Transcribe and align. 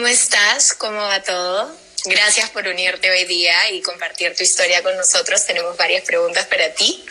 ¿cómo 0.00 0.08
estás? 0.08 0.72
¿Cómo 0.72 0.96
va 0.96 1.22
todo? 1.22 1.76
Gracias 2.06 2.48
por 2.48 2.66
unirte 2.66 3.10
hoy 3.10 3.26
día 3.26 3.70
y 3.70 3.82
compartir 3.82 4.34
tu 4.34 4.42
historia 4.42 4.82
con 4.82 4.96
nosotros. 4.96 5.44
Tenemos 5.44 5.76
varias 5.76 6.04
preguntas 6.04 6.46
para 6.46 6.72
ti. 6.72 7.04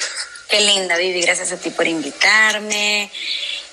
Qué 0.50 0.60
linda, 0.62 0.98
Vivi. 0.98 1.22
Gracias 1.22 1.52
a 1.52 1.58
ti 1.58 1.70
por 1.70 1.86
invitarme. 1.86 3.12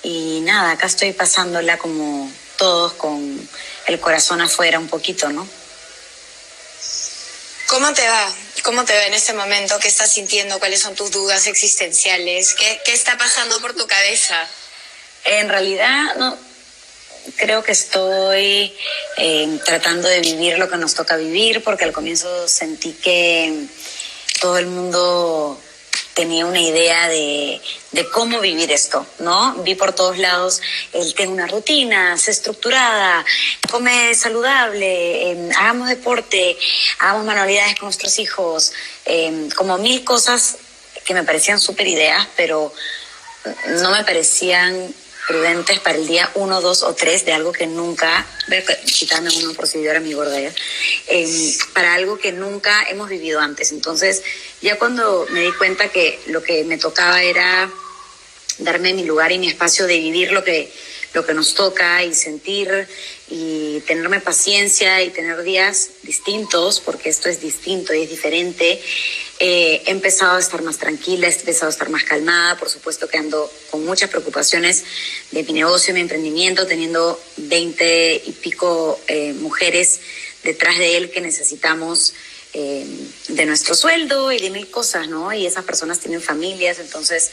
Y 0.03 0.41
nada, 0.41 0.73
acá 0.73 0.85
estoy 0.85 1.13
pasándola 1.13 1.79
como 1.79 2.31
todos 2.57 2.93
con 2.93 3.49
el 3.87 3.99
corazón 3.99 4.39
afuera 4.39 4.77
un 4.77 4.87
poquito, 4.87 5.29
¿no? 5.29 5.49
¿Cómo 7.69 7.91
te 7.93 8.07
va? 8.07 8.31
¿Cómo 8.61 8.85
te 8.85 8.95
va 8.95 9.05
en 9.07 9.15
este 9.15 9.33
momento? 9.33 9.79
¿Qué 9.79 9.87
estás 9.87 10.13
sintiendo? 10.13 10.59
¿Cuáles 10.59 10.81
son 10.81 10.93
tus 10.93 11.09
dudas 11.09 11.47
existenciales? 11.47 12.53
¿Qué, 12.53 12.81
qué 12.85 12.93
está 12.93 13.17
pasando 13.17 13.59
por 13.61 13.73
tu 13.73 13.87
cabeza? 13.87 14.47
En 15.23 15.49
realidad, 15.49 16.15
no, 16.17 16.37
creo 17.35 17.63
que 17.63 17.71
estoy 17.71 18.73
eh, 19.17 19.59
tratando 19.65 20.07
de 20.07 20.21
vivir 20.21 20.57
lo 20.57 20.69
que 20.69 20.77
nos 20.77 20.93
toca 20.93 21.17
vivir, 21.17 21.63
porque 21.63 21.85
al 21.85 21.91
comienzo 21.91 22.47
sentí 22.47 22.93
que 22.93 23.65
todo 24.39 24.57
el 24.57 24.67
mundo 24.67 25.59
tenía 26.13 26.47
una 26.47 26.59
idea 26.59 27.07
de, 27.09 27.61
de, 27.91 28.09
cómo 28.09 28.39
vivir 28.39 28.71
esto, 28.71 29.05
¿no? 29.19 29.53
Vi 29.63 29.75
por 29.75 29.93
todos 29.93 30.17
lados 30.17 30.61
el 30.93 31.13
tengo 31.13 31.33
una 31.33 31.45
rutina, 31.45 32.17
sé 32.17 32.31
estructurada, 32.31 33.23
come 33.69 34.15
saludable, 34.15 35.31
eh, 35.31 35.49
hagamos 35.55 35.89
deporte, 35.89 36.57
hagamos 36.99 37.23
manualidades 37.25 37.75
con 37.75 37.85
nuestros 37.85 38.17
hijos, 38.17 38.73
eh, 39.05 39.47
como 39.55 39.77
mil 39.77 40.03
cosas 40.03 40.57
que 41.05 41.13
me 41.13 41.23
parecían 41.23 41.59
súper 41.59 41.85
ideas, 41.85 42.27
pero 42.35 42.73
no 43.79 43.91
me 43.91 44.03
parecían 44.03 44.93
prudentes 45.27 45.79
para 45.79 45.97
el 45.97 46.07
día 46.07 46.31
1, 46.35 46.61
2 46.61 46.83
o 46.83 46.95
3 46.95 47.25
de 47.25 47.33
algo 47.33 47.51
que 47.51 47.67
nunca, 47.67 48.25
voy 48.47 48.57
a 48.57 48.63
quitarme 48.85 49.29
uno 49.43 49.53
por 49.53 49.67
si 49.67 49.77
mi 49.77 50.13
gorda 50.13 50.39
eh, 50.39 51.57
para 51.73 51.93
algo 51.95 52.17
que 52.17 52.31
nunca 52.31 52.83
hemos 52.89 53.09
vivido 53.09 53.41
antes. 53.41 53.73
Entonces, 53.73 54.23
ya 54.61 54.79
cuando 54.79 55.27
me 55.31 55.41
di 55.41 55.51
cuenta 55.51 55.89
que 55.89 56.19
lo 56.27 56.41
que 56.41 56.63
me 56.63 56.77
tocaba 56.77 57.21
era 57.21 57.69
darme 58.59 58.93
mi 58.93 59.03
lugar 59.03 59.31
y 59.31 59.37
mi 59.37 59.49
espacio 59.49 59.85
de 59.85 59.97
vivir 59.97 60.31
lo 60.31 60.43
que, 60.43 60.71
lo 61.13 61.25
que 61.25 61.33
nos 61.33 61.53
toca 61.53 62.03
y 62.03 62.13
sentir 62.13 62.87
y 63.29 63.81
tenerme 63.81 64.21
paciencia 64.21 65.03
y 65.03 65.09
tener 65.09 65.43
días 65.43 65.89
distintos, 66.03 66.79
porque 66.79 67.09
esto 67.09 67.27
es 67.29 67.41
distinto 67.41 67.93
y 67.93 68.03
es 68.03 68.09
diferente, 68.09 68.81
eh, 69.39 69.83
he 69.85 69.91
empezado 69.91 70.37
a 70.37 70.39
estar 70.39 70.61
más 70.63 70.77
tranquila, 70.77 71.27
he 71.27 71.33
empezado 71.33 71.67
a 71.67 71.71
estar 71.71 71.89
más 71.89 72.03
calmada, 72.03 72.57
por 72.57 72.69
supuesto 72.69 73.07
que 73.07 73.17
ando 73.17 73.51
con 73.69 73.85
muchas 73.85 74.09
preocupaciones 74.09 74.83
de 75.31 75.43
mi 75.43 75.53
negocio, 75.53 75.93
mi 75.93 75.99
emprendimiento, 75.99 76.65
teniendo 76.65 77.19
veinte 77.35 78.21
y 78.25 78.31
pico 78.31 78.99
eh, 79.07 79.33
mujeres 79.33 79.99
detrás 80.43 80.77
de 80.77 80.97
él 80.97 81.11
que 81.11 81.21
necesitamos 81.21 82.13
eh, 82.53 82.85
de 83.27 83.45
nuestro 83.45 83.75
sueldo 83.75 84.31
y 84.31 84.39
de 84.39 84.49
mil 84.49 84.69
cosas, 84.71 85.09
¿no? 85.09 85.31
Y 85.33 85.45
esas 85.45 85.65
personas 85.65 85.99
tienen 85.99 86.21
familias, 86.21 86.79
entonces, 86.79 87.29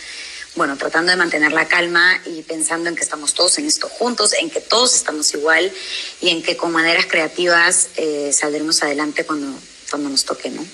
bueno, 0.55 0.77
tratando 0.77 1.11
de 1.11 1.17
mantener 1.17 1.53
la 1.53 1.67
calma 1.67 2.21
y 2.27 2.43
pensando 2.43 2.89
en 2.89 2.97
que 2.97 3.03
estamos 3.03 3.35
todos 3.35 3.59
en 3.59 3.67
esto 3.67 3.89
juntos, 3.89 4.33
en 4.35 4.51
que 4.51 4.61
todos 4.61 4.95
estamos 4.95 5.33
igual 5.35 5.73
y 6.21 6.31
en 6.31 6.43
que 6.43 6.57
con 6.57 6.73
maneras 6.73 7.07
creativas 7.07 7.89
saldremos 8.33 8.83
adelante 8.83 9.25
cuando, 9.25 9.59
cuando 9.91 10.09
nos 10.09 10.25
toque, 10.25 10.51
¿no? 10.51 10.65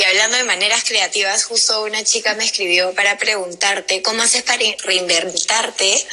Y 0.00 0.02
hablando 0.02 0.38
de 0.38 0.44
maneras 0.44 0.84
creativas, 0.84 1.44
justo 1.44 1.82
una 1.82 2.02
chica 2.04 2.34
me 2.34 2.44
escribió 2.44 2.94
para 2.94 3.18
preguntarte 3.18 4.00
cómo 4.00 4.22
haces 4.22 4.42
para 4.42 4.64
reinventarte 4.82 6.06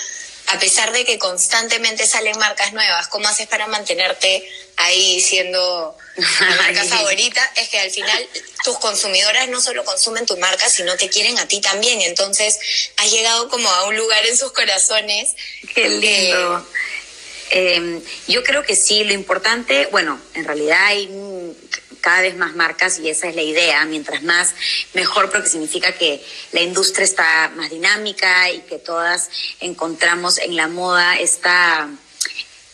a 0.48 0.60
pesar 0.60 0.92
de 0.92 1.04
que 1.04 1.18
constantemente 1.18 2.08
salen 2.08 2.38
marcas 2.38 2.74
nuevas. 2.74 3.08
¿Cómo 3.08 3.28
haces 3.28 3.48
para 3.48 3.68
mantenerte 3.68 4.48
ahí 4.78 5.20
siendo 5.20 5.98
la 6.16 6.56
marca 6.56 6.84
favorita? 6.90 7.42
Es 7.58 7.70
que 7.70 7.80
al 7.80 7.92
final 7.92 8.28
tus 8.64 8.78
consumidoras 8.80 9.50
no 9.50 9.62
solo 9.62 9.84
consumen 9.84 10.26
tu 10.26 10.38
marca, 10.38 10.70
sino 10.70 10.96
te 10.96 11.10
quieren 11.10 11.38
a 11.38 11.48
ti 11.48 11.60
también. 11.60 12.02
Entonces 12.02 12.60
has 12.96 13.12
llegado 13.12 13.50
como 13.50 13.70
a 13.70 13.86
un 13.86 13.98
lugar 13.98 14.26
en 14.26 14.38
sus 14.38 14.54
corazones. 14.54 15.36
Qué 15.74 15.90
lindo. 15.90 16.66
Eh, 17.50 18.02
yo 18.28 18.44
creo 18.44 18.64
que 18.64 18.76
sí, 18.76 19.04
lo 19.04 19.14
importante, 19.14 19.88
bueno, 19.92 20.20
en 20.34 20.44
realidad 20.44 20.80
hay 20.86 21.08
cada 22.08 22.22
vez 22.22 22.38
más 22.38 22.56
marcas 22.56 23.00
y 23.00 23.10
esa 23.10 23.28
es 23.28 23.36
la 23.36 23.42
idea, 23.42 23.84
mientras 23.84 24.24
más 24.24 24.54
mejor 24.94 25.30
porque 25.30 25.50
significa 25.50 25.92
que 25.92 26.24
la 26.54 26.62
industria 26.62 27.04
está 27.04 27.52
más 27.58 27.70
dinámica 27.70 28.50
y 28.50 28.60
que 28.60 28.80
todas 28.80 29.30
encontramos 29.60 30.38
en 30.38 30.56
la 30.56 30.70
moda 30.70 31.20
esta, 31.20 31.90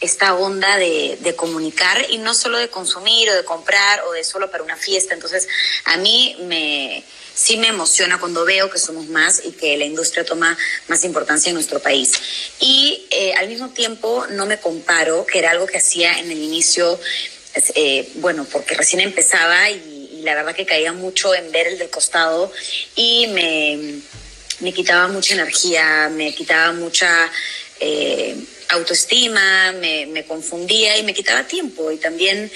esta 0.01 0.35
onda 0.35 0.77
de, 0.77 1.33
comunicar 1.35 2.05
y 2.11 2.19
no 2.19 2.35
solo 2.35 2.59
de 2.59 2.69
consumir 2.69 3.27
o 3.31 3.33
de 3.33 3.43
comprar 3.43 4.03
o 4.07 4.11
de 4.11 4.23
solo 4.23 4.51
para 4.51 4.63
una 4.63 4.77
fiesta. 4.77 5.15
Entonces, 5.15 5.47
a 5.85 5.97
mí 5.97 6.37
me 6.41 7.03
sí 7.33 7.57
me 7.57 7.69
emociona 7.69 8.19
cuando 8.19 8.45
veo 8.45 8.69
que 8.69 8.77
somos 8.77 9.07
más 9.07 9.41
y 9.43 9.53
que 9.53 9.75
la 9.75 9.85
industria 9.85 10.23
toma 10.23 10.55
más 10.87 11.03
importancia 11.03 11.49
en 11.49 11.55
nuestro 11.55 11.79
país. 11.79 12.11
Y 12.59 13.07
eh, 13.09 13.33
al 13.33 13.47
mismo 13.49 13.69
tiempo 13.69 14.27
no 14.29 14.45
me 14.45 14.59
comparo, 14.59 15.25
que 15.25 15.39
era 15.39 15.49
algo 15.49 15.65
que 15.65 15.79
hacía 15.79 16.19
en 16.19 16.29
el 16.29 16.37
inicio 16.37 16.99
eh, 17.75 18.09
bueno, 18.15 18.45
porque 18.51 18.75
recién 18.75 19.01
empezaba 19.01 19.69
y, 19.69 20.21
la 20.23 20.35
verdad 20.35 20.55
que 20.55 20.65
caía 20.65 20.93
mucho 20.93 21.35
en 21.35 21.51
ver 21.51 21.67
el 21.67 21.77
del 21.77 21.89
costado 21.89 22.49
y 22.95 23.27
me, 23.27 23.99
me 24.61 24.71
quitaba 24.73 25.09
mucha 25.09 25.33
energía, 25.33 26.09
me 26.09 26.33
quitaba 26.33 26.71
mucha 26.71 27.29
eh, 27.81 28.33
autoestima, 28.69 29.73
me, 29.73 30.05
me 30.05 30.23
confundía 30.23 30.97
y 30.97 31.03
me 31.03 31.13
quitaba 31.13 31.43
tiempo. 31.43 31.91
Y 31.91 31.97
también 31.97 32.49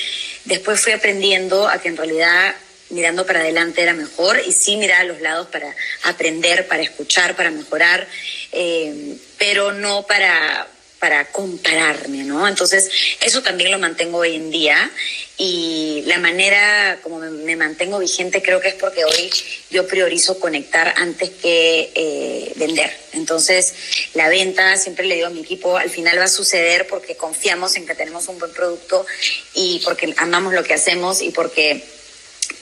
después 0.46 0.80
fui 0.80 0.94
aprendiendo 0.94 1.68
a 1.68 1.82
que 1.82 1.90
en 1.90 1.98
realidad 1.98 2.56
mirando 2.90 3.26
para 3.26 3.42
adelante 3.42 3.82
era 3.82 3.94
mejor 3.94 4.40
y 4.46 4.52
sí 4.52 4.78
mirar 4.78 5.02
a 5.02 5.06
los 5.06 5.22
lados 5.22 5.48
para 5.48 5.76
aprender, 6.04 6.68
para 6.68 6.84
escuchar, 6.84 7.36
para 7.36 7.52
mejorar, 7.52 8.08
eh, 8.52 9.18
pero 9.38 9.74
no 9.74 10.06
para, 10.08 10.68
para 11.00 11.32
compararme, 11.32 12.24
¿no? 12.24 12.48
Entonces, 12.48 12.90
eso 13.22 13.42
también 13.44 13.72
lo 13.72 13.80
mantengo 13.80 14.20
hoy 14.20 14.36
en 14.36 14.50
día 14.50 14.92
y 15.38 16.04
la 16.08 16.18
manera 16.18 17.00
como 17.04 17.20
me, 17.20 17.56
mantengo 17.56 18.00
vigente 18.00 18.42
creo 18.42 18.60
que 18.60 18.70
es 18.70 18.74
porque 18.74 19.06
hoy 19.06 19.30
yo 19.70 19.86
priorizo 19.86 20.40
conectar 20.40 20.96
antes 20.98 21.30
que 21.30 21.92
eh, 21.94 22.54
vender. 22.56 22.92
Entonces, 23.14 23.74
la 24.16 24.30
venta, 24.30 24.78
siempre 24.78 25.06
le 25.06 25.16
digo 25.16 25.28
a 25.28 25.32
mi 25.32 25.42
equipo, 25.42 25.78
al 25.78 25.90
final 25.90 26.18
va 26.18 26.24
a 26.24 26.30
suceder 26.30 26.88
porque 26.88 27.16
confiamos 27.16 27.76
en 27.76 27.86
que 27.86 27.94
tenemos 27.94 28.28
un 28.28 28.40
buen 28.40 28.52
producto 28.52 29.06
y 29.54 29.82
porque 29.86 30.14
amamos 30.18 30.54
lo 30.54 30.64
que 30.64 30.74
hacemos 30.74 31.22
y 31.22 31.30
porque 31.30 31.84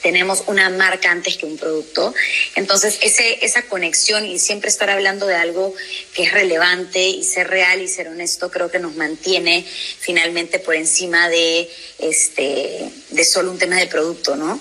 tenemos 0.02 0.44
una 0.46 0.70
marca 0.70 1.10
antes 1.10 1.36
que 1.36 1.46
un 1.46 1.56
producto. 1.56 2.14
Entonces, 2.54 2.98
ese, 3.02 3.44
esa 3.44 3.62
conexión 3.62 4.26
y 4.26 4.38
siempre 4.38 4.68
estar 4.68 4.90
hablando 4.90 5.26
de 5.26 5.34
algo 5.34 5.74
que 6.14 6.24
es 6.24 6.32
relevante 6.32 7.08
y 7.08 7.24
ser 7.24 7.48
real 7.48 7.80
y 7.82 7.88
ser 7.88 8.08
honesto, 8.08 8.50
creo 8.50 8.70
que 8.70 8.78
nos 8.78 8.94
mantiene 8.96 9.64
finalmente 9.64 10.58
por 10.58 10.74
encima 10.74 11.28
de, 11.28 11.70
este, 11.98 12.90
de 13.10 13.24
solo 13.24 13.50
un 13.50 13.58
tema 13.58 13.76
de 13.76 13.86
producto, 13.86 14.36
¿no? 14.36 14.60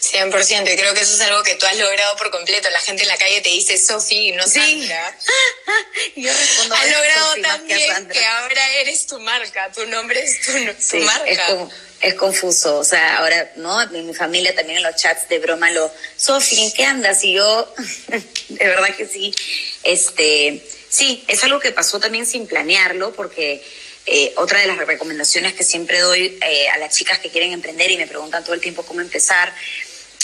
100%, 0.00 0.72
y 0.72 0.76
creo 0.76 0.94
que 0.94 1.00
eso 1.00 1.14
es 1.14 1.20
algo 1.22 1.42
que 1.42 1.56
tú 1.56 1.66
has 1.66 1.76
logrado 1.76 2.16
por 2.16 2.30
completo. 2.30 2.70
La 2.70 2.80
gente 2.80 3.02
en 3.02 3.08
la 3.08 3.16
calle 3.16 3.40
te 3.40 3.50
dice 3.50 3.76
Sofi, 3.78 4.32
no 4.32 4.46
sí. 4.46 4.88
Yo 6.16 6.32
respondo 6.32 6.74
Has 6.74 6.90
logrado 6.90 7.34
también 7.42 8.08
que, 8.08 8.24
ahora 8.24 8.70
eres 8.76 9.06
tu 9.06 9.18
marca, 9.20 9.70
tu 9.72 9.86
nombre 9.86 10.22
es 10.22 10.40
tu, 10.40 10.52
tu 10.96 11.04
marca 11.04 11.68
es 12.00 12.14
confuso. 12.14 12.78
O 12.78 12.84
sea, 12.84 13.18
ahora, 13.18 13.52
¿no? 13.56 13.80
En 13.82 14.06
mi 14.06 14.14
familia 14.14 14.54
también 14.54 14.78
en 14.78 14.84
los 14.84 14.96
chats 14.96 15.28
de 15.28 15.38
broma 15.38 15.70
lo, 15.70 15.92
Sofi, 16.16 16.64
¿en 16.64 16.72
qué 16.72 16.84
andas? 16.84 17.24
Y 17.24 17.34
yo, 17.34 17.72
de 18.48 18.66
verdad 18.66 18.94
que 18.96 19.06
sí. 19.06 19.34
Este, 19.82 20.62
sí, 20.88 21.24
es 21.28 21.42
algo 21.44 21.60
que 21.60 21.72
pasó 21.72 21.98
también 21.98 22.26
sin 22.26 22.46
planearlo, 22.46 23.12
porque 23.12 23.62
eh, 24.06 24.32
otra 24.36 24.60
de 24.60 24.66
las 24.66 24.78
recomendaciones 24.78 25.54
que 25.54 25.64
siempre 25.64 26.00
doy 26.00 26.38
eh, 26.42 26.68
a 26.70 26.78
las 26.78 26.96
chicas 26.96 27.18
que 27.18 27.30
quieren 27.30 27.52
emprender 27.52 27.90
y 27.90 27.96
me 27.96 28.06
preguntan 28.06 28.42
todo 28.42 28.54
el 28.54 28.60
tiempo 28.60 28.82
cómo 28.84 29.00
empezar, 29.00 29.52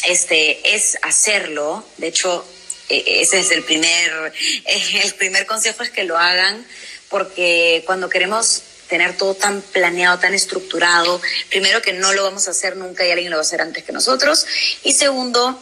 este, 0.07 0.75
es 0.75 0.99
hacerlo. 1.03 1.87
De 1.99 2.09
hecho, 2.09 2.45
e, 2.89 3.21
ese 3.21 3.41
es 3.41 3.51
el 3.51 3.65
primer, 3.65 4.33
el 5.05 5.15
primer 5.15 5.47
consejo 5.47 5.83
es 5.83 5.91
que 5.91 6.05
lo 6.05 6.19
hagan, 6.19 6.67
porque 7.09 7.83
cuando 7.87 8.09
queremos 8.09 8.63
tener 8.89 9.17
todo 9.17 9.35
tan 9.35 9.63
planeado, 9.63 10.19
tan 10.19 10.35
estructurado. 10.35 11.21
Primero 11.49 11.83
que 11.83 11.93
no 11.93 12.13
lo 12.13 12.25
vamos 12.25 12.49
a 12.49 12.53
hacer 12.53 12.77
nunca 12.77 13.07
y 13.07 13.11
alguien 13.11 13.31
lo 13.31 13.37
va 13.37 13.43
a 13.43 13.47
hacer 13.47 13.61
antes 13.61 13.85
que 13.85 13.93
nosotros. 13.93 14.47
Y 14.83 14.93
segundo, 14.93 15.61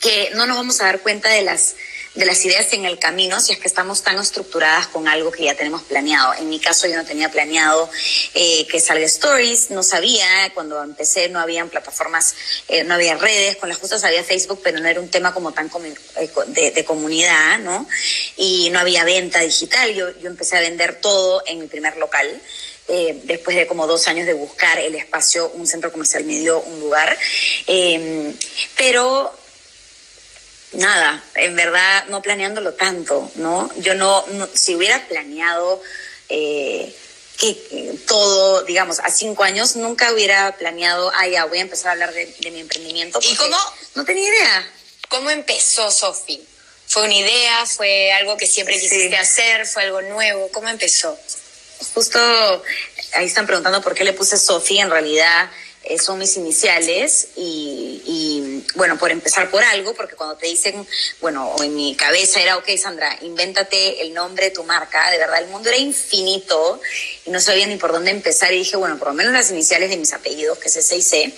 que 0.00 0.30
no 0.34 0.46
nos 0.46 0.56
vamos 0.56 0.80
a 0.80 0.84
dar 0.84 1.00
cuenta 1.00 1.28
de 1.28 1.42
las 1.42 1.74
de 2.14 2.26
las 2.26 2.44
ideas 2.44 2.72
en 2.72 2.84
el 2.84 2.98
camino 2.98 3.40
si 3.40 3.52
es 3.52 3.58
que 3.58 3.66
estamos 3.66 4.02
tan 4.02 4.18
estructuradas 4.18 4.86
con 4.88 5.08
algo 5.08 5.30
que 5.30 5.44
ya 5.44 5.54
tenemos 5.54 5.82
planeado. 5.82 6.34
En 6.34 6.48
mi 6.48 6.60
caso 6.60 6.86
yo 6.86 6.96
no 6.96 7.04
tenía 7.04 7.30
planeado 7.30 7.90
eh, 8.34 8.66
que 8.66 8.80
salga 8.80 9.04
stories, 9.06 9.70
no 9.70 9.82
sabía, 9.82 10.26
cuando 10.54 10.82
empecé 10.82 11.28
no 11.28 11.40
habían 11.40 11.68
plataformas, 11.68 12.34
eh, 12.68 12.84
no 12.84 12.94
había 12.94 13.16
redes, 13.16 13.56
con 13.56 13.68
las 13.68 13.78
justas 13.78 14.04
había 14.04 14.22
Facebook, 14.22 14.60
pero 14.62 14.78
no 14.78 14.88
era 14.88 15.00
un 15.00 15.08
tema 15.08 15.34
como 15.34 15.52
tan 15.52 15.70
eh, 16.16 16.30
de, 16.48 16.84
comunidad, 16.84 17.58
¿no? 17.60 17.88
Y 18.36 18.70
no 18.70 18.78
había 18.78 19.04
venta 19.04 19.40
digital, 19.40 19.92
yo, 19.94 20.10
yo 20.20 20.28
empecé 20.28 20.56
a 20.56 20.60
vender 20.60 21.00
todo 21.00 21.42
en 21.46 21.60
mi 21.60 21.66
primer 21.66 21.96
local 21.96 22.40
eh, 22.86 23.22
después 23.24 23.56
de 23.56 23.66
como 23.66 23.86
dos 23.86 24.06
años 24.08 24.26
de 24.26 24.34
buscar 24.34 24.78
el 24.78 24.94
espacio, 24.94 25.50
un 25.54 25.66
centro 25.66 25.90
comercial 25.90 26.24
me 26.24 26.38
dio 26.38 26.60
un 26.60 26.80
lugar. 26.80 27.16
Eh, 27.66 28.34
pero 28.76 29.32
nada, 30.74 31.22
en 31.34 31.56
verdad 31.56 32.06
no 32.08 32.22
planeándolo 32.22 32.74
tanto, 32.74 33.30
¿no? 33.36 33.70
Yo 33.76 33.94
no, 33.94 34.24
si 34.54 34.74
hubiera 34.74 35.06
planeado 35.06 35.80
eh, 36.28 36.94
que 37.38 37.98
todo, 38.06 38.62
digamos, 38.62 39.00
a 39.00 39.10
cinco 39.10 39.42
años, 39.42 39.76
nunca 39.76 40.12
hubiera 40.12 40.56
planeado, 40.56 41.10
ah, 41.14 41.26
ya, 41.26 41.44
voy 41.46 41.58
a 41.58 41.62
empezar 41.62 41.88
a 41.88 41.92
hablar 41.92 42.12
de, 42.12 42.50
mi 42.50 42.60
emprendimiento. 42.60 43.18
¿Y 43.22 43.34
cómo? 43.34 43.56
No 43.94 44.04
tenía 44.04 44.28
idea. 44.28 44.72
¿Cómo 45.08 45.30
empezó 45.30 45.90
Sofi? 45.90 46.42
¿Fue 46.86 47.04
una 47.04 47.14
idea? 47.14 47.66
¿Fue 47.66 48.12
algo 48.12 48.36
que 48.36 48.46
siempre 48.46 48.78
quisiste 48.78 49.16
hacer? 49.16 49.66
¿Fue 49.66 49.82
algo 49.82 50.02
nuevo? 50.02 50.48
¿Cómo 50.52 50.68
empezó? 50.68 51.18
Justo 51.94 52.18
ahí 53.14 53.26
están 53.26 53.46
preguntando 53.46 53.82
por 53.82 53.94
qué 53.94 54.04
le 54.04 54.12
puse 54.12 54.36
Sofi. 54.36 54.78
En 54.78 54.90
realidad, 54.90 55.50
eh, 55.86 55.98
son 55.98 56.18
mis 56.18 56.36
iniciales 56.36 57.28
y, 57.36 58.64
bueno, 58.74 58.98
por 58.98 59.10
empezar 59.10 59.50
por 59.50 59.62
algo, 59.62 59.94
porque 59.94 60.16
cuando 60.16 60.36
te 60.36 60.46
dicen, 60.46 60.86
bueno, 61.20 61.54
en 61.62 61.74
mi 61.74 61.94
cabeza 61.94 62.40
era, 62.40 62.56
ok, 62.56 62.68
Sandra, 62.78 63.18
invéntate 63.20 64.00
el 64.00 64.14
nombre 64.14 64.46
de 64.46 64.50
tu 64.50 64.64
marca, 64.64 65.10
de 65.10 65.18
verdad 65.18 65.42
el 65.42 65.48
mundo 65.48 65.68
era 65.68 65.78
infinito 65.78 66.80
y 67.26 67.30
no 67.30 67.40
sabía 67.40 67.66
ni 67.66 67.76
por 67.76 67.92
dónde 67.92 68.10
empezar 68.10 68.52
y 68.52 68.58
dije, 68.58 68.76
bueno, 68.76 68.98
por 68.98 69.08
lo 69.08 69.14
menos 69.14 69.32
las 69.32 69.50
iniciales 69.50 69.90
de 69.90 69.98
mis 69.98 70.12
apellidos, 70.14 70.58
que 70.58 70.68
es 70.68 70.92
y 70.92 71.02
C, 71.02 71.34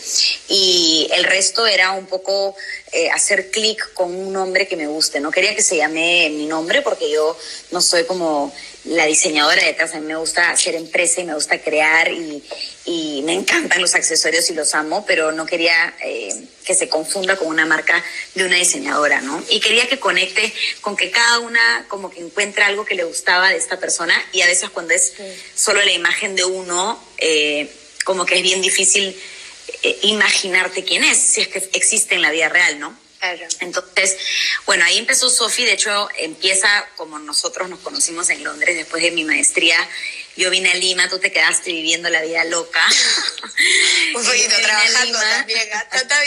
y 0.49 1.09
el 1.13 1.25
resto 1.25 1.67
era 1.67 1.93
un 1.93 2.07
poco 2.07 2.55
eh, 2.93 3.11
hacer 3.11 3.51
clic 3.51 3.93
con 3.95 4.15
un 4.15 4.33
nombre 4.33 4.69
que 4.69 4.77
me 4.77 4.87
guste, 4.87 5.19
no 5.19 5.31
quería 5.31 5.57
que 5.57 5.63
se 5.63 5.77
llame 5.77 6.31
mi 6.31 6.47
nombre 6.47 6.83
porque 6.83 7.11
yo 7.11 7.37
no 7.73 7.81
soy 7.81 8.05
como 8.05 8.55
la 8.87 9.07
diseñadora 9.07 9.65
detrás. 9.65 9.95
A 9.95 10.01
mí 10.01 10.07
me 10.07 10.17
gusta 10.17 10.51
hacer 10.51 10.75
empresa 10.75 11.21
y 11.21 11.25
me 11.25 11.35
gusta 11.35 11.61
crear 11.61 12.11
y, 12.11 12.43
y 12.85 13.23
me 13.25 13.35
encantan 13.35 13.81
los 13.81 13.95
accesorios 13.95 14.49
y 14.51 14.55
los 14.55 14.75
amo, 14.75 15.05
pero 15.07 15.33
no 15.33 15.47
quería 15.47 15.95
eh, 16.05 16.33
que 16.65 16.75
se 16.75 16.89
confunda 16.89 17.37
con 17.37 17.49
una 17.49 17.67
marca 17.67 18.03
de 18.35 18.45
una 18.45 18.57
diseñadora, 18.57 19.21
¿no? 19.21 19.43
Y 19.51 19.61
quería 19.61 19.89
que 19.89 19.99
conecte 19.99 20.53
con 20.81 20.97
que 20.97 21.11
cada 21.11 21.41
una 21.41 21.87
como 21.89 22.11
que 22.11 22.21
encuentra 22.21 22.67
algo 22.67 22.85
que 22.85 22.95
le 22.95 23.05
gustaba 23.05 23.51
de 23.51 23.57
esta 23.57 23.79
persona 23.79 24.15
y 24.33 24.43
a 24.43 24.47
veces 24.47 24.71
cuando 24.71 24.95
es 24.95 25.15
solo 25.55 25.83
la 25.85 25.93
imagen 25.93 26.37
de 26.37 26.45
uno, 26.45 27.03
eh, 27.19 27.71
como 28.05 28.25
que 28.25 28.37
es 28.37 28.43
bien 28.43 28.63
difícil 28.63 29.17
eh, 29.83 29.99
imaginarte 30.03 30.85
quién 30.85 31.05
es, 31.05 31.19
si 31.19 31.41
es 31.41 31.49
que 31.49 31.59
existe 31.73 32.15
en 32.15 32.23
la 32.23 32.31
vida 32.31 32.49
real, 32.49 32.79
¿no? 32.79 33.06
Entonces, 33.61 34.17
bueno, 34.67 34.85
ahí 34.85 34.99
empezó 34.99 35.31
Sofi, 35.31 35.65
de 35.65 35.73
hecho 35.73 36.09
empieza 36.19 36.87
como 36.97 37.19
nosotros 37.19 37.69
nos 37.69 37.81
conocimos 37.81 38.29
en 38.31 38.45
Londres 38.45 38.77
después 38.77 39.03
de 39.03 39.11
mi 39.11 39.25
maestría. 39.25 39.77
Yo 40.37 40.51
vine 40.51 40.71
a 40.71 40.75
Lima, 40.75 41.09
tú 41.09 41.19
te 41.19 41.33
quedaste 41.33 41.73
viviendo 41.73 42.11
la 42.11 42.21
vida 42.23 42.45
loca. 42.45 42.87
Un 44.15 44.25
poquito 44.25 44.55
trabajando 44.63 45.19
también, 45.19 45.69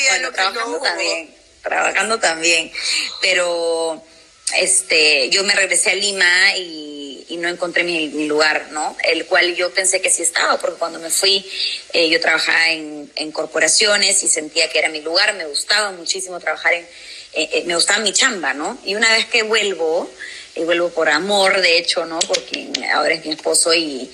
bueno, 0.09 0.31
trabajando 0.31 0.80
también, 0.80 1.36
trabajando 1.62 2.19
también. 2.19 2.71
Pero 3.21 4.03
este, 4.57 5.30
yo 5.30 5.44
me 5.44 5.53
regresé 5.53 5.92
a 5.92 5.95
Lima 5.95 6.56
y, 6.57 6.88
no 7.37 7.47
encontré 7.47 7.83
mi, 7.83 8.25
lugar, 8.27 8.67
¿no? 8.71 8.95
El 9.03 9.25
cual 9.25 9.55
yo 9.55 9.71
pensé 9.71 10.01
que 10.01 10.09
sí 10.09 10.23
estaba, 10.23 10.59
porque 10.59 10.77
cuando 10.77 10.99
me 10.99 11.09
fui, 11.09 11.45
eh, 11.93 12.09
yo 12.09 12.19
trabajaba 12.19 12.69
en, 12.69 13.31
corporaciones 13.31 14.23
y 14.23 14.27
sentía 14.27 14.69
que 14.69 14.79
era 14.79 14.89
mi 14.89 15.01
lugar, 15.01 15.33
me 15.35 15.45
gustaba 15.45 15.91
muchísimo 15.91 16.39
trabajar 16.39 16.73
en, 16.73 16.83
eh, 17.33 17.49
eh, 17.53 17.63
me 17.65 17.75
gustaba 17.75 17.99
mi 17.99 18.11
chamba, 18.11 18.53
¿no? 18.53 18.79
Y 18.83 18.95
una 18.95 19.11
vez 19.11 19.25
que 19.27 19.43
vuelvo, 19.43 20.09
y 20.59 20.65
vuelvo 20.65 20.89
por 20.89 21.07
amor, 21.07 21.61
de 21.61 21.77
hecho, 21.77 22.06
¿no? 22.06 22.19
Porque 22.19 22.69
ahora 22.94 23.13
es 23.13 23.25
mi 23.25 23.31
esposo 23.31 23.73
y, 23.73 24.11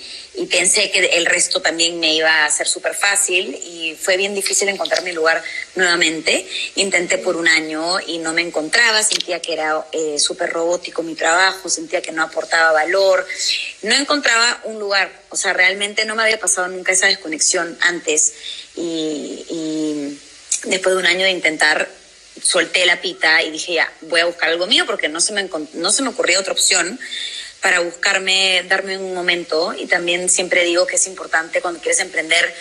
pensé 0.50 0.90
que 0.90 0.98
el 1.16 1.24
resto 1.24 1.60
también 1.62 1.98
me 1.98 2.14
iba 2.14 2.44
a 2.44 2.50
ser 2.50 2.68
súper 2.68 2.94
fácil 2.94 3.54
y 3.54 3.96
fue 3.98 4.18
bien 4.18 4.34
difícil 4.34 4.68
encontrar 4.68 5.02
mi 5.02 5.12
lugar 5.12 5.42
nuevamente. 5.74 6.46
Intenté 6.76 7.18
por 7.18 7.36
un 7.36 7.48
año 7.48 7.98
y 8.06 8.18
no 8.18 8.34
me 8.34 8.42
encontraba, 8.42 9.02
sentía 9.02 9.40
que 9.40 9.54
era 9.54 9.86
eh, 9.92 10.18
súper 10.18 10.50
robótico 10.50 11.02
mi 11.02 11.14
trabajo, 11.14 11.70
sentía 11.70 12.02
que 12.02 12.12
no 12.12 12.22
aportaba 12.22 12.72
valor, 12.72 13.26
no 13.82 13.94
encontraba 13.94 14.60
un 14.64 14.78
lugar, 14.78 15.10
o 15.30 15.36
sea, 15.36 15.54
realmente 15.54 16.04
no 16.04 16.14
me 16.14 16.22
había 16.22 16.38
pasado 16.38 16.68
nunca 16.68 16.92
esa 16.92 17.06
desconexión 17.06 17.76
antes 17.80 18.34
y 18.76 20.18
después 20.64 20.94
de 20.94 21.00
un 21.00 21.06
año 21.06 21.24
de 21.24 21.30
intentar 21.30 21.88
solté 22.42 22.86
la 22.86 23.00
pita 23.00 23.42
y 23.42 23.50
dije 23.50 23.74
ya, 23.74 23.92
voy 24.02 24.20
a 24.20 24.26
buscar 24.26 24.50
algo 24.50 24.66
mío 24.66 24.84
porque 24.86 25.08
no 25.08 25.20
se 25.20 25.32
me, 25.32 25.48
no 25.74 25.92
se 25.92 26.02
me 26.02 26.08
ocurría 26.08 26.40
otra 26.40 26.52
opción 26.52 26.98
para 27.60 27.80
buscarme, 27.80 28.64
darme 28.68 28.98
un 28.98 29.14
momento 29.14 29.74
y 29.76 29.86
también 29.86 30.28
siempre 30.28 30.64
digo 30.64 30.86
que 30.86 30.96
es 30.96 31.06
importante 31.06 31.60
cuando 31.60 31.80
quieres 31.80 32.00
emprender 32.00 32.54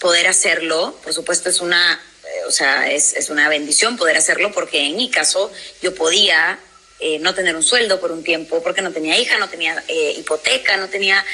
poder 0.00 0.26
hacerlo. 0.26 0.98
Por 1.02 1.12
supuesto 1.12 1.48
es 1.48 1.60
una, 1.60 2.00
eh, 2.24 2.44
o 2.46 2.50
sea, 2.50 2.90
es, 2.90 3.14
es 3.14 3.30
una 3.30 3.48
bendición 3.48 3.96
poder 3.96 4.16
hacerlo 4.16 4.52
porque 4.52 4.86
en 4.86 4.96
mi 4.96 5.10
caso 5.10 5.52
yo 5.82 5.94
podía 5.94 6.58
eh, 7.00 7.18
no 7.18 7.34
tener 7.34 7.54
un 7.54 7.62
sueldo 7.62 8.00
por 8.00 8.12
un 8.12 8.22
tiempo, 8.22 8.62
porque 8.62 8.80
no 8.80 8.92
tenía 8.92 9.18
hija, 9.18 9.36
no 9.38 9.48
tenía 9.48 9.82
eh, 9.88 10.14
hipoteca, 10.16 10.76
no 10.76 10.88
tenía 10.88 11.24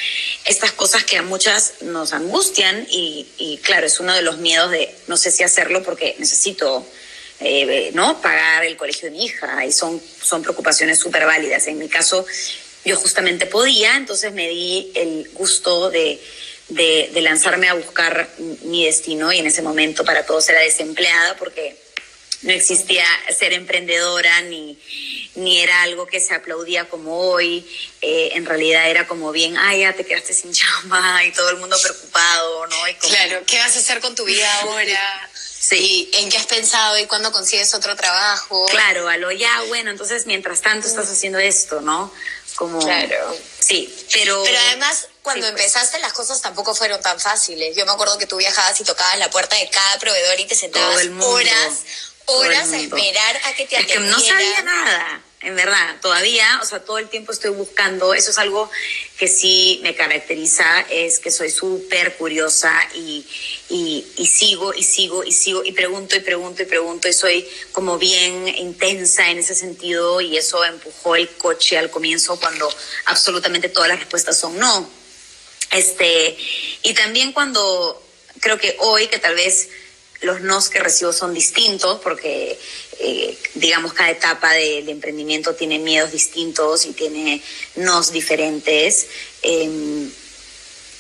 estas 0.44 0.72
cosas 0.72 1.05
que 1.05 1.17
a 1.19 1.22
muchas 1.22 1.75
nos 1.82 2.12
angustian 2.12 2.87
y, 2.90 3.28
y, 3.38 3.58
claro, 3.58 3.87
es 3.87 4.00
uno 4.00 4.14
de 4.14 4.22
los 4.22 4.38
miedos 4.38 4.70
de 4.70 4.93
no 5.06 5.17
sé 5.17 5.31
si 5.31 5.44
hacerlo 5.44 5.82
porque 5.82 6.17
necesito 6.19 6.87
no 7.95 8.21
pagar 8.21 8.65
el 8.65 8.77
colegio 8.77 9.11
de 9.11 9.17
mi 9.17 9.25
hija 9.25 9.65
y 9.65 9.73
son, 9.73 10.01
son 10.23 10.43
preocupaciones 10.43 10.99
súper 10.99 11.27
válidas. 11.27 11.67
En 11.67 11.79
mi 11.79 11.89
caso, 11.89 12.27
yo 12.85 12.97
justamente 12.97 13.47
podía, 13.47 13.97
entonces 13.97 14.33
me 14.33 14.49
di 14.49 14.93
el 14.95 15.31
gusto 15.35 15.91
de, 15.91 16.21
de, 16.69 17.21
lanzarme 17.21 17.69
a 17.69 17.75
buscar 17.75 18.29
mi 18.63 18.85
destino 18.85 19.33
y 19.33 19.39
en 19.39 19.47
ese 19.47 19.63
momento 19.63 20.05
para 20.05 20.25
todos 20.25 20.49
era 20.49 20.61
desempleada 20.61 21.37
porque 21.37 21.77
no 22.43 22.53
existía 22.53 23.05
ser 23.37 23.53
emprendedora 23.53 24.41
ni, 24.43 24.79
ni 25.35 25.61
era 25.61 25.83
algo 25.83 26.07
que 26.07 26.21
se 26.21 26.35
aplaudía 26.35 26.89
como 26.89 27.19
hoy. 27.19 27.67
Eh, 28.01 28.31
en 28.33 28.47
realidad 28.47 28.89
era 28.89 29.07
como 29.07 29.31
bien, 29.31 29.57
ay, 29.59 29.81
ya 29.81 29.93
te 29.93 30.07
quedaste 30.07 30.33
sin 30.33 30.53
chamba 30.55 31.25
y 31.25 31.33
todo 31.33 31.51
el 31.51 31.57
mundo 31.57 31.77
preocupado, 31.83 32.67
¿no? 32.67 32.77
Claro, 33.01 33.43
¿qué 33.47 33.59
vas 33.59 33.77
a 33.77 33.81
hacer 33.81 34.01
con 34.01 34.15
tu 34.15 34.25
vida 34.25 34.51
ahora? 34.61 35.31
Sí. 35.61 36.11
¿En 36.15 36.31
qué 36.31 36.39
has 36.39 36.47
pensado 36.47 36.99
y 36.99 37.07
cuándo 37.07 37.31
consigues 37.33 37.75
otro 37.75 37.95
trabajo? 37.95 38.65
Claro, 38.67 39.09
a 39.09 39.19
lo 39.19 39.31
ya, 39.31 39.62
bueno, 39.69 39.91
entonces 39.91 40.25
mientras 40.27 40.62
tanto 40.62 40.89
estás 40.89 41.09
mm. 41.09 41.12
haciendo 41.12 41.39
esto, 41.39 41.83
¿no? 41.83 42.11
Como, 42.57 42.79
claro. 42.79 43.37
Sí, 43.59 43.95
pero... 44.12 44.43
Pero 44.43 44.59
además, 44.69 45.09
cuando 45.23 45.46
pues. 45.46 45.61
empezaste 45.61 45.99
las 46.01 46.15
cosas 46.15 46.41
tampoco 46.41 46.75
fueron 46.75 47.01
tan 47.03 47.20
fáciles. 47.20 47.77
Yo 47.77 47.84
me 47.84 47.93
acuerdo 47.93 48.17
que 48.17 48.27
tú 48.27 48.37
viajabas 48.37 48.81
y 48.81 48.84
tocabas 48.84 49.19
la 49.19 49.31
puerta 49.31 49.55
de 49.56 49.69
cada 49.69 49.99
proveedor 49.99 50.41
y 50.41 50.46
te 50.46 50.55
sentabas 50.55 51.06
horas, 51.20 51.73
horas 52.25 52.73
a 52.73 52.77
esperar 52.79 53.41
a 53.44 53.53
que 53.53 53.67
te 53.67 53.77
atendieran. 53.77 54.08
Es 54.08 54.15
que 54.15 54.29
no 54.29 54.34
sabía 54.34 54.63
nada 54.63 55.23
en 55.43 55.56
verdad, 55.56 55.97
todavía, 56.03 56.61
o 56.63 56.67
sea, 56.67 56.81
todo 56.81 56.99
el 56.99 57.09
tiempo 57.09 57.32
estoy 57.32 57.51
buscando, 57.53 58.13
eso 58.13 58.31
es 58.31 58.37
algo 58.37 58.70
que 59.17 59.27
sí 59.27 59.81
me 59.82 59.94
caracteriza, 59.94 60.81
es 60.91 61.19
que 61.19 61.31
soy 61.31 61.51
súper 61.51 62.17
curiosa 62.17 62.70
y, 62.94 63.27
y, 63.70 64.27
sigo 64.27 64.75
y 64.75 64.82
sigo 64.82 65.25
y 65.25 65.32
sigo 65.32 65.65
y 65.65 65.73
pregunto 65.73 66.15
y 66.15 66.20
pregunto 66.20 66.63
y 66.63 66.67
pregunto 66.67 67.09
y 67.09 67.15
soy 67.15 67.49
como 67.73 67.97
bien 67.97 68.49
intensa 68.49 69.31
en 69.31 69.39
ese 69.39 69.55
sentido 69.55 70.20
y 70.20 70.37
eso 70.37 70.63
empujó 70.63 71.17
el 71.17 71.29
coche 71.31 71.79
al 71.79 71.91
comienzo 71.91 72.39
cuando 72.39 72.69
absolutamente 73.06 73.70
todas 73.70 73.89
las 73.89 73.99
respuestas 73.99 74.39
son 74.39 74.59
no. 74.59 74.91
Este, 75.70 76.37
y 76.82 76.93
también 76.93 77.32
cuando 77.32 78.03
creo 78.41 78.59
que 78.59 78.77
hoy 78.81 79.06
que 79.06 79.19
tal 79.19 79.37
vez 79.37 79.70
los 80.22 80.41
nos 80.43 80.69
que 80.69 80.79
recibo 80.79 81.12
son 81.12 81.34
distintos 81.34 82.00
porque, 82.03 82.58
eh, 82.98 83.39
digamos, 83.55 83.93
cada 83.93 84.10
etapa 84.10 84.53
del 84.53 84.89
emprendimiento 84.89 85.55
tiene 85.55 85.79
miedos 85.79 86.12
distintos 86.12 86.84
y 86.84 86.93
tiene 86.93 87.43
nos 87.77 88.12
diferentes. 88.12 89.06
Em, 89.43 90.10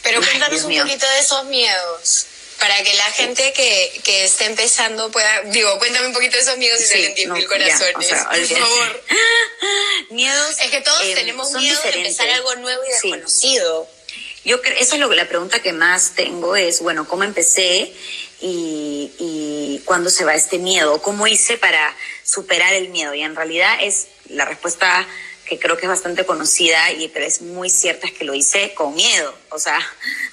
Pero 0.02 0.20
cuéntanos 0.20 0.64
un 0.64 0.78
poquito 0.78 1.06
de 1.06 1.18
esos 1.20 1.44
miedos 1.46 2.26
para 2.58 2.82
que 2.82 2.94
la 2.94 3.10
gente 3.12 3.52
que, 3.54 4.00
que 4.04 4.24
esté 4.24 4.44
empezando 4.44 5.10
pueda, 5.10 5.42
digo, 5.44 5.78
cuéntame 5.78 6.08
un 6.08 6.12
poquito 6.12 6.36
de 6.36 6.42
esos 6.42 6.58
miedos 6.58 6.80
y 6.80 6.84
se 6.84 6.98
le 6.98 7.26
mil 7.28 7.46
corazones, 7.46 8.08
por 8.08 8.58
favor. 8.58 9.04
miedos. 10.10 10.56
Es 10.60 10.70
que 10.70 10.80
todos 10.82 11.02
em, 11.02 11.14
tenemos 11.14 11.52
miedo 11.52 11.80
de 11.82 11.90
empezar 11.90 12.28
algo 12.30 12.54
nuevo 12.56 12.82
y 12.84 12.92
desconocido. 12.92 13.88
Yo 14.44 14.62
creo, 14.62 14.78
esa 14.78 14.94
es 14.94 15.00
lo, 15.00 15.12
la 15.12 15.28
pregunta 15.28 15.60
que 15.60 15.72
más 15.72 16.14
tengo 16.14 16.56
es, 16.56 16.80
bueno, 16.80 17.06
¿cómo 17.06 17.24
empecé? 17.24 17.92
Y, 18.40 19.12
y 19.18 19.82
cuándo 19.84 20.10
se 20.10 20.24
va 20.24 20.34
este 20.34 20.58
miedo, 20.58 21.00
cómo 21.02 21.26
hice 21.26 21.56
para 21.58 21.94
superar 22.24 22.72
el 22.74 22.88
miedo. 22.88 23.14
Y 23.14 23.22
en 23.22 23.36
realidad 23.36 23.78
es 23.80 24.08
la 24.28 24.44
respuesta 24.44 25.06
que 25.50 25.58
creo 25.58 25.76
que 25.76 25.82
es 25.82 25.88
bastante 25.88 26.24
conocida, 26.24 26.92
y, 26.92 27.08
pero 27.08 27.26
es 27.26 27.42
muy 27.42 27.68
cierta, 27.70 28.06
es 28.06 28.12
que 28.12 28.24
lo 28.24 28.34
hice 28.34 28.72
con 28.74 28.94
miedo. 28.94 29.34
O 29.50 29.58
sea, 29.58 29.78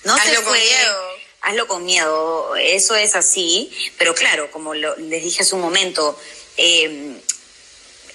no 0.04 0.14
hazlo 0.14 0.44
con 0.44 0.54
miedo. 0.54 1.10
Hazlo 1.42 1.68
con 1.68 1.86
miedo, 1.86 2.56
eso 2.58 2.96
es 2.96 3.16
así, 3.16 3.72
pero 3.98 4.14
claro, 4.14 4.52
como 4.52 4.74
les 4.74 5.24
dije 5.24 5.44
hace 5.44 5.56
un 5.56 5.62
momento, 5.62 6.20
eh, 6.58 7.16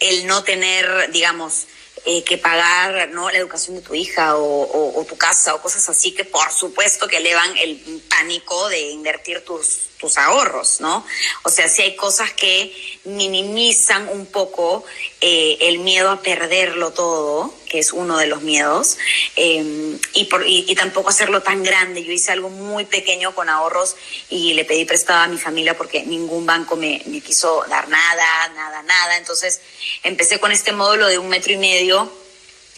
el 0.01 0.27
no 0.27 0.45
tener, 0.45 1.11
digamos, 1.13 1.67
eh, 2.05 2.25
que 2.25 2.39
pagar 2.39 3.09
¿no? 3.11 3.31
la 3.31 3.39
educación 3.39 3.77
de 3.77 3.83
tu 3.83 3.95
hija 3.95 4.37
o, 4.37 5.05
tu 5.09 5.17
casa 5.17 5.55
o 5.55 5.63
cosas 5.63 5.89
así 5.89 6.13
que 6.13 6.25
por 6.25 6.51
supuesto 6.51 7.07
que 7.07 7.19
elevan 7.19 7.57
el 7.59 8.03
pánico 8.09 8.69
de 8.69 8.91
invertir 8.91 9.45
tus, 9.45 9.92
tus 10.03 10.19
ahorros, 10.19 10.81
¿no? 10.81 11.07
O 11.45 11.49
sea, 11.49 11.69
si 11.69 11.81
hay 11.81 11.95
cosas 11.95 12.33
que 12.33 12.75
minimizan 13.05 14.09
un 14.09 14.27
poco 14.27 14.85
eh, 15.21 15.59
el 15.61 15.79
miedo 15.79 16.11
a 16.11 16.21
perderlo 16.21 16.91
todo, 16.91 17.55
que 17.69 17.79
es 17.79 17.93
uno 17.93 18.19
de 18.19 18.27
los 18.27 18.43
miedos, 18.43 18.99
em, 19.37 19.97
y, 20.15 20.25
por, 20.25 20.45
y, 20.45 20.75
tampoco 20.75 21.11
hacerlo 21.11 21.41
tan 21.41 21.63
grande. 21.63 22.03
Yo 22.03 22.13
hice 22.13 22.33
algo 22.33 22.51
muy 22.51 22.85
pequeño 22.85 23.33
con 23.33 23.49
ahorros 23.49 23.95
y 24.29 24.55
le 24.55 24.65
pedí 24.65 24.85
prestado 24.85 25.21
a 25.21 25.29
mi 25.29 25.39
familia 25.39 25.77
porque 25.77 26.03
ningún 26.03 26.47
banco 26.47 26.75
me, 26.75 27.01
me 27.07 27.21
quiso 27.21 27.65
dar 27.69 27.89
nada, 27.89 28.49
nada, 28.57 28.83
nada. 28.83 29.17
Entonces 29.19 29.61
empecé 30.03 30.41
con 30.41 30.51
este 30.51 30.73
módulo 30.73 31.07
de 31.07 31.19
un 31.19 31.29
metro 31.29 31.53
y 31.53 31.59
medio 31.59 32.22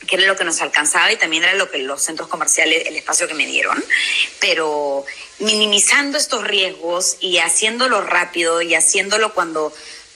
que 0.06 0.16
era 0.16 0.26
lo 0.26 0.37
que 0.37 0.44
nos 0.44 0.61
alcanzaba 0.61 1.11
y 1.12 1.16
también 1.16 1.44
era 1.44 1.54
lo 1.54 1.70
que 1.70 1.78
los 1.78 2.02
centros 2.02 2.28
comerciales, 2.28 2.87
el 2.87 2.96
espacio 2.96 3.26
que 3.26 3.34
me 3.34 3.46
dieron, 3.46 3.82
pero 4.40 5.04
minimizando 5.38 6.18
estos 6.18 6.44
riesgos 6.44 7.16
y 7.20 7.38
haciéndolo 7.38 8.00
rápido 8.02 8.62
y 8.62 8.75
haciéndolo 8.75 9.34
cuando 9.34 9.73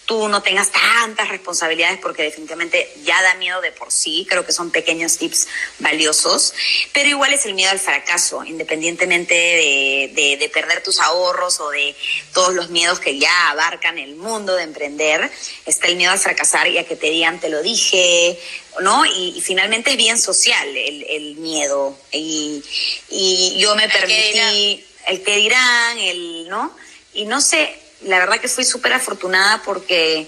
tú 0.08 0.26
no 0.26 0.40
tengas 0.40 0.70
tantas 0.72 1.28
responsabilidades 1.28 1.98
porque 2.00 2.22
definitivamente 2.22 2.90
ya 3.04 3.20
da 3.20 3.34
miedo 3.34 3.60
de 3.60 3.72
por 3.72 3.92
sí, 3.92 4.26
creo 4.26 4.46
que 4.46 4.52
son 4.52 4.70
pequeños 4.70 5.18
tips 5.18 5.48
valiosos, 5.80 6.54
pero 6.94 7.10
igual 7.10 7.34
es 7.34 7.44
el 7.44 7.52
miedo 7.52 7.70
al 7.70 7.78
fracaso, 7.78 8.42
independientemente 8.42 9.34
de, 9.34 10.36
de, 10.38 10.48
perder 10.48 10.82
tus 10.82 10.98
ahorros 10.98 11.60
o 11.60 11.68
de 11.68 11.94
todos 12.32 12.54
los 12.54 12.70
miedos 12.70 13.00
que 13.00 13.18
ya 13.18 13.50
abarcan 13.50 13.98
el 13.98 14.16
mundo 14.16 14.56
de 14.56 14.62
emprender, 14.62 15.30
está 15.66 15.88
el 15.88 15.96
miedo 15.96 16.10
al 16.10 16.18
fracasar 16.18 16.68
y 16.68 16.78
a 16.78 16.86
que 16.86 16.96
te 16.96 17.10
digan 17.10 17.38
te 17.38 17.50
lo 17.50 17.62
dije, 17.62 18.40
¿no? 18.80 19.04
Y, 19.04 19.42
finalmente 19.42 19.90
es 19.90 19.98
bien 19.98 20.18
social 20.18 20.74
el, 20.74 21.04
el 21.04 21.36
miedo 21.36 21.94
y, 22.12 22.64
y 23.10 23.58
yo 23.58 23.76
me 23.76 23.90
permití 23.90 24.86
el 25.06 25.22
que 25.22 25.36
dirán, 25.36 25.98
el, 25.98 26.48
¿no? 26.48 26.74
Y 27.12 27.26
no 27.26 27.42
sé, 27.42 27.77
la 28.08 28.18
verdad 28.18 28.40
que 28.40 28.48
fui 28.48 28.64
súper 28.64 28.92
afortunada 28.92 29.62
porque 29.64 30.26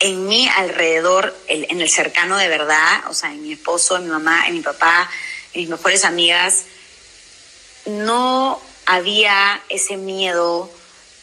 en 0.00 0.26
mi 0.26 0.48
alrededor, 0.48 1.34
en 1.46 1.80
el 1.80 1.88
cercano 1.88 2.36
de 2.36 2.48
verdad, 2.48 3.04
o 3.08 3.14
sea, 3.14 3.30
en 3.32 3.42
mi 3.42 3.52
esposo, 3.52 3.96
en 3.96 4.04
mi 4.04 4.10
mamá, 4.10 4.48
en 4.48 4.54
mi 4.54 4.60
papá, 4.60 5.08
en 5.52 5.60
mis 5.60 5.70
mejores 5.70 6.04
amigas, 6.04 6.64
no 7.86 8.60
había 8.86 9.62
ese 9.68 9.96
miedo 9.96 10.70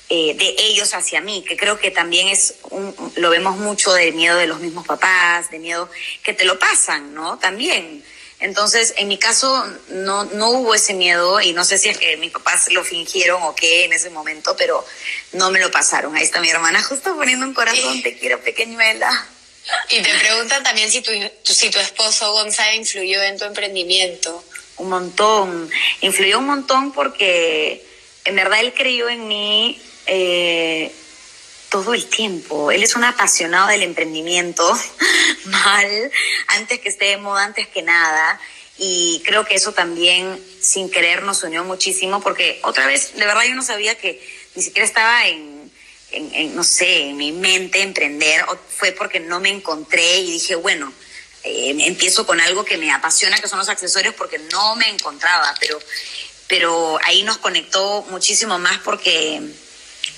eh, 0.09 0.33
de 0.35 0.55
ellos 0.57 0.93
hacia 0.93 1.21
mí, 1.21 1.43
que 1.47 1.55
creo 1.55 1.77
que 1.77 1.91
también 1.91 2.29
es, 2.29 2.55
lo 3.15 3.29
vemos 3.29 3.57
mucho 3.57 3.93
de 3.93 4.11
miedo 4.11 4.37
de 4.37 4.47
los 4.47 4.59
mismos 4.59 4.87
papás, 4.87 5.51
de 5.51 5.59
miedo 5.59 5.89
que 6.23 6.33
te 6.33 6.45
lo 6.45 6.57
pasan, 6.57 7.13
¿no? 7.13 7.37
También. 7.37 8.03
Entonces, 8.39 8.93
en 8.97 9.09
mi 9.09 9.17
caso 9.17 9.65
no, 9.89 10.23
no 10.25 10.49
hubo 10.51 10.73
ese 10.73 10.93
miedo 10.93 11.41
y 11.41 11.51
no 11.51 11.65
sé 11.65 11.77
si 11.77 11.89
es 11.89 11.97
que 11.97 12.15
mis 12.17 12.31
papás 12.31 12.71
lo 12.71 12.83
fingieron 12.85 13.43
o 13.43 13.53
qué 13.53 13.83
en 13.83 13.91
ese 13.91 14.09
momento, 14.09 14.55
pero 14.57 14.85
no 15.33 15.51
me 15.51 15.59
lo 15.59 15.69
pasaron. 15.71 16.15
Ahí 16.15 16.23
está 16.23 16.39
mi 16.39 16.49
hermana 16.49 16.81
justo 16.81 17.15
poniendo 17.15 17.45
un 17.45 17.53
corazón, 17.53 18.01
te 18.01 18.17
quiero 18.17 18.39
pequeñuela. 18.41 19.27
Y 19.89 20.01
te 20.01 20.09
preguntan 20.19 20.63
también 20.63 20.89
si 20.89 21.01
tu, 21.01 21.11
si 21.43 21.69
tu 21.69 21.79
esposo 21.79 22.31
Gonzalo 22.31 22.75
influyó 22.75 23.21
en 23.21 23.37
tu 23.37 23.45
emprendimiento. 23.45 24.43
Un 24.77 24.89
montón, 24.89 25.69
influyó 26.01 26.39
un 26.39 26.45
montón 26.45 26.93
porque 26.93 27.85
en 28.23 28.35
verdad 28.35 28.61
él 28.61 28.73
creyó 28.73 29.09
en 29.09 29.27
mí. 29.27 29.81
Eh, 30.07 30.91
todo 31.69 31.93
el 31.93 32.05
tiempo. 32.07 32.71
Él 32.71 32.83
es 32.83 32.95
un 32.95 33.03
apasionado 33.03 33.67
del 33.67 33.83
emprendimiento, 33.83 34.77
mal, 35.45 36.11
antes 36.47 36.79
que 36.79 36.89
esté 36.89 37.05
de 37.05 37.17
moda, 37.17 37.45
antes 37.45 37.67
que 37.67 37.81
nada. 37.81 38.39
Y 38.77 39.21
creo 39.25 39.45
que 39.45 39.55
eso 39.55 39.73
también, 39.73 40.41
sin 40.61 40.89
querer, 40.89 41.23
nos 41.23 41.43
unió 41.43 41.63
muchísimo, 41.63 42.21
porque 42.21 42.59
otra 42.63 42.87
vez, 42.87 43.13
de 43.13 43.25
verdad, 43.25 43.43
yo 43.43 43.55
no 43.55 43.63
sabía 43.63 43.95
que 43.95 44.21
ni 44.55 44.63
siquiera 44.63 44.85
estaba 44.85 45.27
en, 45.27 45.71
en, 46.11 46.55
no 46.55 46.63
sé, 46.63 47.09
en 47.09 47.17
mi 47.17 47.31
mente 47.31 47.81
emprender, 47.81 48.45
fue 48.69 48.91
porque 48.93 49.19
no 49.19 49.39
me 49.39 49.49
encontré 49.49 50.19
y 50.19 50.31
dije, 50.31 50.55
bueno, 50.55 50.91
eh, 51.43 51.75
empiezo 51.79 52.25
con 52.25 52.39
algo 52.41 52.65
que 52.65 52.77
me 52.77 52.91
apasiona, 52.91 53.39
que 53.39 53.47
son 53.47 53.59
los 53.59 53.69
accesorios, 53.69 54.15
porque 54.15 54.39
no 54.51 54.75
me 54.75 54.89
encontraba, 54.89 55.53
pero, 55.59 55.79
pero 56.47 56.99
ahí 57.03 57.23
nos 57.23 57.37
conectó 57.37 58.05
muchísimo 58.09 58.59
más 58.59 58.79
porque 58.79 59.41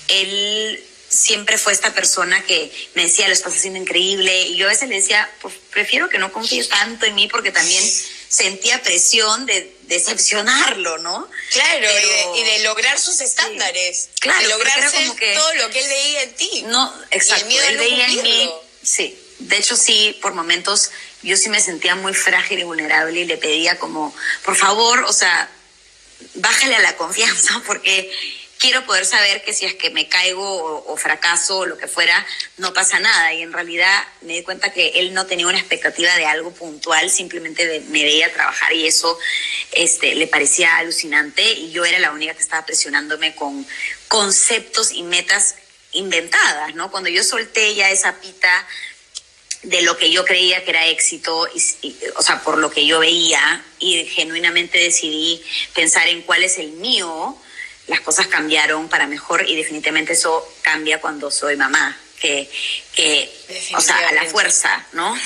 él 0.08 0.84
siempre 1.12 1.58
fue 1.58 1.72
esta 1.72 1.94
persona 1.94 2.42
que 2.44 2.72
me 2.94 3.02
decía, 3.02 3.26
lo 3.28 3.34
estás 3.34 3.54
haciendo 3.54 3.78
increíble. 3.78 4.42
Y 4.42 4.56
yo 4.56 4.66
a 4.66 4.70
veces 4.70 4.88
le 4.88 4.96
decía, 4.96 5.30
pues 5.40 5.54
prefiero 5.70 6.08
que 6.08 6.18
no 6.18 6.32
confíes 6.32 6.68
tanto 6.68 7.06
en 7.06 7.14
mí 7.14 7.28
porque 7.28 7.52
también 7.52 7.84
sentía 8.28 8.82
presión 8.82 9.44
de 9.44 9.76
decepcionarlo, 9.82 10.98
¿no? 10.98 11.28
Claro, 11.50 11.86
y, 12.34 12.42
de, 12.42 12.58
lograr 12.60 12.98
sus 12.98 13.20
estándares. 13.20 14.08
claro, 14.20 14.40
de 14.40 14.48
lograr 14.48 14.90
que, 15.18 15.34
todo 15.34 15.54
lo 15.54 15.70
que 15.70 15.80
él 15.80 15.88
veía 15.88 16.22
en 16.22 16.34
ti. 16.34 16.64
No, 16.66 16.92
exacto. 17.10 17.46
él 17.46 17.76
veía 17.76 18.06
en 18.06 18.22
mí. 18.22 18.50
Sí. 18.82 19.18
De 19.38 19.56
hecho, 19.56 19.76
sí, 19.76 20.16
por 20.22 20.34
momentos 20.34 20.90
yo 21.22 21.36
sí 21.36 21.48
me 21.48 21.60
sentía 21.60 21.94
muy 21.94 22.14
frágil 22.14 22.60
y 22.60 22.64
vulnerable 22.64 23.20
y 23.20 23.24
le 23.24 23.36
pedía 23.36 23.78
como, 23.78 24.14
por 24.44 24.56
favor, 24.56 25.04
o 25.04 25.12
sea, 25.12 25.50
bájale 26.34 26.76
a 26.76 26.80
la 26.80 26.96
confianza 26.96 27.62
porque 27.66 28.10
quiero 28.62 28.86
poder 28.86 29.04
saber 29.04 29.42
que 29.42 29.52
si 29.52 29.66
es 29.66 29.74
que 29.74 29.90
me 29.90 30.08
caigo 30.08 30.84
o, 30.86 30.96
fracaso 30.96 31.58
o 31.58 31.66
lo 31.66 31.76
que 31.76 31.88
fuera, 31.88 32.24
no 32.58 32.72
pasa 32.72 33.00
nada. 33.00 33.34
Y 33.34 33.42
en 33.42 33.52
realidad 33.52 34.06
me 34.20 34.34
di 34.34 34.44
cuenta 34.44 34.72
que 34.72 35.00
él 35.00 35.12
no 35.14 35.26
tenía 35.26 35.48
una 35.48 35.58
expectativa 35.58 36.14
de 36.14 36.26
algo 36.26 36.52
puntual, 36.52 37.10
simplemente 37.10 37.80
me 37.88 38.04
veía 38.04 38.32
trabajar 38.32 38.72
y 38.72 38.86
eso 38.86 39.18
este, 39.72 40.14
le 40.14 40.28
parecía 40.28 40.76
alucinante 40.76 41.42
y 41.42 41.72
yo 41.72 41.84
era 41.84 41.98
la 41.98 42.12
única 42.12 42.34
que 42.34 42.40
estaba 42.40 42.64
presionándome 42.64 43.34
con 43.34 43.66
conceptos 44.06 44.92
y 44.92 45.02
metas 45.02 45.56
inventadas, 45.90 46.76
¿no? 46.76 46.88
Cuando 46.92 47.10
yo 47.10 47.24
solté 47.24 47.74
ya 47.74 47.90
esa 47.90 48.20
pita 48.20 48.68
de 49.64 49.82
lo 49.82 49.96
que 49.96 50.12
yo 50.12 50.24
creía 50.24 50.62
que 50.64 50.70
era 50.70 50.86
éxito, 50.86 51.48
o 52.16 52.22
sea, 52.22 52.40
por 52.44 52.58
lo 52.58 52.70
que 52.70 52.86
yo 52.86 53.00
veía, 53.00 53.64
y 53.80 54.04
genuinamente 54.06 54.78
decidí 54.78 55.42
pensar 55.74 56.06
en 56.06 56.22
cuál 56.22 56.44
es 56.44 56.58
el 56.58 56.70
mío, 56.72 57.36
las 57.86 58.00
cosas 58.00 58.26
cambiaron 58.26 58.88
para 58.88 59.06
mejor 59.06 59.48
y 59.48 59.56
definitivamente 59.56 60.12
eso 60.12 60.54
cambia 60.62 61.00
cuando 61.00 61.30
soy 61.30 61.56
mamá, 61.56 61.98
que, 62.20 62.50
que 62.94 63.30
o 63.76 63.80
sea, 63.80 64.08
a 64.08 64.12
la 64.12 64.24
fuerza, 64.26 64.86
¿no? 64.92 65.18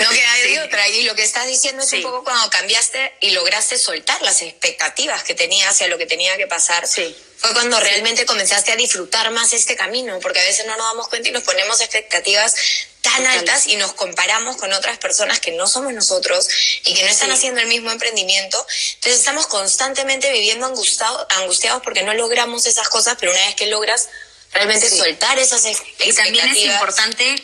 No 0.00 0.08
queda 0.10 0.34
de 0.46 0.60
otra. 0.60 0.88
Y 0.88 1.04
lo 1.04 1.14
que 1.14 1.22
estás 1.22 1.46
diciendo 1.46 1.82
es 1.82 1.92
un 1.92 2.02
poco 2.02 2.24
cuando 2.24 2.50
cambiaste 2.50 3.14
y 3.20 3.30
lograste 3.30 3.78
soltar 3.78 4.20
las 4.22 4.42
expectativas 4.42 5.22
que 5.22 5.34
tenías 5.34 5.68
hacia 5.68 5.86
lo 5.88 5.96
que 5.96 6.06
tenía 6.06 6.36
que 6.36 6.46
pasar. 6.46 6.86
Sí. 6.86 7.16
Fue 7.36 7.52
cuando 7.54 7.78
realmente 7.80 8.26
comenzaste 8.26 8.72
a 8.72 8.76
disfrutar 8.76 9.30
más 9.30 9.52
este 9.52 9.76
camino, 9.76 10.18
porque 10.20 10.40
a 10.40 10.44
veces 10.44 10.66
no 10.66 10.76
nos 10.76 10.86
damos 10.86 11.08
cuenta 11.08 11.28
y 11.28 11.32
nos 11.32 11.42
ponemos 11.42 11.80
expectativas 11.80 12.54
tan 13.02 13.26
altas 13.26 13.66
y 13.66 13.76
nos 13.76 13.92
comparamos 13.92 14.56
con 14.56 14.72
otras 14.72 14.98
personas 14.98 15.40
que 15.40 15.52
no 15.52 15.66
somos 15.66 15.92
nosotros 15.92 16.48
y 16.84 16.94
que 16.94 17.02
no 17.02 17.08
están 17.08 17.30
haciendo 17.30 17.60
el 17.60 17.66
mismo 17.66 17.90
emprendimiento. 17.90 18.64
Entonces 18.94 19.20
estamos 19.20 19.46
constantemente 19.46 20.30
viviendo 20.32 20.66
angustiados, 20.66 21.26
angustiados 21.30 21.82
porque 21.82 22.02
no 22.02 22.14
logramos 22.14 22.66
esas 22.66 22.88
cosas, 22.88 23.16
pero 23.18 23.32
una 23.32 23.44
vez 23.46 23.54
que 23.54 23.66
logras 23.66 24.08
realmente 24.52 24.88
soltar 24.90 25.38
esas 25.38 25.64
expectativas. 25.64 26.08
Y 26.08 26.22
también 26.22 26.48
es 26.48 26.64
importante, 26.64 27.42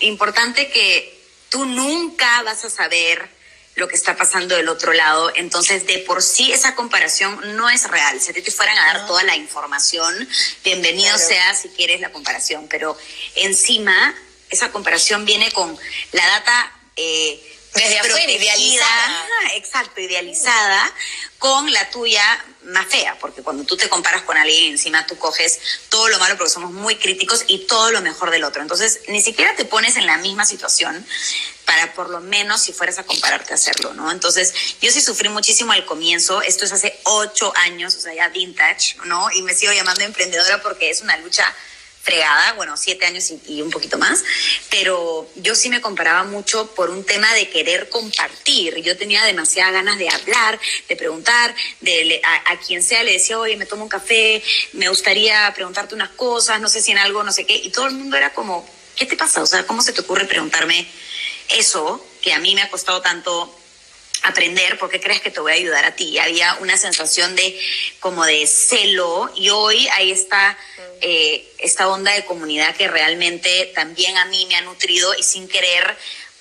importante 0.00 0.70
que 0.70 1.16
tú 1.48 1.64
nunca 1.64 2.42
vas 2.42 2.64
a 2.64 2.70
saber 2.70 3.36
lo 3.74 3.88
que 3.88 3.94
está 3.94 4.16
pasando 4.16 4.56
del 4.56 4.68
otro 4.68 4.92
lado. 4.92 5.32
Entonces, 5.34 5.86
de 5.86 5.98
por 5.98 6.22
sí 6.22 6.50
esa 6.50 6.74
comparación 6.74 7.56
no 7.56 7.68
es 7.68 7.88
real. 7.88 8.20
Si 8.20 8.30
a 8.30 8.34
ti 8.34 8.40
te 8.40 8.50
fueran 8.50 8.76
a 8.78 8.86
dar 8.86 9.06
toda 9.06 9.22
la 9.22 9.36
información, 9.36 10.28
bienvenido 10.64 11.18
sea 11.18 11.54
si 11.54 11.68
quieres 11.68 12.00
la 12.00 12.10
comparación. 12.10 12.68
Pero 12.68 12.96
encima 13.34 14.14
esa 14.50 14.70
comparación 14.70 15.24
viene 15.24 15.50
con 15.52 15.76
la 16.12 16.26
data 16.26 16.72
eh, 16.96 17.56
desde 17.74 17.98
afuera, 17.98 18.30
idealizada. 18.30 19.26
Exacto, 19.54 20.00
idealizada, 20.00 20.92
con 21.38 21.70
la 21.72 21.90
tuya 21.90 22.44
más 22.64 22.86
fea, 22.86 23.16
porque 23.20 23.42
cuando 23.42 23.64
tú 23.64 23.76
te 23.76 23.88
comparas 23.88 24.22
con 24.22 24.36
alguien, 24.36 24.72
encima 24.72 25.06
tú 25.06 25.16
coges 25.18 25.60
todo 25.88 26.08
lo 26.08 26.18
malo, 26.18 26.36
porque 26.36 26.52
somos 26.52 26.72
muy 26.72 26.96
críticos, 26.96 27.44
y 27.46 27.66
todo 27.66 27.90
lo 27.90 28.00
mejor 28.00 28.30
del 28.30 28.44
otro. 28.44 28.62
Entonces, 28.62 29.00
ni 29.08 29.22
siquiera 29.22 29.54
te 29.54 29.64
pones 29.64 29.96
en 29.96 30.06
la 30.06 30.16
misma 30.18 30.44
situación 30.44 31.06
para 31.64 31.92
por 31.94 32.10
lo 32.10 32.20
menos, 32.20 32.62
si 32.62 32.72
fueras 32.72 32.98
a 32.98 33.04
compararte, 33.04 33.52
hacerlo, 33.52 33.92
¿no? 33.94 34.10
Entonces, 34.10 34.54
yo 34.80 34.90
sí 34.90 35.00
sufrí 35.00 35.28
muchísimo 35.28 35.72
al 35.72 35.84
comienzo, 35.84 36.42
esto 36.42 36.64
es 36.64 36.72
hace 36.72 36.98
ocho 37.04 37.52
años, 37.56 37.94
o 37.94 38.00
sea, 38.00 38.14
ya 38.14 38.28
vintage, 38.28 38.96
¿no? 39.04 39.30
Y 39.32 39.42
me 39.42 39.54
sigo 39.54 39.72
llamando 39.72 40.02
emprendedora 40.04 40.62
porque 40.62 40.90
es 40.90 41.02
una 41.02 41.16
lucha 41.18 41.54
fregada, 42.06 42.52
bueno, 42.52 42.76
siete 42.76 43.04
años 43.04 43.32
y, 43.48 43.60
un 43.60 43.70
poquito 43.70 43.98
más, 43.98 44.22
pero 44.70 45.28
yo 45.34 45.56
sí 45.56 45.68
me 45.68 45.80
comparaba 45.80 46.22
mucho 46.22 46.72
por 46.76 46.88
un 46.90 47.04
tema 47.04 47.34
de 47.34 47.50
querer 47.50 47.88
compartir. 47.88 48.76
Yo 48.76 48.96
tenía 48.96 49.24
demasiadas 49.24 49.72
ganas 49.72 49.98
de 49.98 50.08
hablar, 50.08 50.60
de 50.88 50.94
preguntar, 50.94 51.52
de 51.80 52.22
a, 52.22 52.56
quien 52.60 52.80
sea 52.84 53.02
le 53.02 53.14
decía, 53.14 53.40
oye, 53.40 53.56
me 53.56 53.66
tomo 53.66 53.82
un 53.82 53.88
café, 53.88 54.40
me 54.72 54.88
gustaría 54.88 55.52
preguntarte 55.52 55.96
unas 55.96 56.10
cosas, 56.10 56.60
no 56.60 56.68
sé 56.68 56.80
si 56.80 56.92
en 56.92 56.98
algo, 56.98 57.24
no 57.24 57.32
sé 57.32 57.44
qué, 57.44 57.56
y 57.56 57.70
todo 57.70 57.86
el 57.86 57.94
mundo 57.94 58.16
era 58.16 58.32
como, 58.32 58.64
¿qué 58.94 59.04
te 59.04 59.16
pasa? 59.16 59.42
O 59.42 59.46
sea, 59.46 59.66
¿cómo 59.66 59.82
se 59.82 59.92
te 59.92 60.00
ocurre 60.00 60.26
preguntarme 60.26 60.86
eso 61.48 62.06
que 62.22 62.32
a 62.32 62.38
mí 62.38 62.54
me 62.54 62.62
ha 62.62 62.70
costado 62.70 63.02
tanto 63.02 63.52
aprender, 64.28 64.78
porque 64.78 65.00
crees 65.00 65.20
que 65.20 65.30
te 65.30 65.40
voy 65.40 65.52
a 65.52 65.54
ayudar 65.56 65.84
a 65.84 65.94
ti? 65.94 66.18
Había 66.18 66.54
una 66.60 66.76
sensación 66.76 67.34
de 67.36 67.58
como 68.00 68.24
de 68.24 68.46
celo 68.46 69.30
y 69.34 69.50
hoy 69.50 69.88
hay 69.88 70.10
esta, 70.10 70.58
eh, 71.00 71.48
esta 71.58 71.88
onda 71.88 72.12
de 72.12 72.24
comunidad 72.24 72.76
que 72.76 72.88
realmente 72.88 73.72
también 73.74 74.16
a 74.16 74.26
mí 74.26 74.46
me 74.46 74.56
ha 74.56 74.62
nutrido 74.62 75.14
y 75.14 75.22
sin 75.22 75.48
querer, 75.48 75.96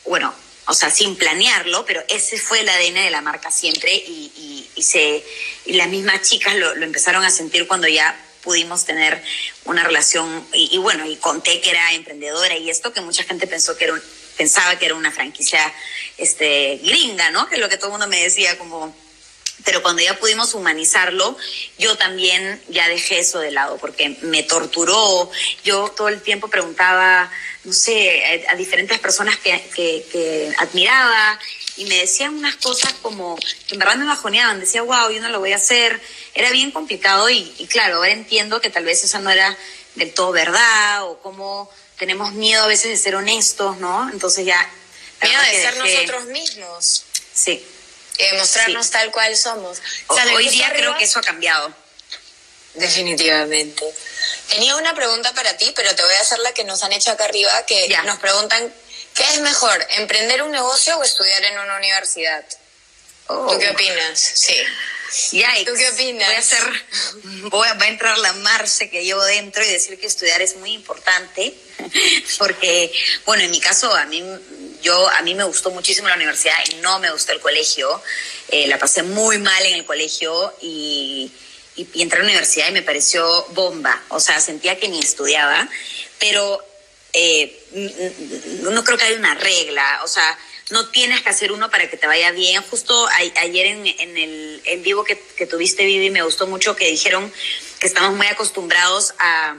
bueno, 0.05 0.33
o 0.67 0.73
sea, 0.73 0.89
sin 0.89 1.15
planearlo, 1.15 1.85
pero 1.85 2.03
ese 2.07 2.37
fue 2.37 2.61
el 2.61 2.69
ADN 2.69 2.95
de 2.95 3.11
la 3.11 3.21
marca 3.21 3.51
siempre 3.51 3.93
y, 3.93 4.67
y, 4.75 4.81
se, 4.81 5.23
y 5.65 5.73
las 5.73 5.87
mismas 5.89 6.21
chicas 6.21 6.55
lo, 6.55 6.73
empezaron 6.73 7.23
a 7.23 7.29
sentir 7.29 7.67
cuando 7.67 7.87
ya 7.87 8.19
pudimos 8.41 8.85
tener 8.85 9.21
una 9.65 9.83
relación 9.83 10.47
y, 10.53 10.77
bueno, 10.77 11.05
y 11.05 11.15
conté 11.17 11.61
que 11.61 11.71
era 11.71 11.93
emprendedora 11.93 12.55
y 12.57 12.69
esto 12.69 12.93
que 12.93 13.01
mucha 13.01 13.23
gente 13.23 13.47
pensó 13.47 13.75
que 13.75 13.85
era 13.85 13.93
pensaba 14.37 14.77
que 14.77 14.85
era 14.85 14.95
una 14.95 15.11
franquicia 15.11 15.73
este, 16.17 16.79
gringa, 16.83 17.29
¿no? 17.31 17.47
Que 17.47 17.55
es 17.55 17.61
lo 17.61 17.69
que 17.69 17.77
todo 17.77 17.87
el 17.87 17.91
mundo 17.91 18.07
me 18.07 18.21
decía 18.21 18.57
como... 18.57 18.95
Pero 19.63 19.81
cuando 19.81 20.01
ya 20.01 20.19
pudimos 20.19 20.53
humanizarlo, 20.53 21.35
yo 21.79 21.97
también 21.97 22.61
ya 22.67 22.87
dejé 22.87 23.19
eso 23.19 23.39
de 23.39 23.51
lado 23.51 23.77
porque 23.77 24.17
me 24.21 24.43
torturó. 24.43 25.31
Yo 25.63 25.91
todo 25.95 26.09
el 26.09 26.21
tiempo 26.21 26.49
preguntaba, 26.49 27.31
no 27.63 27.73
sé, 27.73 28.45
a, 28.47 28.55
diferentes 28.55 28.99
personas 28.99 29.37
que, 29.37 29.59
que, 29.73 30.53
admiraba 30.57 31.39
y 31.77 31.85
me 31.85 31.95
decían 31.95 32.35
unas 32.35 32.57
cosas 32.57 32.93
como 33.01 33.37
que 33.37 33.73
en 33.73 33.79
verdad 33.79 33.95
me 33.95 34.05
bajoneaban. 34.05 34.59
Decía, 34.59 34.83
wow, 34.83 35.09
yo 35.09 35.21
no 35.21 35.29
lo 35.29 35.39
voy 35.39 35.53
a 35.53 35.55
hacer. 35.55 35.99
Era 36.35 36.51
bien 36.51 36.69
complicado 36.69 37.29
y, 37.29 37.51
y 37.57 37.65
claro, 37.65 37.95
ahora 37.95 38.11
entiendo 38.11 38.61
que 38.61 38.69
tal 38.69 38.83
vez 38.83 39.03
esa 39.03 39.19
no 39.19 39.31
era 39.31 39.57
del 39.95 40.13
todo 40.13 40.31
verdad 40.31 41.05
o 41.05 41.17
cómo 41.19 41.71
tenemos 41.97 42.33
miedo 42.33 42.63
a 42.63 42.67
veces 42.67 42.91
de 42.91 42.97
ser 42.97 43.15
honestos, 43.15 43.77
¿no? 43.77 44.09
Entonces 44.09 44.45
ya... 44.45 44.69
Miedo 45.21 45.41
de 45.41 45.61
ser 45.61 45.77
nosotros 45.77 46.25
mismos. 46.25 47.03
Sí. 47.33 47.65
Y 48.17 48.23
demostrarnos 48.23 48.89
tal 48.91 49.11
cual 49.11 49.35
somos. 49.35 49.81
hoy 50.35 50.49
día 50.49 50.71
creo 50.73 50.97
que 50.97 51.05
eso 51.05 51.19
ha 51.19 51.23
cambiado. 51.23 51.73
Definitivamente. 52.75 53.83
Tenía 54.49 54.75
una 54.75 54.93
pregunta 54.93 55.33
para 55.33 55.57
ti, 55.57 55.71
pero 55.75 55.95
te 55.95 56.03
voy 56.03 56.13
a 56.15 56.21
hacer 56.21 56.39
la 56.39 56.53
que 56.53 56.63
nos 56.63 56.83
han 56.83 56.91
hecho 56.91 57.11
acá 57.11 57.25
arriba, 57.25 57.65
que 57.65 57.87
nos 58.05 58.19
preguntan, 58.19 58.73
¿qué 59.13 59.23
es 59.23 59.39
mejor, 59.41 59.85
emprender 59.91 60.43
un 60.43 60.51
negocio 60.51 60.97
o 60.97 61.03
estudiar 61.03 61.43
en 61.45 61.57
una 61.57 61.77
universidad? 61.77 62.45
¿Tú 63.27 63.57
qué 63.59 63.69
oh. 63.69 63.71
opinas? 63.71 64.19
Sí. 64.19 64.57
¿Tú 65.65 65.73
qué 65.77 65.89
opinas? 65.89 66.27
Voy 66.27 66.35
a 66.35 66.39
hacer, 66.39 66.63
voy 67.49 67.67
a, 67.67 67.73
va 67.75 67.85
a 67.85 67.87
entrar 67.87 68.17
la 68.17 68.33
Marce 68.33 68.89
que 68.89 69.03
llevo 69.03 69.23
dentro 69.23 69.63
y 69.63 69.67
decir 69.67 69.99
que 69.99 70.07
estudiar 70.07 70.41
es 70.41 70.55
muy 70.57 70.71
importante, 70.71 71.53
porque, 72.37 72.91
bueno, 73.25 73.43
en 73.43 73.51
mi 73.51 73.59
caso, 73.59 73.93
a 73.93 74.05
mí, 74.05 74.23
yo, 74.81 75.09
a 75.09 75.21
mí 75.21 75.35
me 75.35 75.43
gustó 75.43 75.71
muchísimo 75.71 76.07
la 76.07 76.15
universidad 76.15 76.55
y 76.71 76.75
no 76.75 76.99
me 76.99 77.11
gustó 77.11 77.33
el 77.33 77.39
colegio. 77.39 78.01
Eh, 78.49 78.67
la 78.67 78.79
pasé 78.79 79.03
muy 79.03 79.37
mal 79.37 79.65
en 79.65 79.75
el 79.75 79.85
colegio 79.85 80.53
y, 80.61 81.31
y, 81.75 82.01
entré 82.01 82.19
a 82.19 82.23
la 82.23 82.29
universidad 82.29 82.69
y 82.69 82.73
me 82.73 82.81
pareció 82.81 83.45
bomba. 83.49 84.03
O 84.09 84.19
sea, 84.19 84.39
sentía 84.39 84.79
que 84.79 84.87
ni 84.87 84.99
estudiaba, 84.99 85.67
pero 86.19 86.65
eh, 87.13 87.63
no 88.61 88.83
creo 88.83 88.97
que 88.97 89.03
haya 89.05 89.17
una 89.17 89.35
regla. 89.35 90.01
O 90.03 90.07
sea, 90.07 90.37
no 90.71 90.89
tienes 90.89 91.21
que 91.21 91.29
hacer 91.29 91.51
uno 91.51 91.69
para 91.69 91.89
que 91.89 91.97
te 91.97 92.07
vaya 92.07 92.31
bien. 92.31 92.61
Justo 92.63 93.07
ayer 93.35 93.65
en, 93.67 93.85
el 94.17 94.61
en 94.65 94.83
vivo 94.83 95.03
que, 95.03 95.19
que 95.37 95.45
tuviste, 95.45 95.85
Vivi, 95.85 96.09
me 96.09 96.23
gustó 96.23 96.47
mucho 96.47 96.75
que 96.75 96.89
dijeron 96.89 97.31
que 97.79 97.87
estamos 97.87 98.15
muy 98.15 98.27
acostumbrados 98.27 99.13
a 99.19 99.57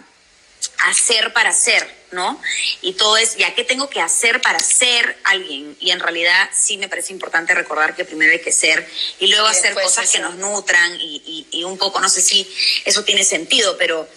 hacer 0.84 1.32
para 1.32 1.52
ser, 1.52 1.88
¿no? 2.12 2.40
Y 2.82 2.94
todo 2.94 3.16
es, 3.16 3.36
¿ya 3.36 3.54
qué 3.54 3.64
tengo 3.64 3.88
que 3.88 4.00
hacer 4.00 4.40
para 4.40 4.58
ser 4.58 5.16
alguien? 5.24 5.76
Y 5.80 5.90
en 5.90 6.00
realidad 6.00 6.50
sí 6.52 6.76
me 6.76 6.88
parece 6.88 7.12
importante 7.12 7.54
recordar 7.54 7.94
que 7.94 8.04
primero 8.04 8.32
hay 8.32 8.40
que 8.40 8.52
ser 8.52 8.88
y 9.18 9.28
luego 9.28 9.46
hacer 9.46 9.74
cosas 9.74 10.10
que 10.10 10.18
nos 10.18 10.36
nutran 10.36 10.98
y, 11.00 11.46
y, 11.50 11.64
un 11.64 11.78
poco, 11.78 12.00
no 12.00 12.08
sé 12.08 12.20
si 12.20 12.48
eso 12.84 13.04
tiene 13.04 13.24
sentido, 13.24 13.76
pero 13.78 14.08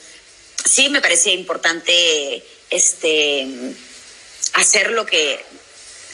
sí 0.66 0.90
me 0.90 1.02
parece 1.02 1.32
importante 1.32 2.44
este 2.70 3.48
hacer 4.54 4.92
lo 4.92 5.06
que 5.06 5.44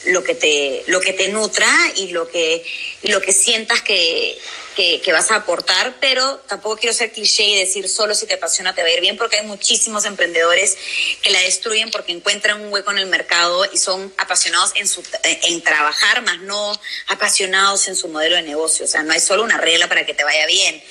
lo 0.06 0.22
que 0.22 0.34
te, 0.34 0.84
lo 0.86 1.00
que 1.00 1.12
te 1.12 1.28
nutra 1.28 1.68
y 1.96 2.08
lo 2.08 2.28
que, 2.28 2.64
lo 3.02 3.20
que 3.20 3.32
sientas 3.32 3.82
que, 3.82 4.38
que, 4.76 5.12
vas 5.12 5.30
a 5.30 5.36
aportar, 5.36 5.96
pero 6.00 6.36
tampoco 6.46 6.76
quiero 6.76 6.94
ser 6.94 7.10
cliché 7.10 7.44
y 7.44 7.58
decir 7.58 7.88
solo 7.88 8.14
si 8.14 8.26
te 8.26 8.34
apasiona 8.34 8.74
te 8.74 8.82
va 8.82 8.88
a 8.88 8.92
ir 8.92 9.00
bien, 9.00 9.16
porque 9.16 9.38
hay 9.38 9.46
muchísimos 9.46 10.04
emprendedores 10.04 10.76
que 11.22 11.30
la 11.30 11.40
destruyen 11.40 11.90
porque 11.90 12.12
encuentran 12.12 12.60
un 12.60 12.72
hueco 12.72 12.90
en 12.90 12.98
el 12.98 13.06
mercado 13.06 13.64
y 13.72 13.78
son 13.78 14.12
apasionados 14.18 14.72
en, 14.74 14.86
su, 14.86 15.02
en 15.22 15.62
trabajar, 15.62 16.22
más 16.22 16.40
no 16.40 16.78
apasionados 17.08 17.88
en 17.88 17.96
su 17.96 18.08
modelo 18.08 18.36
de 18.36 18.42
negocio. 18.42 18.84
O 18.84 18.88
sea, 18.88 19.02
no 19.02 19.12
hay 19.12 19.20
solo 19.20 19.44
una 19.44 19.56
regla 19.56 19.88
para 19.88 20.04
que 20.04 20.12
te 20.12 20.24
vaya 20.24 20.46
bien. 20.46 20.82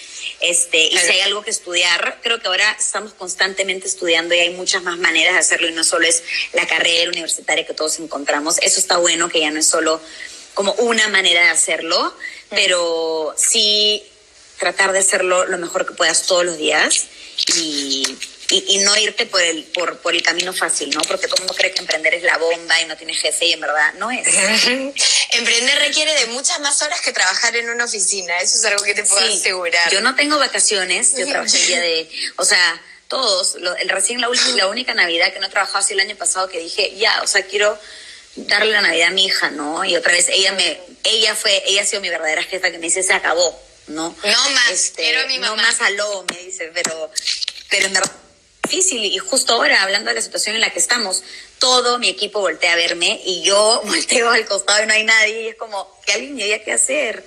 Este, 0.41 0.77
y 0.77 0.97
si 0.97 1.11
hay 1.11 1.21
algo 1.21 1.41
que 1.41 1.49
estudiar, 1.49 2.19
creo 2.21 2.39
que 2.39 2.47
ahora 2.47 2.75
estamos 2.79 3.13
constantemente 3.13 3.88
estudiando 3.88 4.35
y 4.35 4.39
hay 4.39 4.49
muchas 4.51 4.83
más 4.83 4.97
maneras 4.97 5.33
de 5.33 5.39
hacerlo 5.39 5.69
y 5.69 5.73
no 5.73 5.83
solo 5.83 6.07
es 6.07 6.23
la 6.53 6.67
carrera 6.67 7.09
universitaria 7.09 7.65
que 7.65 7.73
todos 7.73 7.99
encontramos. 7.99 8.57
Eso 8.59 8.79
está 8.79 8.97
bueno, 8.97 9.29
que 9.29 9.39
ya 9.39 9.51
no 9.51 9.59
es 9.59 9.67
solo 9.67 10.01
como 10.53 10.73
una 10.73 11.07
manera 11.09 11.43
de 11.43 11.49
hacerlo, 11.49 12.15
pero 12.49 13.33
sí 13.38 14.03
tratar 14.59 14.93
de 14.93 14.99
hacerlo 14.99 15.45
lo 15.45 15.57
mejor 15.57 15.85
que 15.85 15.93
puedas 15.93 16.25
todos 16.27 16.45
los 16.45 16.57
días 16.57 17.05
y 17.57 18.17
y, 18.68 18.78
no 18.80 18.96
irte 18.98 19.26
por 19.26 19.41
el, 19.41 19.63
por, 19.65 19.98
por 20.00 20.13
el 20.15 20.22
camino 20.22 20.54
fácil, 20.54 20.89
¿no? 20.91 21.02
Porque 21.02 21.28
todo 21.28 21.36
el 21.36 21.41
mundo 21.41 21.56
cree 21.56 21.72
que 21.72 21.80
emprender 21.80 22.13
es 22.13 22.24
la 22.24 22.38
bomba 22.38 22.82
y 22.82 22.86
no 22.86 22.96
tiene 22.96 23.13
jefe 23.13 23.46
y 23.46 23.54
en 23.54 23.60
verdad 23.60 23.94
no 23.96 24.12
es. 24.12 24.28
emprender 25.32 25.80
requiere 25.80 26.13
de 26.13 26.28
muchas 26.28 26.60
más 26.60 26.82
horas 26.82 27.02
que 27.02 27.12
trabajar 27.12 27.56
en 27.56 27.70
una 27.70 27.86
oficina, 27.86 28.38
eso 28.39 28.58
es 28.58 28.65
algo 28.65 28.84
que 28.84 28.94
te 28.94 29.04
puedo 29.04 29.26
asegurar. 29.26 29.91
Yo 29.91 30.02
no 30.02 30.15
tengo 30.15 30.38
vacaciones, 30.38 31.15
yo 31.18 31.28
trabajé 31.28 31.58
el 31.58 31.68
día 31.68 31.80
de, 31.82 32.10
o 32.38 32.46
sea, 32.46 32.82
todos, 33.08 33.56
el, 33.56 33.89
recién 33.89 34.22
la, 34.22 34.30
la 34.56 34.68
única 34.68 34.94
Navidad 34.94 35.34
que 35.34 35.39
no 35.39 35.48
he 35.48 35.50
trabajado 35.50 35.80
así 35.80 35.94
el 35.94 36.00
año 36.00 36.15
pasado 36.15 36.48
que 36.48 36.60
dije, 36.60 36.96
ya, 36.98 37.22
o 37.24 37.28
sea, 37.28 37.44
quiero 37.46 37.78
darle 38.36 38.72
la 38.72 38.82
Navidad 38.82 39.10
a 39.10 39.12
mi 39.12 39.26
hija, 39.26 39.50
¿no? 39.52 39.86
Y 39.86 39.96
otra 39.96 40.12
vez 40.12 40.28
ella 40.30 40.52
me, 40.54 40.80
ella 41.04 41.36
fue, 41.36 41.63
ella 41.68 41.82
ha 41.82 41.86
sido 41.86 42.02
mi 42.02 42.10
verdadera 42.10 42.44
jefa 42.44 42.72
que 42.72 42.78
me 42.78 42.86
dice, 42.86 43.04
se 43.04 43.13
acabó, 43.13 43.60
¿no? 43.88 44.15
No 44.24 44.50
más, 44.50 44.72
este, 44.72 45.26
mi 45.28 45.39
mamá. 45.39 45.56
No 45.56 45.62
más 45.62 45.82
aló, 45.82 46.26
me 46.32 46.44
dice, 46.44 46.72
pero, 46.74 47.12
pero 47.70 47.88
en 47.88 47.94
verdad 47.94 48.12
difícil 48.65 49.06
y 49.06 49.17
justo 49.17 49.54
ahora, 49.54 49.84
hablando 49.84 50.10
de 50.10 50.15
la 50.15 50.21
situación 50.21 50.56
en 50.56 50.62
la 50.62 50.71
que 50.71 50.80
estamos, 50.80 51.23
todo 51.60 51.99
mi 51.99 52.10
equipo 52.10 52.39
voltea 52.39 52.73
a 52.73 52.75
verme 52.75 53.21
y 53.25 53.41
yo 53.43 53.82
volteo 53.86 54.30
al 54.30 54.45
costado 54.45 54.84
y 54.84 54.88
no 54.88 54.93
hay 54.93 55.04
nadie 55.04 55.43
y 55.43 55.47
es 55.49 55.56
como 55.56 55.99
que 56.06 56.13
alguien 56.13 56.36
me 56.36 56.43
diga 56.43 56.60
qué 56.60 56.73
hacer, 56.73 57.25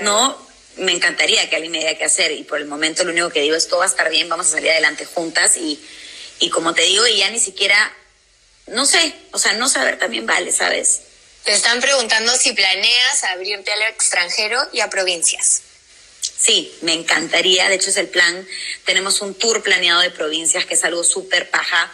¿no? 0.00 0.46
Me 0.76 0.92
encantaría 0.92 1.48
que 1.50 1.56
alguien 1.56 1.72
me 1.72 1.78
diga 1.78 1.94
qué 1.94 2.04
hacer 2.04 2.32
y 2.32 2.44
por 2.44 2.58
el 2.58 2.66
momento 2.66 3.04
lo 3.04 3.10
único 3.10 3.30
que 3.30 3.40
digo 3.40 3.56
es 3.56 3.66
todo 3.66 3.80
va 3.80 3.86
a 3.86 3.88
estar 3.88 4.08
bien, 4.10 4.28
vamos 4.28 4.46
a 4.48 4.50
salir 4.52 4.70
adelante 4.70 5.04
juntas 5.04 5.56
y, 5.56 5.80
y 6.38 6.50
como 6.50 6.72
te 6.74 6.82
digo, 6.82 7.06
y 7.06 7.18
ya 7.18 7.30
ni 7.30 7.40
siquiera, 7.40 7.92
no 8.68 8.86
sé, 8.86 9.12
o 9.32 9.38
sea, 9.38 9.54
no 9.54 9.68
saber 9.68 9.98
también 9.98 10.26
vale, 10.26 10.52
¿sabes? 10.52 11.00
Te 11.44 11.52
están 11.52 11.80
preguntando 11.80 12.36
si 12.36 12.52
planeas 12.52 13.24
abrirte 13.24 13.72
al 13.72 13.82
extranjero 13.82 14.60
y 14.72 14.80
a 14.80 14.90
provincias. 14.90 15.62
Sí, 16.38 16.72
me 16.82 16.92
encantaría. 16.92 17.68
De 17.68 17.74
hecho, 17.74 17.90
es 17.90 17.96
el 17.96 18.08
plan. 18.08 18.46
Tenemos 18.84 19.20
un 19.20 19.34
tour 19.34 19.62
planeado 19.62 20.00
de 20.00 20.10
provincias 20.10 20.64
que 20.66 20.74
es 20.74 20.84
algo 20.84 21.02
súper 21.02 21.50
paja, 21.50 21.92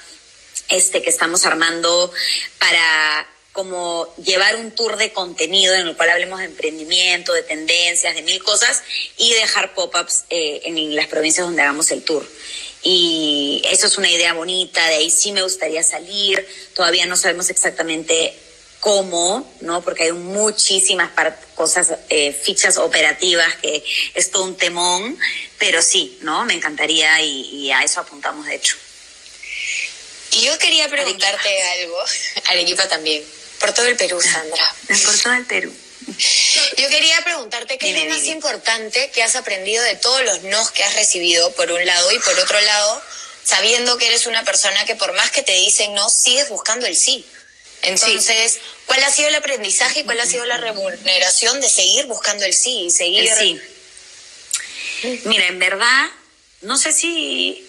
este 0.68 1.02
que 1.02 1.10
estamos 1.10 1.46
armando 1.46 2.12
para 2.58 3.26
como 3.52 4.12
llevar 4.16 4.56
un 4.56 4.72
tour 4.72 4.96
de 4.96 5.12
contenido 5.12 5.74
en 5.74 5.86
el 5.86 5.96
cual 5.96 6.10
hablemos 6.10 6.40
de 6.40 6.46
emprendimiento, 6.46 7.32
de 7.32 7.42
tendencias, 7.42 8.14
de 8.14 8.22
mil 8.22 8.42
cosas 8.42 8.82
y 9.16 9.32
dejar 9.34 9.74
pop-ups 9.74 10.24
eh, 10.28 10.62
en 10.64 10.96
las 10.96 11.06
provincias 11.06 11.46
donde 11.46 11.62
hagamos 11.62 11.90
el 11.92 12.02
tour. 12.02 12.26
Y 12.82 13.62
eso 13.70 13.86
es 13.86 13.96
una 13.96 14.10
idea 14.10 14.34
bonita, 14.34 14.86
de 14.88 14.96
ahí 14.96 15.10
sí 15.10 15.32
me 15.32 15.42
gustaría 15.42 15.82
salir, 15.84 16.46
todavía 16.74 17.06
no 17.06 17.16
sabemos 17.16 17.48
exactamente 17.48 18.34
cómo, 18.84 19.50
¿no? 19.62 19.80
Porque 19.80 20.02
hay 20.02 20.12
muchísimas 20.12 21.10
cosas, 21.54 21.94
eh, 22.10 22.34
fichas 22.34 22.76
operativas 22.76 23.56
que 23.56 23.82
es 24.12 24.30
todo 24.30 24.44
un 24.44 24.58
temón, 24.58 25.18
pero 25.58 25.80
sí, 25.80 26.18
¿no? 26.20 26.44
Me 26.44 26.52
encantaría 26.52 27.18
y, 27.22 27.72
a 27.72 27.82
eso 27.82 28.00
apuntamos, 28.00 28.44
de 28.44 28.56
hecho. 28.56 28.76
Y 30.32 30.42
yo 30.42 30.58
quería 30.58 30.86
preguntarte 30.90 31.62
algo, 31.80 31.96
Arequipa 32.48 32.86
también, 32.86 33.24
por 33.58 33.72
todo 33.72 33.86
el 33.86 33.96
Perú, 33.96 34.20
Sandra. 34.20 34.74
por 35.06 35.18
todo 35.18 35.32
el 35.32 35.46
Perú. 35.46 35.74
Yo 36.76 36.86
quería 36.90 37.24
preguntarte 37.24 37.78
qué 37.78 37.90
es 37.90 38.04
lo 38.04 38.10
más 38.10 38.24
importante 38.24 39.10
que 39.12 39.22
has 39.22 39.34
aprendido 39.34 39.82
de 39.82 39.96
todos 39.96 40.22
los 40.24 40.42
nos 40.42 40.70
que 40.72 40.84
has 40.84 40.94
recibido, 40.94 41.50
por 41.52 41.72
un 41.72 41.86
lado, 41.86 42.12
y 42.12 42.18
por 42.18 42.38
otro 42.38 42.60
lado, 42.60 43.02
sabiendo 43.44 43.96
que 43.96 44.08
eres 44.08 44.26
una 44.26 44.44
persona 44.44 44.84
que 44.84 44.94
por 44.94 45.14
más 45.14 45.30
que 45.30 45.42
te 45.42 45.54
dicen 45.54 45.94
no, 45.94 46.10
sigues 46.10 46.50
buscando 46.50 46.84
el 46.84 46.94
sí. 46.94 47.24
Entonces, 47.84 48.60
¿cuál 48.86 49.02
ha 49.04 49.10
sido 49.10 49.28
el 49.28 49.34
aprendizaje 49.34 50.00
y 50.00 50.04
cuál 50.04 50.20
ha 50.20 50.26
sido 50.26 50.44
la 50.44 50.56
remuneración 50.56 51.60
de 51.60 51.68
seguir 51.68 52.06
buscando 52.06 52.44
el 52.44 52.54
sí 52.54 52.86
y 52.86 52.90
seguir? 52.90 53.30
sí. 53.38 53.60
Mira, 55.24 55.46
en 55.48 55.58
verdad, 55.58 56.06
no 56.62 56.78
sé 56.78 56.92
si. 56.92 57.68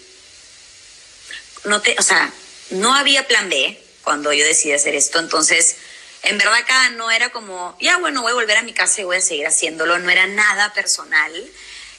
No 1.64 1.82
te, 1.82 1.96
o 1.98 2.02
sea, 2.02 2.32
no 2.70 2.94
había 2.94 3.26
plan 3.26 3.48
B 3.48 3.78
cuando 4.02 4.32
yo 4.32 4.44
decidí 4.44 4.72
hacer 4.72 4.94
esto, 4.94 5.18
entonces 5.18 5.76
en 6.22 6.38
verdad 6.38 6.54
acá 6.54 6.90
no 6.90 7.10
era 7.10 7.30
como, 7.30 7.76
ya 7.80 7.98
bueno, 7.98 8.22
voy 8.22 8.32
a 8.32 8.34
volver 8.34 8.56
a 8.56 8.62
mi 8.62 8.72
casa 8.72 9.00
y 9.00 9.04
voy 9.04 9.16
a 9.16 9.20
seguir 9.20 9.46
haciéndolo, 9.46 9.98
no 9.98 10.10
era 10.10 10.26
nada 10.26 10.72
personal. 10.72 11.32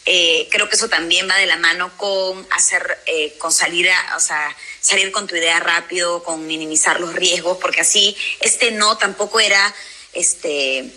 Eh, 0.10 0.48
creo 0.50 0.70
que 0.70 0.76
eso 0.78 0.88
también 0.88 1.30
va 1.30 1.36
de 1.36 1.48
la 1.48 1.58
mano 1.58 1.92
con 1.98 2.48
hacer, 2.52 2.98
eh, 3.08 3.34
con 3.38 3.52
salir 3.52 3.90
a, 3.90 4.16
o 4.16 4.22
sea, 4.22 4.56
salir 4.80 5.12
con 5.12 5.28
tu 5.28 5.36
idea 5.36 5.60
rápido, 5.60 6.24
con 6.24 6.48
minimizar 6.48 7.02
los 7.02 7.14
riesgos, 7.14 7.58
porque 7.58 7.82
así 7.82 8.16
este 8.40 8.72
no 8.72 8.98
tampoco 8.98 9.42
era, 9.42 9.76
este, 10.14 10.90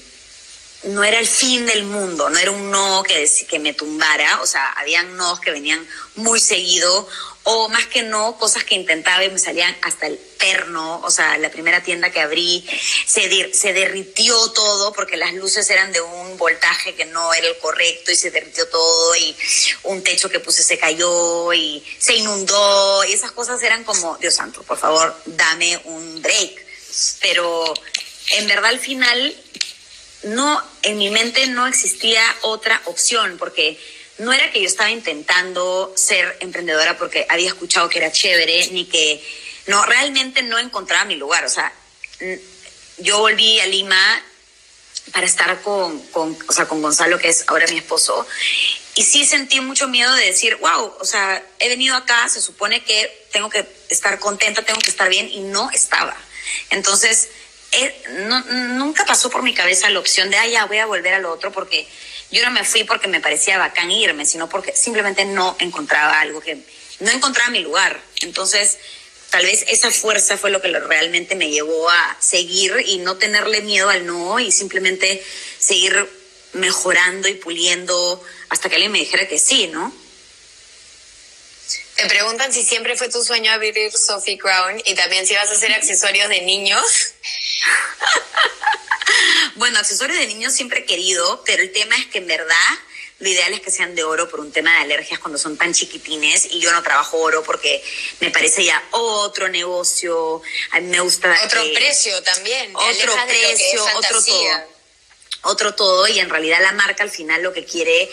no 0.85 1.05
era 1.05 1.19
el 1.19 1.27
fin 1.27 1.67
del 1.67 1.85
mundo, 1.85 2.31
no 2.31 2.39
era 2.39 2.51
un 2.51 2.71
no 2.71 3.03
que, 3.03 3.31
que 3.49 3.59
me 3.59 3.75
tumbara, 3.75 4.41
o 4.41 4.47
sea, 4.47 4.71
habían 4.73 5.17
no 5.17 5.39
que 5.41 5.51
venían 5.51 5.87
muy 6.17 6.41
seguido 6.41 7.07
o 7.43 7.69
más 7.69 7.87
que 7.87 8.03
no, 8.03 8.37
cosas 8.39 8.65
que 8.65 8.75
intentaba 8.75 9.25
y 9.25 9.31
me 9.31 9.39
salían 9.39 9.75
hasta 9.83 10.07
el 10.07 10.17
perno, 10.17 11.01
o 11.03 11.11
sea, 11.11 11.39
la 11.39 11.51
primera 11.51 11.83
tienda 11.83 12.11
que 12.11 12.21
abrí 12.21 12.67
se, 13.07 13.53
se 13.55 13.73
derritió 13.73 14.53
todo 14.53 14.93
porque 14.93 15.17
las 15.17 15.33
luces 15.35 15.69
eran 15.71 15.93
de 15.93 16.01
un 16.01 16.37
voltaje 16.37 16.95
que 16.95 17.07
no 17.07 17.33
era 17.33 17.47
el 17.47 17.59
correcto 17.59 18.11
y 18.11 18.17
se 18.17 18.31
derritió 18.31 18.69
todo 18.69 19.17
y 19.17 19.35
un 19.85 20.03
techo 20.03 20.29
que 20.29 20.41
puse 20.41 20.63
se 20.63 20.79
cayó 20.79 21.53
y 21.53 21.85
se 21.99 22.15
inundó 22.15 23.05
y 23.05 23.13
esas 23.13 23.33
cosas 23.33 23.63
eran 23.63 23.85
como, 23.85 24.17
Dios 24.19 24.35
santo, 24.35 24.63
por 24.63 24.79
favor, 24.79 25.15
dame 25.27 25.79
un 25.85 26.23
break. 26.23 26.67
Pero 27.21 27.73
en 28.33 28.47
verdad 28.47 28.67
al 28.67 28.81
final 28.81 29.37
no, 30.23 30.63
en 30.83 30.99
mi 30.99 31.11
mente 31.11 31.47
no 31.47 31.67
existía 31.67 32.23
otra 32.43 32.81
opción 32.85 33.37
porque 33.39 33.79
no 34.19 34.33
era 34.33 34.51
que 34.51 34.61
yo 34.61 34.67
estaba 34.67 34.91
intentando 34.91 35.93
ser 35.97 36.37
emprendedora 36.41 36.99
porque 36.99 37.27
había 37.29 37.49
escuchado 37.49 37.89
que 37.89 37.99
era 37.99 38.13
chévere, 38.13 38.69
ni 38.73 38.85
que 38.85 39.25
no, 39.67 39.85
realmente 39.87 40.43
no 40.43 40.59
encontraba 40.59 41.05
mi 41.05 41.17
lugar. 41.17 41.45
O 41.45 41.49
sea, 41.49 41.73
yo 42.99 43.19
volví 43.19 43.61
a 43.61 43.67
Lima 43.67 44.23
para 45.13 45.27
estar 45.27 45.63
con, 45.63 45.99
con, 46.09 46.37
o 46.47 46.53
sea, 46.53 46.69
con 46.69 46.83
Gonzalo, 46.83 47.19
que 47.19 47.29
es 47.29 47.45
ahora 47.49 47.67
mi 47.69 47.79
esposo, 47.79 48.27
y 48.95 49.03
sí 49.05 49.25
sentí 49.25 49.61
mucho 49.61 49.89
miedo 49.89 50.13
de 50.15 50.27
decir, 50.27 50.57
wow, 50.57 50.95
o 51.01 51.05
sea, 51.05 51.43
he 51.59 51.69
venido 51.69 51.97
acá, 51.97 52.29
se 52.29 52.41
supone 52.41 52.85
que 52.85 53.27
tengo 53.33 53.49
que 53.49 53.67
estar 53.89 54.19
contenta, 54.19 54.63
tengo 54.63 54.81
que 54.81 54.91
estar 54.91 55.09
bien, 55.09 55.29
y 55.31 55.41
no 55.41 55.71
estaba. 55.71 56.17
Entonces, 56.71 57.29
eh, 57.73 58.03
nunca 58.71 59.05
pasó 59.05 59.31
por 59.31 59.43
mi 59.43 59.55
cabeza 59.55 59.89
la 59.91 60.01
opción 60.01 60.31
de, 60.31 60.37
ah, 60.37 60.47
ya 60.47 60.65
voy 60.67 60.79
a 60.79 60.87
volver 60.87 61.15
a 61.15 61.19
lo 61.21 61.33
otro, 61.33 61.53
porque 61.53 61.87
yo 62.31 62.45
no 62.45 62.51
me 62.51 62.65
fui 62.65 62.85
porque 62.85 63.09
me 63.09 63.21
parecía 63.21 63.59
bacán 63.59 63.91
irme, 63.91 64.27
sino 64.27 64.49
porque 64.49 64.75
simplemente 64.75 65.25
no 65.25 65.57
encontraba 65.61 66.21
algo 66.21 66.41
que, 66.41 66.59
no 67.01 67.11
encontraba 67.11 67.51
mi 67.51 67.61
lugar. 67.61 68.01
Entonces, 68.21 68.79
tal 69.31 69.45
vez 69.45 69.65
esa 69.69 69.91
fuerza 69.91 70.37
fue 70.37 70.51
lo 70.51 70.61
que 70.61 70.69
realmente 70.69 71.35
me 71.35 71.51
llevó 71.51 71.89
a 71.89 72.17
seguir 72.21 72.75
y 72.87 72.99
no 72.99 73.17
tenerle 73.17 73.63
miedo 73.63 73.89
al 73.89 74.07
no 74.07 74.39
y 74.39 74.53
simplemente 74.53 75.25
seguir 75.59 76.09
mejorando 76.53 77.29
y 77.29 77.35
puliendo 77.35 78.23
hasta 78.49 78.69
que 78.69 78.77
alguien 78.77 78.93
me 78.93 78.99
dijera 78.99 79.29
que 79.29 79.39
sí, 79.39 79.69
¿no? 79.69 79.93
Te 82.01 82.09
preguntan 82.09 82.51
si 82.51 82.65
siempre 82.65 82.97
fue 82.97 83.11
tu 83.11 83.23
sueño 83.23 83.53
abrir 83.53 83.93
Sophie 83.93 84.39
Crown 84.39 84.81
y 84.87 84.95
también 84.95 85.27
si 85.27 85.35
vas 85.35 85.51
a 85.51 85.53
hacer 85.53 85.71
accesorios 85.71 86.31
de 86.31 86.41
niños. 86.41 86.83
bueno, 89.57 89.79
accesorios 89.79 90.19
de 90.19 90.27
niños 90.27 90.55
siempre 90.55 90.81
he 90.81 90.85
querido, 90.87 91.43
pero 91.45 91.63
el 91.63 91.71
tema 91.73 91.95
es 91.97 92.07
que 92.07 92.17
en 92.17 92.27
verdad 92.27 92.57
lo 93.19 93.29
ideal 93.29 93.53
es 93.53 93.61
que 93.61 93.71
sean 93.71 93.95
de 93.95 94.03
oro 94.03 94.31
por 94.31 94.41
un 94.41 94.51
tema 94.51 94.77
de 94.77 94.85
alergias 94.85 95.21
cuando 95.21 95.39
son 95.39 95.59
tan 95.59 95.75
chiquitines 95.75 96.47
y 96.51 96.61
yo 96.61 96.73
no 96.73 96.83
trabajo 96.83 97.19
oro 97.19 97.43
porque 97.43 97.85
me 98.21 98.31
parece 98.31 98.65
ya 98.65 98.83
otro 98.93 99.51
negocio, 99.51 100.41
a 100.71 100.81
mí 100.81 100.87
me 100.87 101.01
gusta... 101.01 101.39
Otro 101.45 101.63
precio 101.75 102.23
también. 102.23 102.75
Otro 102.75 103.15
precio, 103.27 103.85
otro 103.97 104.25
todo. 104.25 104.45
Otro 105.43 105.75
todo 105.75 106.09
y 106.09 106.19
en 106.19 106.31
realidad 106.31 106.61
la 106.63 106.73
marca 106.73 107.03
al 107.03 107.11
final 107.11 107.43
lo 107.43 107.53
que 107.53 107.67
quiere 107.67 108.09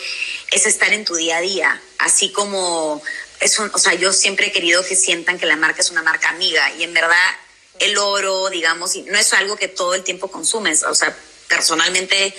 es 0.50 0.66
estar 0.66 0.92
en 0.92 1.06
tu 1.06 1.14
día 1.14 1.38
a 1.38 1.40
día, 1.40 1.82
así 1.98 2.32
como 2.32 3.02
es 3.40 3.58
un, 3.58 3.70
o 3.72 3.78
sea, 3.78 3.94
yo 3.94 4.12
siempre 4.12 4.48
he 4.48 4.52
querido 4.52 4.84
que 4.84 4.96
sientan 4.96 5.38
que 5.38 5.46
la 5.46 5.56
marca 5.56 5.80
es 5.80 5.90
una 5.90 6.02
marca 6.02 6.30
amiga 6.30 6.72
y 6.74 6.84
en 6.84 6.94
verdad 6.94 7.30
el 7.78 7.96
oro, 7.98 8.50
digamos, 8.50 8.96
no 8.96 9.18
es 9.18 9.32
algo 9.32 9.56
que 9.56 9.68
todo 9.68 9.94
el 9.94 10.02
tiempo 10.02 10.30
consumes. 10.30 10.82
O 10.82 10.94
sea, 10.94 11.16
personalmente 11.46 12.34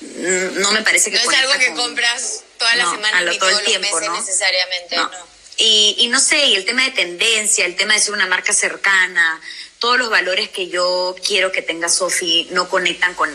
mm, 0.00 0.60
no 0.60 0.72
me 0.72 0.82
parece 0.82 1.10
que... 1.10 1.16
No 1.16 1.30
es 1.30 1.38
algo 1.38 1.52
que 1.58 1.74
compras 1.74 2.44
toda 2.58 2.76
la 2.76 2.90
semana 2.90 3.22
ni 3.22 3.38
todo 3.38 3.50
el 3.50 3.64
tiempo, 3.64 4.00
¿no? 4.00 4.16
necesariamente, 4.16 4.96
no. 4.96 5.10
Y, 5.56 5.94
y 6.00 6.08
no 6.08 6.18
sé, 6.18 6.46
y 6.46 6.56
el 6.56 6.64
tema 6.64 6.82
de 6.82 6.90
tendencia, 6.90 7.64
el 7.64 7.76
tema 7.76 7.94
de 7.94 8.00
ser 8.00 8.12
una 8.12 8.26
marca 8.26 8.52
cercana, 8.52 9.40
todos 9.84 9.98
los 9.98 10.08
valores 10.08 10.48
que 10.48 10.68
yo 10.68 11.14
quiero 11.22 11.52
que 11.52 11.60
tenga 11.60 11.90
Sofi 11.90 12.48
no 12.52 12.70
conectan 12.70 13.12
con, 13.12 13.28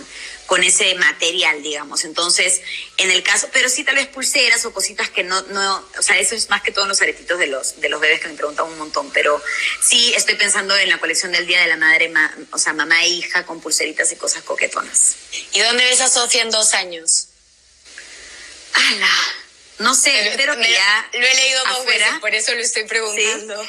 con 0.48 0.64
ese 0.64 0.96
material, 0.96 1.62
digamos. 1.62 2.06
Entonces, 2.06 2.62
en 2.98 3.12
el 3.12 3.22
caso, 3.22 3.48
pero 3.54 3.70
sí 3.70 3.84
tal 3.84 3.94
vez 3.94 4.08
pulseras 4.08 4.66
o 4.66 4.74
cositas 4.74 5.12
que 5.12 5.24
no, 5.24 5.40
no, 5.44 5.86
o 5.96 6.02
sea, 6.02 6.18
eso 6.18 6.34
es 6.34 6.50
más 6.50 6.64
que 6.64 6.72
todos 6.72 6.88
los 6.88 7.00
aretitos 7.04 7.38
de 7.38 7.46
los, 7.46 7.80
de 7.80 7.90
los 7.90 8.02
bebés 8.02 8.20
que 8.20 8.30
me 8.30 8.34
preguntan 8.34 8.66
un 8.66 8.80
montón, 8.80 9.12
pero 9.12 9.40
sí 9.80 10.12
estoy 10.16 10.38
pensando 10.38 10.76
en 10.76 10.90
la 10.90 10.98
colección 10.98 11.32
del 11.32 11.46
Día 11.46 11.62
de 11.62 11.68
la 11.68 11.78
Madre, 11.78 12.12
o 12.52 12.58
sea, 12.58 12.74
mamá 12.74 13.04
e 13.04 13.10
hija 13.10 13.46
con 13.46 13.62
pulseritas 13.62 14.12
y 14.12 14.16
cosas 14.16 14.42
coquetonas. 14.42 15.18
¿Y 15.54 15.60
dónde 15.60 15.84
ves 15.84 16.02
a 16.02 16.10
Sofía 16.10 16.42
en 16.42 16.50
dos 16.50 16.74
años? 16.74 17.28
¡Hala! 18.74 19.49
No 19.80 19.96
sé, 19.96 20.30
espero 20.30 20.58
que 20.58 20.72
ya. 20.72 21.10
Lo 21.14 21.26
he 21.26 21.36
leído 21.36 21.64
dos 21.66 21.86
veces, 21.86 22.08
por 22.20 22.36
eso 22.36 22.54
lo 22.54 22.62
estoy 22.62 22.84
preguntando. 22.84 23.66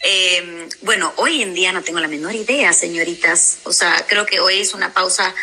Eh, 0.00 0.68
bueno, 0.80 1.12
hoy 1.16 1.42
en 1.42 1.54
día 1.54 1.72
no 1.72 1.82
tengo 1.82 2.00
la 2.00 2.08
menor 2.08 2.34
idea, 2.34 2.72
señoritas. 2.72 3.58
O 3.64 3.72
sea, 3.72 4.04
creo 4.08 4.26
que 4.26 4.40
hoy 4.40 4.60
es 4.60 4.74
una 4.74 4.92
pausa 4.92 5.34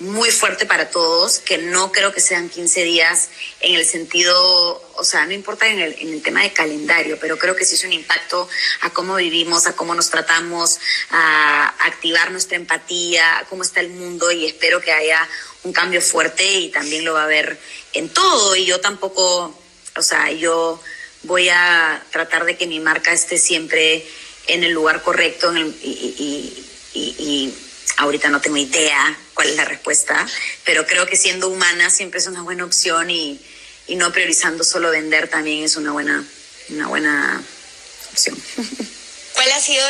muy 0.00 0.30
fuerte 0.30 0.66
para 0.66 0.90
todos, 0.90 1.38
que 1.38 1.58
no 1.58 1.92
creo 1.92 2.12
que 2.12 2.20
sean 2.20 2.48
15 2.48 2.82
días 2.82 3.30
en 3.60 3.76
el 3.76 3.86
sentido, 3.86 4.82
o 4.96 5.04
sea, 5.04 5.24
no 5.24 5.32
importa 5.32 5.68
en 5.68 5.78
el, 5.78 5.96
en 5.98 6.12
el 6.12 6.22
tema 6.22 6.42
de 6.42 6.52
calendario, 6.52 7.16
pero 7.20 7.38
creo 7.38 7.54
que 7.54 7.64
sí 7.64 7.76
es 7.76 7.84
un 7.84 7.92
impacto 7.92 8.48
a 8.80 8.90
cómo 8.90 9.14
vivimos, 9.14 9.66
a 9.66 9.76
cómo 9.76 9.94
nos 9.94 10.10
tratamos, 10.10 10.80
a 11.10 11.68
activar 11.86 12.32
nuestra 12.32 12.56
empatía, 12.56 13.38
a 13.38 13.44
cómo 13.44 13.62
está 13.62 13.80
el 13.80 13.90
mundo 13.90 14.32
y 14.32 14.46
espero 14.46 14.80
que 14.80 14.92
haya 14.92 15.28
un 15.64 15.72
cambio 15.72 16.00
fuerte 16.00 16.44
y 16.44 16.70
también 16.70 17.04
lo 17.04 17.14
va 17.14 17.22
a 17.22 17.24
haber 17.24 17.58
en 17.92 18.08
todo 18.08 18.54
y 18.56 18.64
yo 18.64 18.80
tampoco, 18.80 19.58
o 19.96 20.02
sea, 20.02 20.30
yo 20.30 20.80
voy 21.22 21.48
a 21.48 22.02
tratar 22.10 22.44
de 22.44 22.56
que 22.56 22.66
mi 22.66 22.80
marca 22.80 23.12
esté 23.12 23.38
siempre 23.38 24.06
en 24.46 24.62
el 24.62 24.72
lugar 24.72 25.02
correcto 25.02 25.50
en 25.50 25.56
el, 25.56 25.76
y, 25.82 26.66
y, 26.94 27.00
y 27.18 27.54
Ahorita 27.96 28.28
no 28.28 28.40
tengo 28.40 28.56
idea 28.56 29.16
cuál 29.34 29.50
es 29.50 29.56
la 29.56 29.64
respuesta, 29.64 30.26
pero 30.64 30.86
creo 30.86 31.06
que 31.06 31.16
siendo 31.16 31.48
humana 31.48 31.90
siempre 31.90 32.18
es 32.18 32.26
una 32.26 32.42
buena 32.42 32.64
opción 32.64 33.08
y, 33.08 33.40
y 33.86 33.94
no 33.94 34.10
priorizando 34.12 34.64
solo 34.64 34.90
vender 34.90 35.28
también 35.28 35.62
es 35.62 35.76
una 35.76 35.92
buena, 35.92 36.24
una 36.70 36.88
buena 36.88 37.42
opción. 38.10 38.36
¿Cuál 39.34 39.52
ha 39.52 39.60
sido 39.60 39.86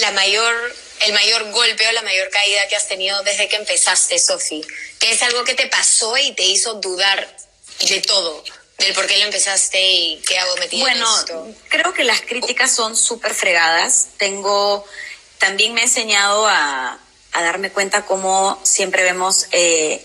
la 0.00 0.10
mayor, 0.12 0.54
el 1.00 1.12
mayor 1.12 1.50
golpe 1.50 1.86
o 1.86 1.92
la 1.92 2.02
mayor 2.02 2.30
caída 2.30 2.66
que 2.68 2.76
has 2.76 2.88
tenido 2.88 3.22
desde 3.22 3.48
que 3.48 3.56
empezaste, 3.56 4.18
Sofi? 4.18 4.64
¿Qué 4.98 5.12
es 5.12 5.22
algo 5.22 5.44
que 5.44 5.54
te 5.54 5.66
pasó 5.66 6.16
y 6.16 6.32
te 6.32 6.44
hizo 6.44 6.74
dudar 6.74 7.36
de 7.80 8.00
todo? 8.00 8.44
del 8.78 8.94
por 8.94 9.06
qué 9.06 9.18
lo 9.18 9.24
empezaste 9.24 9.92
y 9.92 10.22
qué 10.26 10.38
hago 10.38 10.56
metida 10.56 10.82
bueno, 10.82 11.08
en 11.28 11.56
creo 11.68 11.92
que 11.92 12.04
las 12.04 12.20
críticas 12.20 12.72
son 12.72 12.96
súper 12.96 13.34
fregadas. 13.34 14.08
Tengo 14.18 14.84
también 15.38 15.74
me 15.74 15.80
ha 15.80 15.84
enseñado 15.84 16.46
a, 16.46 16.98
darme 17.32 17.70
cuenta 17.70 18.04
cómo 18.04 18.58
siempre 18.64 19.04
vemos 19.04 19.46
eh, 19.52 20.04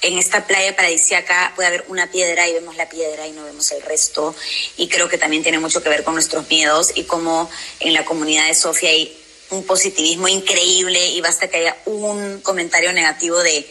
en 0.00 0.16
esta 0.16 0.46
playa 0.46 0.76
paradisíaca 0.76 1.52
puede 1.56 1.66
haber 1.66 1.84
una 1.88 2.08
piedra 2.08 2.46
y 2.46 2.52
vemos 2.52 2.76
la 2.76 2.88
piedra 2.88 3.26
y 3.26 3.32
no 3.32 3.44
vemos 3.44 3.72
el 3.72 3.82
resto. 3.82 4.34
Y 4.76 4.88
creo 4.88 5.08
que 5.08 5.18
también 5.18 5.42
tiene 5.42 5.58
mucho 5.58 5.82
que 5.82 5.88
ver 5.88 6.04
con 6.04 6.14
nuestros 6.14 6.48
miedos 6.48 6.92
y 6.94 7.04
cómo 7.04 7.50
en 7.80 7.94
la 7.94 8.04
comunidad 8.04 8.46
de 8.46 8.54
Sofía 8.54 8.90
hay 8.90 9.17
un 9.50 9.64
positivismo 9.64 10.28
increíble 10.28 11.08
y 11.08 11.20
basta 11.20 11.48
que 11.48 11.58
haya 11.58 11.76
un 11.86 12.40
comentario 12.40 12.92
negativo 12.92 13.38
de 13.38 13.66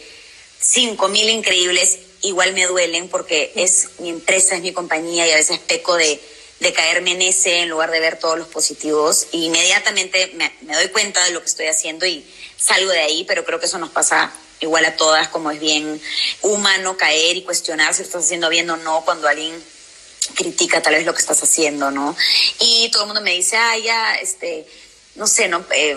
cinco 0.60 1.08
mil 1.08 1.28
increíbles, 1.28 1.98
igual 2.22 2.52
me 2.52 2.66
duelen 2.66 3.08
porque 3.08 3.52
es 3.54 3.88
mi 3.98 4.10
empresa, 4.10 4.56
es 4.56 4.62
mi 4.62 4.72
compañía 4.72 5.26
y 5.26 5.30
a 5.30 5.36
veces 5.36 5.58
peco 5.60 5.96
de 5.96 6.20
de 6.60 6.72
caerme 6.72 7.12
en 7.12 7.22
ese 7.22 7.60
en 7.60 7.68
lugar 7.68 7.90
de 7.90 8.00
ver 8.00 8.18
todos 8.18 8.38
los 8.38 8.48
positivos. 8.48 9.28
Y 9.32 9.46
inmediatamente 9.46 10.32
me, 10.34 10.74
doy 10.74 10.88
cuenta 10.88 11.24
de 11.24 11.30
lo 11.30 11.40
que 11.40 11.46
estoy 11.46 11.66
haciendo 11.66 12.06
y 12.06 12.24
salgo 12.56 12.90
de 12.90 13.00
ahí, 13.00 13.24
pero 13.24 13.44
creo 13.44 13.60
que 13.60 13.66
eso 13.66 13.78
nos 13.78 13.90
pasa 13.90 14.32
igual 14.60 14.84
a 14.84 14.96
todas, 14.96 15.28
como 15.28 15.50
es 15.50 15.60
bien 15.60 16.00
humano 16.42 16.96
caer 16.96 17.36
y 17.36 17.42
cuestionar 17.42 17.94
si 17.94 18.02
estás 18.02 18.24
haciendo 18.24 18.48
bien 18.48 18.68
o 18.70 18.76
no 18.76 19.04
cuando 19.04 19.28
alguien 19.28 19.54
critica 20.34 20.82
tal 20.82 20.94
vez 20.94 21.06
lo 21.06 21.14
que 21.14 21.20
estás 21.20 21.42
haciendo, 21.42 21.90
¿no? 21.92 22.16
Y 22.58 22.90
todo 22.90 23.04
el 23.04 23.06
mundo 23.06 23.22
me 23.22 23.34
dice, 23.34 23.56
ah, 23.56 23.78
ya, 23.78 24.16
este, 24.16 24.66
no 25.18 25.26
sé, 25.26 25.48
no, 25.48 25.64
eh, 25.72 25.96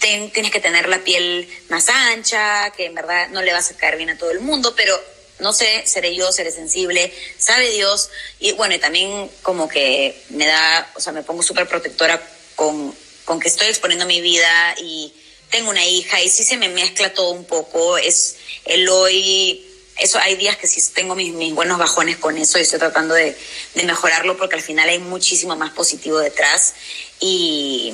tienes 0.00 0.50
que 0.50 0.60
tener 0.60 0.88
la 0.88 1.04
piel 1.04 1.48
más 1.68 1.88
ancha, 1.88 2.70
que 2.70 2.86
en 2.86 2.94
verdad 2.94 3.28
no 3.28 3.42
le 3.42 3.52
vas 3.52 3.70
a 3.70 3.76
caer 3.76 3.96
bien 3.96 4.10
a 4.10 4.18
todo 4.18 4.30
el 4.30 4.40
mundo, 4.40 4.74
pero 4.74 4.98
no 5.38 5.52
sé, 5.52 5.86
seré 5.86 6.14
yo, 6.16 6.32
seré 6.32 6.50
sensible, 6.50 7.12
sabe 7.38 7.70
Dios. 7.70 8.08
Y 8.40 8.52
bueno, 8.52 8.78
también 8.80 9.30
como 9.42 9.68
que 9.68 10.18
me 10.30 10.46
da, 10.46 10.90
o 10.94 11.00
sea, 11.00 11.12
me 11.12 11.22
pongo 11.22 11.42
súper 11.42 11.68
protectora 11.68 12.20
con, 12.54 12.94
con 13.24 13.40
que 13.40 13.48
estoy 13.48 13.68
exponiendo 13.68 14.06
mi 14.06 14.22
vida 14.22 14.74
y 14.80 15.12
tengo 15.50 15.70
una 15.70 15.84
hija 15.84 16.22
y 16.22 16.28
sí 16.30 16.42
se 16.42 16.56
me 16.56 16.70
mezcla 16.70 17.12
todo 17.12 17.30
un 17.32 17.44
poco. 17.44 17.98
Es 17.98 18.36
el 18.64 18.88
hoy, 18.88 19.62
eso 19.98 20.18
hay 20.18 20.36
días 20.36 20.56
que 20.56 20.66
sí 20.66 20.82
tengo 20.94 21.14
mis, 21.14 21.34
mis 21.34 21.54
buenos 21.54 21.78
bajones 21.78 22.16
con 22.16 22.38
eso 22.38 22.58
y 22.58 22.62
estoy 22.62 22.78
tratando 22.78 23.14
de, 23.14 23.36
de, 23.74 23.84
mejorarlo 23.84 24.38
porque 24.38 24.56
al 24.56 24.62
final 24.62 24.88
hay 24.88 24.98
muchísimo 24.98 25.54
más 25.56 25.72
positivo 25.72 26.18
detrás. 26.18 26.74
Y, 27.20 27.92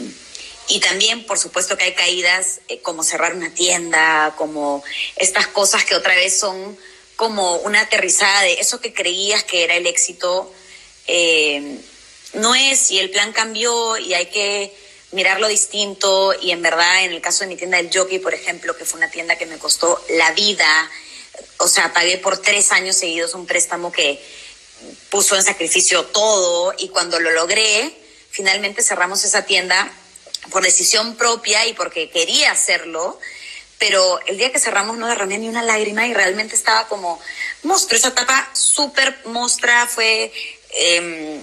y 0.69 0.81
también, 0.81 1.25
por 1.27 1.39
supuesto, 1.39 1.77
que 1.77 1.85
hay 1.85 1.95
caídas 1.95 2.61
eh, 2.69 2.81
como 2.81 3.03
cerrar 3.03 3.35
una 3.35 3.53
tienda, 3.53 4.35
como 4.37 4.83
estas 5.17 5.47
cosas 5.49 5.85
que 5.85 5.95
otra 5.95 6.15
vez 6.15 6.39
son 6.39 6.79
como 7.17 7.57
una 7.57 7.81
aterrizada 7.83 8.43
de 8.43 8.55
eso 8.55 8.81
que 8.81 8.95
creías 8.95 9.45
que 9.45 9.65
era 9.65 9.75
el 9.75 9.87
éxito. 9.87 10.53
Eh, 11.07 11.79
no 12.35 12.55
es 12.55 12.91
y 12.91 12.99
el 12.99 13.11
plan 13.11 13.33
cambió 13.33 13.99
y 13.99 14.15
hay 14.15 14.27
que 14.27 14.75
mirarlo 15.11 15.49
distinto 15.49 16.35
y 16.41 16.53
en 16.53 16.63
verdad 16.63 17.05
en 17.05 17.13
el 17.13 17.21
caso 17.21 17.41
de 17.41 17.49
mi 17.49 17.57
tienda 17.57 17.77
del 17.77 17.91
jockey, 17.93 18.19
por 18.19 18.33
ejemplo, 18.33 18.77
que 18.77 18.85
fue 18.85 18.99
una 18.99 19.11
tienda 19.11 19.37
que 19.37 19.47
me 19.47 19.59
costó 19.59 20.03
la 20.11 20.33
vida, 20.33 20.91
o 21.59 21.69
sea, 21.69 21.93
pagué 21.93 22.19
por 22.19 22.39
tres 22.39 22.73
años 22.73 22.97
seguidos 22.97 23.35
un 23.35 23.47
préstamo 23.47 23.93
que 23.93 24.23
puso 25.11 25.37
en 25.37 25.43
sacrificio 25.43 26.07
todo 26.07 26.75
y 26.79 26.89
cuando 26.89 27.21
lo 27.21 27.31
logré, 27.31 27.95
finalmente 28.31 28.83
cerramos 28.83 29.23
esa 29.25 29.45
tienda 29.45 29.93
por 30.51 30.63
decisión 30.63 31.17
propia 31.17 31.67
y 31.67 31.75
porque 31.75 32.11
quería 32.11 32.53
hacerlo, 32.53 33.19
pero 33.79 34.21
el 34.27 34.39
día 34.39 34.53
que 34.53 34.59
cerramos 34.59 34.97
no 34.97 35.07
derramé 35.07 35.39
ni 35.39 35.49
una 35.49 35.63
lágrima 35.63 36.07
y 36.07 36.15
realmente 36.15 36.55
estaba 36.55 36.89
como 36.89 37.21
monstruo, 37.63 37.99
esa 37.99 38.09
etapa 38.09 38.51
súper 38.55 39.19
mostra, 39.27 39.87
fue... 39.87 40.33
Eh, 40.75 41.41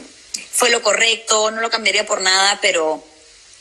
fue 0.59 0.69
lo 0.71 0.81
correcto, 0.81 1.51
no 1.51 1.61
lo 1.61 1.69
cambiaría 1.69 2.05
por 2.05 2.19
nada, 2.19 2.59
pero 2.61 3.01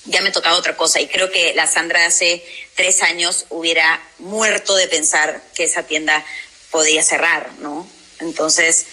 ya 0.07 0.21
me 0.21 0.33
tocaba 0.33 0.57
otra 0.57 0.77
cosa. 0.77 1.01
Y 1.01 1.07
creo 1.07 1.31
que 1.31 1.55
la 1.55 1.69
Sandra 1.69 2.07
hace 2.07 2.45
tres 2.75 3.03
años 3.03 3.47
hubiera 3.51 4.03
muerto 4.19 4.75
de 4.75 4.89
pensar 4.89 5.41
que 5.55 5.63
esa 5.63 5.85
tienda 5.85 6.25
podía 6.73 7.05
cerrar, 7.05 7.53
¿no? 7.61 7.89
Entonces, 8.19 8.87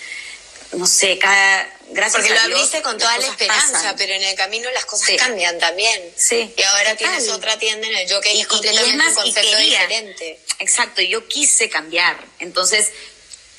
no 0.73 0.85
sé, 0.85 1.17
cada... 1.17 1.67
Gracias 1.95 2.21
Porque 2.21 2.33
lo 2.33 2.41
abriste 2.41 2.81
con 2.81 2.97
toda 2.97 3.17
la 3.17 3.25
esperanza, 3.25 3.95
pero 3.97 4.11
en 4.13 4.21
el 4.21 4.35
camino 4.35 4.69
las 4.71 4.83
cosas 4.83 5.11
cambian 5.17 5.57
también. 5.59 6.01
Sí. 6.17 6.53
Y 6.55 6.61
ahora 6.61 6.93
tienes 6.97 7.29
otra 7.29 7.57
tienda 7.57 7.87
en 7.87 7.95
el 7.95 8.09
yo 8.09 8.19
que 8.19 8.37
es 8.37 8.45
completamente 8.47 9.07
un 9.07 9.13
concepto 9.15 9.57
diferente. 9.57 10.39
Exacto, 10.59 11.01
yo 11.01 11.25
quise 11.29 11.69
cambiar. 11.69 12.21
Entonces, 12.39 12.91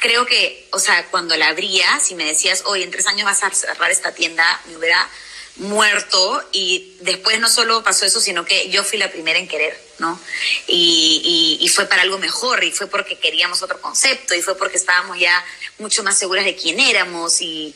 creo 0.01 0.27
que, 0.27 0.68
o 0.72 0.79
sea, 0.79 1.07
cuando 1.07 1.35
la 1.37 1.49
abría, 1.49 1.99
si 1.99 2.14
me 2.14 2.27
decías, 2.27 2.64
hoy 2.66 2.83
en 2.83 2.90
tres 2.90 3.07
años 3.07 3.25
vas 3.25 3.42
a 3.42 3.51
cerrar 3.55 3.90
esta 3.90 4.12
tienda, 4.12 4.61
me 4.66 4.77
hubiera 4.77 5.09
muerto 5.57 6.46
y 6.53 6.99
después 7.01 7.40
no 7.40 7.49
solo 7.49 7.83
pasó 7.83 8.05
eso, 8.05 8.20
sino 8.20 8.44
que 8.44 8.68
yo 8.68 8.85
fui 8.85 8.99
la 8.99 9.11
primera 9.11 9.38
en 9.38 9.49
querer, 9.49 9.81
¿no? 9.99 10.20
Y, 10.66 11.57
y, 11.59 11.68
fue 11.68 11.87
para 11.87 12.03
algo 12.03 12.18
mejor 12.18 12.62
y 12.64 12.70
fue 12.70 12.87
porque 12.87 13.18
queríamos 13.18 13.62
otro 13.62 13.81
concepto 13.81 14.35
y 14.35 14.42
fue 14.42 14.59
porque 14.59 14.77
estábamos 14.77 15.18
ya 15.18 15.42
mucho 15.79 16.03
más 16.03 16.18
seguras 16.18 16.44
de 16.44 16.55
quién 16.55 16.79
éramos 16.79 17.40
y 17.40 17.75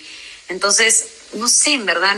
entonces, 0.50 1.06
no 1.32 1.48
sé, 1.48 1.72
en 1.72 1.86
verdad, 1.86 2.16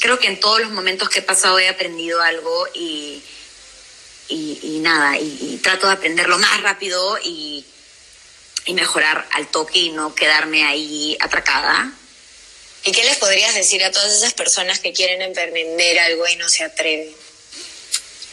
creo 0.00 0.18
que 0.18 0.28
en 0.28 0.40
todos 0.40 0.60
los 0.60 0.70
momentos 0.70 1.08
que 1.10 1.18
he 1.18 1.22
pasado 1.22 1.58
he 1.58 1.68
aprendido 1.68 2.22
algo 2.22 2.66
y, 2.74 3.22
y, 4.28 4.78
nada, 4.80 5.18
y 5.18 5.60
trato 5.62 5.86
de 5.86 5.92
aprenderlo 5.92 6.38
más 6.38 6.62
rápido 6.62 7.18
y 7.22 7.66
y 8.66 8.74
mejorar 8.74 9.26
al 9.32 9.48
toque 9.48 9.78
y 9.78 9.90
no 9.90 10.14
quedarme 10.14 10.64
ahí 10.64 11.16
atracada. 11.20 11.92
¿Y 12.84 12.92
qué 12.92 13.04
les 13.04 13.16
podrías 13.16 13.54
decir 13.54 13.82
a 13.84 13.90
todas 13.90 14.12
esas 14.12 14.34
personas 14.34 14.80
que 14.80 14.92
quieren 14.92 15.22
emprender 15.22 15.98
algo 15.98 16.26
y 16.28 16.36
no 16.36 16.48
se 16.48 16.64
atreven? 16.64 17.14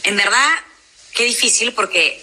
En 0.04 0.18
verdad, 0.18 0.50
qué 1.14 1.24
difícil 1.24 1.74
porque, 1.74 2.22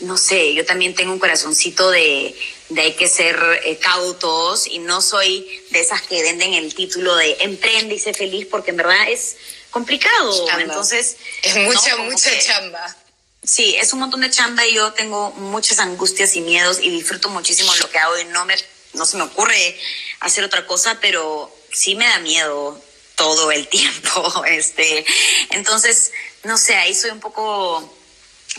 no 0.00 0.18
sé, 0.18 0.54
yo 0.54 0.64
también 0.66 0.94
tengo 0.94 1.12
un 1.12 1.18
corazoncito 1.18 1.90
de, 1.90 2.34
de 2.74 2.82
hay 2.82 2.94
que 2.94 3.08
ser 3.08 3.38
eh, 3.64 3.78
cautos 3.78 4.66
y 4.66 4.78
no 4.78 5.00
soy 5.02 5.46
de 5.70 5.80
esas 5.80 6.02
que 6.02 6.22
venden 6.22 6.54
el 6.54 6.74
título 6.74 7.14
de 7.16 7.36
emprende 7.40 7.94
y 7.94 7.98
sé 7.98 8.14
feliz 8.14 8.46
porque 8.50 8.70
en 8.70 8.78
verdad 8.78 9.08
es 9.08 9.36
complicado. 9.70 10.48
Entonces, 10.58 11.16
es 11.42 11.56
mucha, 11.56 11.96
mucha 11.96 12.38
chamba. 12.38 12.96
Sí, 13.44 13.74
es 13.76 13.92
un 13.92 14.00
montón 14.00 14.20
de 14.20 14.30
chamba 14.30 14.64
y 14.66 14.74
yo 14.74 14.92
tengo 14.92 15.30
muchas 15.32 15.80
angustias 15.80 16.36
y 16.36 16.40
miedos 16.40 16.78
y 16.80 16.90
disfruto 16.90 17.28
muchísimo 17.28 17.74
lo 17.76 17.90
que 17.90 17.98
hago 17.98 18.18
y 18.18 18.24
no 18.26 18.44
me 18.44 18.54
no 18.94 19.06
se 19.06 19.16
me 19.16 19.22
ocurre 19.24 19.78
hacer 20.20 20.44
otra 20.44 20.66
cosa, 20.66 20.98
pero 21.00 21.54
sí 21.72 21.94
me 21.94 22.06
da 22.06 22.18
miedo 22.18 22.80
todo 23.16 23.50
el 23.50 23.68
tiempo, 23.68 24.44
este. 24.46 25.04
Entonces, 25.50 26.12
no 26.44 26.58
sé, 26.58 26.74
ahí 26.76 26.94
soy 26.94 27.10
un 27.10 27.20
poco 27.20 27.98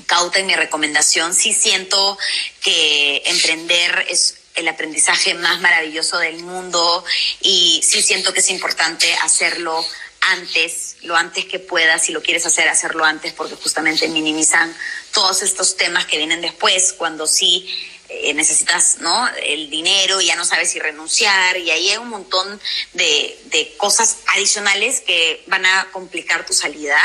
cauta 0.06 0.40
en 0.40 0.48
mi 0.48 0.56
recomendación. 0.56 1.34
Sí 1.34 1.54
siento 1.54 2.18
que 2.62 3.24
emprender 3.26 4.06
es 4.10 4.40
el 4.56 4.68
aprendizaje 4.68 5.34
más 5.34 5.62
maravilloso 5.62 6.20
del 6.20 6.40
mundo 6.40 7.04
y 7.42 7.82
sí 7.84 8.02
siento 8.04 8.34
que 8.34 8.42
es 8.42 8.50
importante 8.50 9.12
hacerlo 9.24 9.84
antes, 10.22 10.98
lo 11.02 11.16
antes 11.16 11.46
que 11.46 11.60
puedas, 11.60 12.04
si 12.06 12.14
lo 12.14 12.22
quieres 12.22 12.46
hacer, 12.46 12.70
hacerlo 12.70 13.04
antes, 13.04 13.34
porque 13.34 13.56
justamente 13.56 14.08
minimizan 14.08 14.74
todos 15.12 15.42
estos 15.42 15.76
temas 15.76 16.06
que 16.06 16.18
vienen 16.18 16.42
después, 16.42 16.94
cuando 16.94 17.28
sí 17.28 17.68
eh, 18.22 18.34
necesitas 18.34 18.98
¿no? 19.00 19.28
el 19.44 19.70
dinero 19.70 20.22
ya 20.22 20.36
no 20.36 20.46
sabes 20.46 20.72
si 20.72 20.80
renunciar, 20.80 21.58
y 21.58 21.72
ahí 21.72 21.90
hay 21.90 21.98
un 21.98 22.10
montón 22.10 22.60
de, 22.94 23.40
de 23.46 23.74
cosas 23.78 24.18
adicionales 24.28 25.02
que 25.02 25.44
van 25.48 25.66
a 25.66 25.88
complicar 25.92 26.46
tu 26.46 26.54
salida. 26.54 26.98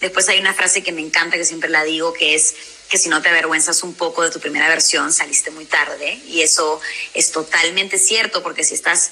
Después 0.00 0.28
hay 0.28 0.40
una 0.40 0.54
frase 0.54 0.82
que 0.82 0.92
me 0.92 1.00
encanta, 1.00 1.36
que 1.36 1.44
siempre 1.44 1.68
la 1.68 1.84
digo, 1.84 2.12
que 2.12 2.34
es 2.34 2.54
que 2.88 2.98
si 2.98 3.08
no 3.08 3.20
te 3.20 3.28
avergüenzas 3.28 3.82
un 3.82 3.94
poco 3.94 4.22
de 4.22 4.30
tu 4.30 4.40
primera 4.40 4.68
versión, 4.68 5.12
saliste 5.12 5.50
muy 5.50 5.64
tarde. 5.64 6.20
Y 6.28 6.42
eso 6.42 6.80
es 7.14 7.32
totalmente 7.32 7.98
cierto, 7.98 8.42
porque 8.42 8.64
si 8.64 8.74
estás 8.74 9.10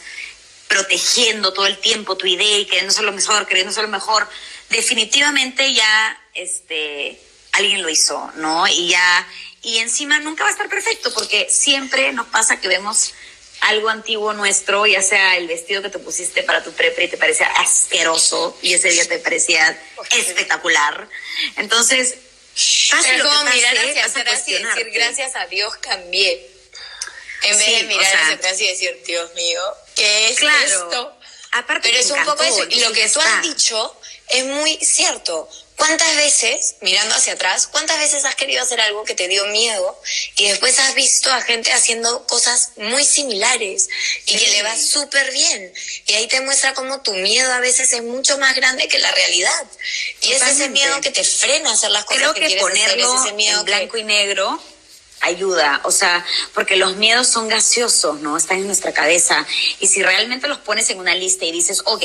protegiendo 0.69 1.53
todo 1.53 1.67
el 1.67 1.79
tiempo 1.79 2.17
tu 2.17 2.27
idea 2.27 2.59
y 2.59 2.67
queriendo 2.67 2.93
ser 2.93 3.05
lo 3.05 3.13
mejor, 3.13 3.47
queriendo 3.47 3.73
ser 3.73 3.85
lo 3.85 3.91
mejor, 3.91 4.29
definitivamente 4.71 5.73
ya 5.73 6.21
este, 6.35 7.21
alguien 7.53 7.83
lo 7.83 7.89
hizo, 7.89 8.31
¿no? 8.37 8.67
Y 8.67 8.89
ya, 8.89 9.29
y 9.65 9.79
encima 9.79 10.21
nunca 10.21 10.45
va 10.45 10.51
a 10.51 10.53
estar 10.53 10.69
perfecto 10.69 11.13
porque 11.13 11.49
siempre 11.51 12.13
nos 12.13 12.27
pasa 12.29 12.61
que 12.61 12.69
vemos 12.69 13.15
algo 13.61 13.89
antiguo 13.89 14.35
nuestro, 14.35 14.87
ya 14.87 15.01
sea 15.01 15.37
el 15.37 15.49
vestido 15.49 15.81
que 15.81 15.89
te 15.89 15.99
pusiste 15.99 16.43
para 16.43 16.63
tu 16.63 16.73
prepre 16.73 17.05
y 17.05 17.09
te 17.09 17.17
parecía 17.17 17.47
asqueroso 17.47 18.57
y 18.61 18.75
ese 18.75 18.91
día 18.91 19.07
te 19.07 19.19
parecía 19.19 19.81
espectacular. 20.11 21.09
Entonces, 21.57 22.17
es 22.55 23.23
como 23.23 23.45
mirar 23.45 23.77
hacia 23.79 24.05
atrás 24.05 24.49
y 24.49 24.53
decir 24.53 24.91
gracias 24.93 25.35
a 25.37 25.47
Dios 25.47 25.75
cambié. 25.77 26.51
En 27.43 27.59
vez 27.59 27.81
de 27.81 27.83
mirar 27.85 28.17
hacia 28.17 28.35
atrás 28.35 28.61
y 28.61 28.69
decir, 28.69 29.03
Dios 29.07 29.33
mío, 29.35 29.61
¿qué 29.97 30.29
es 30.29 30.39
esto? 30.67 31.19
Aparte 31.53 31.89
Pero 31.89 32.01
es 32.01 32.11
un 32.11 32.25
poco 32.25 32.43
eso. 32.43 32.65
Y 32.69 32.81
lo 32.81 32.93
que 32.93 33.09
tú 33.09 33.21
has 33.21 33.43
dicho 33.43 33.97
es 34.29 34.45
muy 34.45 34.77
cierto. 34.77 35.49
¿Cuántas 35.77 36.17
veces, 36.17 36.77
mirando 36.81 37.15
hacia 37.15 37.33
atrás, 37.33 37.67
cuántas 37.67 37.99
veces 37.99 38.25
has 38.25 38.37
querido 38.37 38.63
hacer 38.63 38.81
algo 38.81 39.05
que 39.05 39.15
te 39.15 39.27
dio 39.27 39.45
miedo 39.47 40.01
y 40.37 40.49
después 40.49 40.79
has 40.79 40.95
visto 40.95 41.33
a 41.33 41.43
gente 41.43 41.73
haciendo 41.73 42.27
cosas 42.27 42.71
muy 42.77 43.05
similares 43.05 43.89
y 44.27 44.37
que 44.37 44.51
le 44.51 44.63
va 44.63 44.77
súper 44.77 45.33
bien? 45.33 45.73
Y 46.07 46.15
ahí 46.15 46.29
te 46.29 46.41
muestra 46.41 46.75
cómo 46.75 47.03
tu 47.03 47.13
miedo 47.15 47.53
a 47.53 47.59
veces 47.59 47.93
es 47.93 48.03
mucho 48.03 48.39
más 48.39 48.55
grande 48.55 48.87
que 48.87 48.99
la 48.99 49.11
realidad. 49.11 49.65
Y 50.23 50.33
es 50.33 50.43
ese 50.43 50.69
miedo 50.69 51.01
que 51.01 51.11
te 51.11 51.25
frena 51.25 51.71
a 51.71 51.75
hacer 51.75 51.91
las 51.91 52.05
cosas 52.05 52.23
Creo 52.23 52.35
que, 52.35 52.41
que 52.41 52.47
quieres 52.47 52.63
ponerlo 52.63 53.07
hacer, 53.07 53.19
es 53.19 53.25
ese 53.27 53.35
miedo 53.35 53.61
en 53.61 53.67
blanco 53.67 53.97
y 53.97 54.05
negro 54.05 54.61
ayuda, 55.25 55.81
o 55.85 55.91
sea, 55.91 56.25
porque 56.53 56.77
los 56.77 56.97
miedos 56.97 57.29
son 57.29 57.49
gaseosos, 57.49 58.21
¿no? 58.21 58.37
Están 58.37 58.59
en 58.59 58.67
nuestra 58.67 58.93
cabeza. 58.93 59.47
Y 59.81 59.87
si 59.87 60.03
realmente 60.03 60.49
los 60.49 60.59
pones 60.59 60.91
en 60.91 60.99
una 60.99 61.15
lista 61.15 61.45
y 61.45 61.53
dices, 61.53 61.83
ok, 61.85 62.03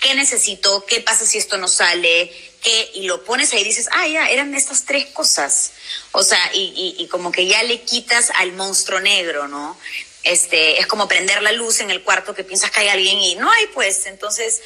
¿qué 0.00 0.14
necesito? 0.14 0.84
¿Qué 0.86 1.00
pasa 1.00 1.26
si 1.26 1.38
esto 1.38 1.56
no 1.56 1.68
sale? 1.68 2.32
¿Qué? 2.62 2.90
Y 2.94 3.02
lo 3.02 3.24
pones 3.24 3.52
ahí 3.52 3.60
y 3.60 3.64
dices, 3.64 3.88
ah, 3.92 4.06
ya, 4.06 4.28
eran 4.28 4.54
estas 4.54 4.84
tres 4.84 5.06
cosas. 5.06 5.72
O 6.12 6.22
sea, 6.22 6.38
y, 6.54 6.96
y, 6.98 7.06
como 7.08 7.32
que 7.32 7.46
ya 7.46 7.62
le 7.62 7.82
quitas 7.82 8.30
al 8.34 8.52
monstruo 8.52 9.00
negro, 9.00 9.48
¿no? 9.48 9.78
Este, 10.22 10.78
es 10.78 10.86
como 10.86 11.08
prender 11.08 11.42
la 11.42 11.52
luz 11.52 11.80
en 11.80 11.90
el 11.90 12.02
cuarto 12.02 12.34
que 12.34 12.44
piensas 12.44 12.70
que 12.70 12.80
hay 12.80 12.88
alguien 12.88 13.18
y 13.18 13.34
no 13.36 13.50
hay, 13.50 13.66
pues. 13.68 14.06
Entonces, 14.06 14.60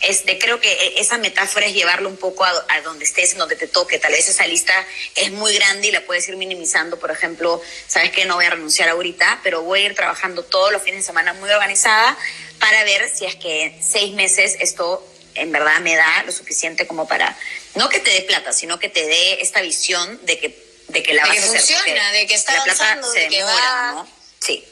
este, 0.00 0.38
creo 0.38 0.60
que 0.60 0.72
e, 0.72 1.00
esa 1.00 1.18
metáfora 1.18 1.66
es 1.66 1.74
llevarlo 1.74 2.08
un 2.08 2.16
poco 2.16 2.44
a, 2.44 2.66
a, 2.68 2.80
donde 2.82 3.04
estés, 3.04 3.32
en 3.32 3.38
donde 3.38 3.56
te 3.56 3.66
toque. 3.66 3.98
Tal 3.98 4.12
vez 4.12 4.28
esa 4.28 4.46
lista 4.46 4.74
es 5.14 5.30
muy 5.32 5.54
grande 5.54 5.88
y 5.88 5.90
la 5.92 6.00
puedes 6.02 6.28
ir 6.28 6.36
minimizando. 6.36 6.98
Por 6.98 7.10
ejemplo, 7.10 7.60
sabes 7.86 8.10
que 8.10 8.24
no 8.24 8.36
voy 8.36 8.46
a 8.46 8.50
renunciar 8.50 8.88
ahorita, 8.88 9.40
pero 9.42 9.62
voy 9.62 9.82
a 9.82 9.86
ir 9.86 9.94
trabajando 9.94 10.42
todos 10.42 10.72
los 10.72 10.82
fines 10.82 11.00
de 11.00 11.06
semana 11.06 11.32
muy 11.34 11.50
organizada 11.50 12.16
para 12.58 12.84
ver 12.84 13.08
si 13.08 13.24
es 13.24 13.36
que 13.36 13.64
en 13.64 13.82
seis 13.82 14.14
meses 14.14 14.56
esto 14.60 15.06
en 15.34 15.52
verdad 15.52 15.80
me 15.80 15.96
da 15.96 16.22
lo 16.24 16.32
suficiente 16.32 16.86
como 16.86 17.06
para, 17.06 17.36
no 17.74 17.88
que 17.88 18.00
te 18.00 18.10
dé 18.10 18.22
plata, 18.22 18.52
sino 18.52 18.78
que 18.78 18.88
te 18.88 19.06
dé 19.06 19.40
esta 19.40 19.60
visión 19.60 20.20
de 20.24 20.38
que, 20.38 20.66
de 20.88 21.02
que 21.02 21.14
la 21.14 21.22
de 21.22 21.28
vas 21.28 21.38
que 21.38 21.44
a 21.44 21.46
hacer. 21.46 21.76
funciona, 21.76 22.12
de 22.12 22.26
que 22.26 22.34
está 22.34 22.54
la 22.54 22.64
plata 22.64 22.92
avanzando, 22.92 23.12
se 23.12 23.20
de 23.20 23.28
que 23.28 23.36
demora, 23.36 23.54
va... 23.54 23.92
¿no? 23.92 24.08
Sí. 24.40 24.64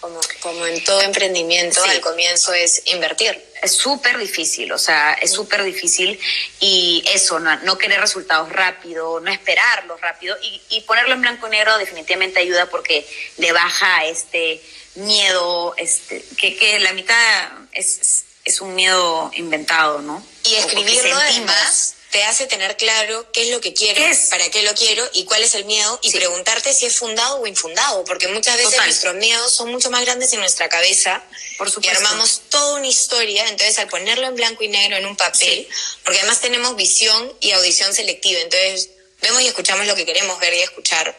Como, 0.00 0.18
como 0.40 0.66
en 0.66 0.82
todo 0.82 1.02
emprendimiento, 1.02 1.82
al 1.84 2.00
comienzo 2.00 2.54
es 2.54 2.82
invertir. 2.86 3.38
Es 3.62 3.72
súper 3.72 4.16
difícil, 4.16 4.72
o 4.72 4.78
sea, 4.78 5.12
es 5.12 5.30
súper 5.30 5.62
difícil 5.62 6.18
y 6.58 7.04
eso, 7.12 7.38
no, 7.38 7.54
no, 7.58 7.76
querer 7.76 8.00
resultados 8.00 8.50
rápido, 8.50 9.20
no 9.20 9.30
esperarlos 9.30 10.00
rápido 10.00 10.38
y, 10.42 10.62
y, 10.70 10.80
ponerlo 10.82 11.12
en 11.12 11.20
blanco 11.20 11.46
y 11.46 11.50
negro 11.50 11.76
definitivamente 11.76 12.40
ayuda 12.40 12.64
porque 12.66 13.06
le 13.36 13.52
baja 13.52 14.06
este 14.06 14.62
miedo, 14.94 15.74
este, 15.76 16.24
que, 16.38 16.56
que 16.56 16.78
la 16.78 16.94
mitad 16.94 17.50
es, 17.72 18.24
es 18.46 18.60
un 18.62 18.74
miedo 18.74 19.30
inventado, 19.34 20.00
¿no? 20.00 20.24
Y 20.44 20.54
escribirlo 20.54 21.16
además 21.16 21.96
te 22.10 22.24
hace 22.24 22.46
tener 22.46 22.76
claro 22.76 23.26
qué 23.32 23.42
es 23.42 23.48
lo 23.50 23.60
que 23.60 23.72
quiero, 23.72 24.02
para 24.30 24.50
qué 24.50 24.62
lo 24.62 24.74
quiero 24.74 25.08
y 25.12 25.24
cuál 25.24 25.42
es 25.42 25.54
el 25.54 25.64
miedo 25.64 25.98
y 26.02 26.10
preguntarte 26.10 26.74
si 26.74 26.86
es 26.86 26.96
fundado 26.96 27.40
o 27.40 27.46
infundado, 27.46 28.04
porque 28.04 28.28
muchas 28.28 28.56
veces 28.56 28.76
nuestros 28.76 29.14
miedos 29.14 29.52
son 29.52 29.70
mucho 29.70 29.90
más 29.90 30.04
grandes 30.04 30.32
en 30.32 30.40
nuestra 30.40 30.68
cabeza 30.68 31.22
Por 31.56 31.70
y 31.80 31.88
armamos 31.88 32.42
toda 32.48 32.78
una 32.78 32.88
historia, 32.88 33.46
entonces 33.48 33.78
al 33.78 33.88
ponerlo 33.88 34.26
en 34.26 34.34
blanco 34.34 34.64
y 34.64 34.68
negro 34.68 34.96
en 34.96 35.06
un 35.06 35.16
papel, 35.16 35.68
porque 36.04 36.18
además 36.18 36.40
tenemos 36.40 36.74
visión 36.76 37.32
y 37.40 37.52
audición 37.52 37.94
selectiva, 37.94 38.40
entonces 38.40 38.90
Vemos 39.20 39.42
y 39.42 39.48
escuchamos 39.48 39.86
lo 39.86 39.94
que 39.94 40.06
queremos 40.06 40.38
ver 40.38 40.54
y 40.54 40.60
escuchar. 40.60 41.16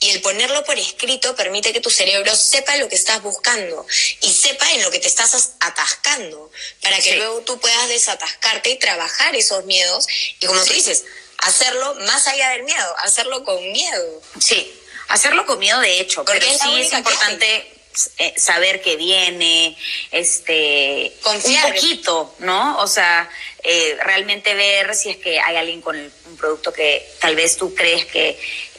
Y 0.00 0.10
el 0.10 0.20
ponerlo 0.20 0.64
por 0.64 0.78
escrito 0.78 1.34
permite 1.36 1.72
que 1.72 1.80
tu 1.80 1.90
cerebro 1.90 2.34
sepa 2.36 2.76
lo 2.76 2.88
que 2.88 2.96
estás 2.96 3.22
buscando 3.22 3.86
y 4.22 4.32
sepa 4.32 4.70
en 4.72 4.82
lo 4.82 4.90
que 4.90 5.00
te 5.00 5.08
estás 5.08 5.52
atascando, 5.60 6.50
para 6.82 6.98
que 7.00 7.16
luego 7.16 7.40
tú 7.40 7.58
puedas 7.60 7.88
desatascarte 7.88 8.70
y 8.70 8.78
trabajar 8.78 9.34
esos 9.36 9.64
miedos. 9.64 10.06
Y 10.40 10.46
como 10.46 10.64
tú 10.64 10.72
dices, 10.72 11.04
hacerlo 11.38 11.94
más 12.06 12.26
allá 12.26 12.50
del 12.50 12.64
miedo, 12.64 12.96
hacerlo 12.98 13.44
con 13.44 13.72
miedo. 13.72 14.22
Sí, 14.40 14.72
hacerlo 15.08 15.46
con 15.46 15.58
miedo 15.58 15.80
de 15.80 16.00
hecho, 16.00 16.24
Porque 16.24 16.40
pero 16.40 16.58
sí 16.58 16.80
es 16.80 16.92
importante 16.92 17.73
eh, 18.18 18.34
saber 18.36 18.82
que 18.82 18.96
viene, 18.96 19.76
este, 20.10 21.12
un 21.24 21.72
poquito, 21.72 22.34
¿no? 22.40 22.78
O 22.80 22.86
sea, 22.86 23.30
eh, 23.62 23.96
realmente 24.02 24.54
ver 24.54 24.94
si 24.94 25.10
es 25.10 25.16
que 25.18 25.40
hay 25.40 25.56
alguien 25.56 25.80
con 25.80 25.96
un 25.96 26.36
producto 26.36 26.72
que 26.72 27.06
tal 27.20 27.36
vez 27.36 27.56
tú 27.56 27.74
crees 27.74 28.04
que, 28.06 28.38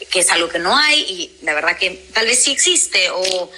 que 0.09 0.19
es 0.19 0.29
algo 0.29 0.49
que 0.49 0.59
no 0.59 0.75
hay 0.77 0.99
y 1.01 1.45
la 1.45 1.53
verdad 1.53 1.77
que 1.77 1.91
tal 2.13 2.25
vez 2.25 2.43
sí 2.43 2.51
existe 2.51 3.09
o 3.09 3.51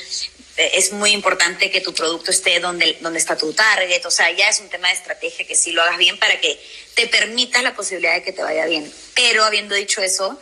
eh, 0.58 0.72
es 0.74 0.92
muy 0.92 1.12
importante 1.12 1.70
que 1.70 1.82
tu 1.82 1.94
producto 1.94 2.32
esté 2.32 2.60
donde, 2.60 2.98
donde 3.02 3.20
está 3.20 3.38
tu 3.38 3.54
target, 3.54 4.06
o 4.06 4.12
sea, 4.12 4.32
ya 4.32 4.50
es 4.50 4.60
un 4.60 4.70
tema 4.70 4.88
de 4.88 4.96
estrategia 4.96 5.46
que 5.46 5.56
sí 5.56 5.72
lo 5.72 5.84
hagas 5.84 5.98
bien 5.98 6.18
para 6.18 6.40
que 6.42 6.60
te 6.96 7.08
permitas 7.08 7.62
la 7.62 7.76
posibilidad 7.76 8.16
de 8.16 8.24
que 8.24 8.32
te 8.32 8.42
vaya 8.42 8.66
bien. 8.66 8.92
Pero 9.14 9.44
habiendo 9.44 9.76
dicho 9.76 10.02
eso, 10.02 10.40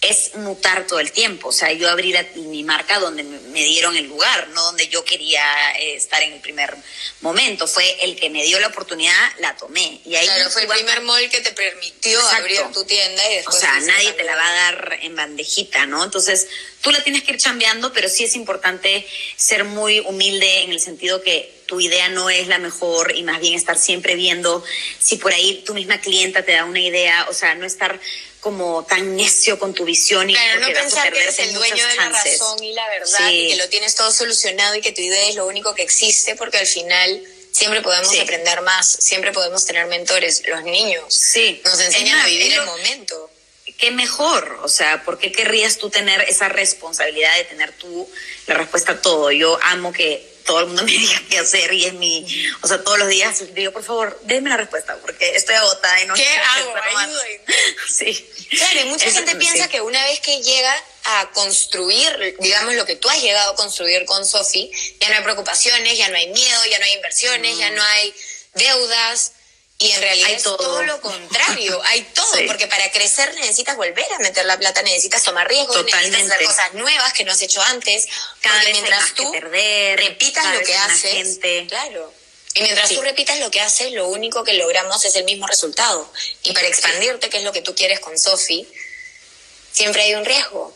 es 0.00 0.36
mutar 0.36 0.86
todo 0.86 1.00
el 1.00 1.10
tiempo. 1.10 1.48
O 1.48 1.52
sea, 1.52 1.72
yo 1.72 1.88
abrí 1.88 2.14
mi 2.36 2.62
marca 2.62 2.98
donde 3.00 3.24
me 3.24 3.64
dieron 3.64 3.96
el 3.96 4.06
lugar, 4.06 4.48
no 4.48 4.62
donde 4.62 4.88
yo 4.88 5.04
quería 5.04 5.42
eh, 5.72 5.94
estar 5.96 6.22
en 6.22 6.34
el 6.34 6.40
primer 6.40 6.76
momento. 7.20 7.66
Fue 7.66 8.04
el 8.04 8.16
que 8.16 8.30
me 8.30 8.44
dio 8.44 8.60
la 8.60 8.68
oportunidad, 8.68 9.32
la 9.40 9.56
tomé. 9.56 10.00
Y 10.04 10.14
ahí 10.14 10.26
claro, 10.26 10.50
fue 10.50 10.62
el 10.62 10.68
primer 10.68 11.00
mall 11.02 11.28
que 11.28 11.40
te 11.40 11.52
permitió 11.52 12.20
abrir 12.28 12.60
tu 12.72 12.84
tienda 12.84 13.28
y 13.30 13.36
después... 13.36 13.56
O 13.56 13.60
sea, 13.60 13.80
nadie 13.80 14.12
te 14.12 14.24
la 14.24 14.36
va 14.36 14.48
a 14.48 14.52
dar 14.52 14.98
en 15.02 15.16
bandejita, 15.16 15.86
¿no? 15.86 16.04
Entonces, 16.04 16.46
tú 16.80 16.92
la 16.92 17.02
tienes 17.02 17.24
que 17.24 17.32
ir 17.32 17.38
chambeando, 17.38 17.92
pero 17.92 18.08
sí 18.08 18.24
es 18.24 18.36
importante 18.36 19.06
ser 19.36 19.64
muy 19.64 20.00
humilde 20.00 20.62
en 20.62 20.72
el 20.72 20.80
sentido 20.80 21.22
que 21.22 21.58
tu 21.66 21.80
idea 21.80 22.08
no 22.08 22.30
es 22.30 22.48
la 22.48 22.58
mejor 22.58 23.14
y 23.14 23.22
más 23.22 23.40
bien 23.40 23.54
estar 23.54 23.78
siempre 23.78 24.14
viendo 24.14 24.64
si 24.98 25.16
por 25.16 25.34
ahí 25.34 25.62
tu 25.66 25.74
misma 25.74 26.00
clienta 26.00 26.42
te 26.42 26.52
da 26.52 26.64
una 26.64 26.80
idea, 26.80 27.26
o 27.28 27.34
sea, 27.34 27.54
no 27.56 27.66
estar 27.66 28.00
como 28.40 28.84
tan 28.84 29.16
necio 29.16 29.58
con 29.58 29.74
tu 29.74 29.84
visión 29.84 30.30
y 30.30 30.34
claro, 30.34 30.60
no 30.60 30.66
pensar 30.68 31.12
que 31.12 31.22
eres 31.22 31.38
el 31.40 31.52
dueño 31.52 31.86
de 31.86 31.96
la 31.96 32.08
razón 32.08 32.62
y 32.62 32.72
la 32.72 32.88
verdad 32.88 33.30
y 33.30 33.48
que 33.48 33.56
lo 33.56 33.68
tienes 33.68 33.94
todo 33.94 34.12
solucionado 34.12 34.76
y 34.76 34.80
que 34.80 34.92
tu 34.92 35.00
idea 35.00 35.28
es 35.28 35.34
lo 35.34 35.46
único 35.46 35.74
que 35.74 35.82
existe 35.82 36.36
porque 36.36 36.58
al 36.58 36.66
final 36.66 37.22
siempre 37.50 37.80
podemos 37.82 38.16
aprender 38.18 38.60
más, 38.62 38.88
siempre 38.88 39.32
podemos 39.32 39.64
tener 39.64 39.86
mentores, 39.86 40.42
los 40.46 40.62
niños 40.64 41.12
sí. 41.12 41.60
nos 41.64 41.80
enseñan 41.80 42.20
a 42.20 42.26
vivir 42.26 42.52
el 42.52 42.64
momento. 42.64 43.30
Qué 43.76 43.92
mejor, 43.92 44.58
o 44.64 44.68
sea, 44.68 45.04
¿por 45.04 45.18
qué 45.18 45.30
querrías 45.30 45.78
tú 45.78 45.88
tener 45.88 46.22
esa 46.22 46.48
responsabilidad 46.48 47.36
de 47.36 47.44
tener 47.44 47.72
tú 47.72 48.08
la 48.48 48.54
respuesta 48.54 48.92
a 48.92 49.00
todo? 49.00 49.30
Yo 49.30 49.56
amo 49.62 49.92
que 49.92 50.27
todo 50.48 50.60
el 50.60 50.66
mundo 50.66 50.82
me 50.82 50.90
diga 50.98 51.22
qué 51.28 51.38
hacer 51.38 51.72
y 51.74 51.84
es 51.84 51.92
mi, 51.92 52.26
o 52.62 52.66
sea, 52.66 52.82
todos 52.82 52.98
los 52.98 53.08
días 53.08 53.54
digo, 53.54 53.70
por 53.70 53.84
favor, 53.84 54.18
déme 54.24 54.48
la 54.48 54.56
respuesta 54.56 54.96
porque 55.02 55.36
estoy 55.36 55.54
agotada 55.54 56.00
y 56.00 56.06
no 56.06 56.14
¿Qué 56.14 56.26
hago? 56.26 56.74
Sí. 57.88 58.26
Claro, 58.50 58.80
y 58.80 58.84
mucha 58.86 59.10
gente 59.10 59.36
piensa 59.36 59.68
que 59.68 59.82
una 59.82 60.02
vez 60.04 60.20
que 60.20 60.42
llega 60.42 60.74
a 61.04 61.30
construir, 61.32 62.36
digamos, 62.40 62.74
lo 62.74 62.86
que 62.86 62.96
tú 62.96 63.10
has 63.10 63.20
llegado 63.20 63.52
a 63.52 63.56
construir 63.56 64.06
con 64.06 64.24
Sofi, 64.24 64.70
ya 65.00 65.10
no 65.10 65.16
hay 65.16 65.22
preocupaciones, 65.22 65.98
ya 65.98 66.08
no 66.08 66.16
hay 66.16 66.28
miedo, 66.28 66.60
ya 66.70 66.78
no 66.78 66.84
hay 66.86 66.92
inversiones, 66.94 67.58
ya 67.58 67.70
no 67.70 67.82
hay 67.82 68.14
deudas, 68.54 69.32
y 69.80 69.92
en 69.92 70.00
realidad 70.00 70.30
es 70.30 70.42
todo. 70.42 70.82
lo 70.82 71.00
contrario, 71.00 71.80
hay 71.84 72.02
todo, 72.12 72.32
porque 72.48 72.66
para 72.66 72.90
crecer 72.90 73.32
necesitas 73.34 73.76
volver 73.76 74.12
a 74.12 74.18
meter 74.18 74.44
la 74.44 74.58
plata, 74.58 74.82
necesitas 74.82 75.22
tomar 75.22 75.48
riesgos, 75.48 75.84
necesitas 75.84 76.32
hacer 76.32 76.46
cosas 76.46 76.74
nuevas 76.74 77.12
que 77.12 77.24
no 77.24 77.30
has 77.30 77.40
hecho 77.42 77.62
antes, 77.62 78.08
Cada 78.40 78.64
vez 78.64 78.72
mientras 78.72 79.14
tú 79.14 79.30
perder, 79.30 80.00
repitas 80.00 80.44
lo 80.52 80.60
que 80.62 80.74
haces, 80.74 81.38
claro. 81.68 82.12
Y 82.54 82.62
mientras 82.62 82.88
tú 82.88 83.00
repitas 83.02 83.38
lo 83.38 83.52
que 83.52 83.60
haces, 83.60 83.92
lo 83.92 84.08
único 84.08 84.42
que 84.42 84.54
logramos 84.54 85.04
es 85.04 85.14
el 85.14 85.24
mismo 85.24 85.46
resultado. 85.46 86.10
Y 86.42 86.52
para 86.52 86.66
expandirte, 86.66 87.28
que 87.28 87.38
es 87.38 87.44
lo 87.44 87.52
que 87.52 87.62
tú 87.62 87.74
quieres 87.76 88.00
con 88.00 88.18
Sofi, 88.18 88.66
siempre 89.70 90.02
hay 90.02 90.14
un 90.14 90.24
riesgo 90.24 90.74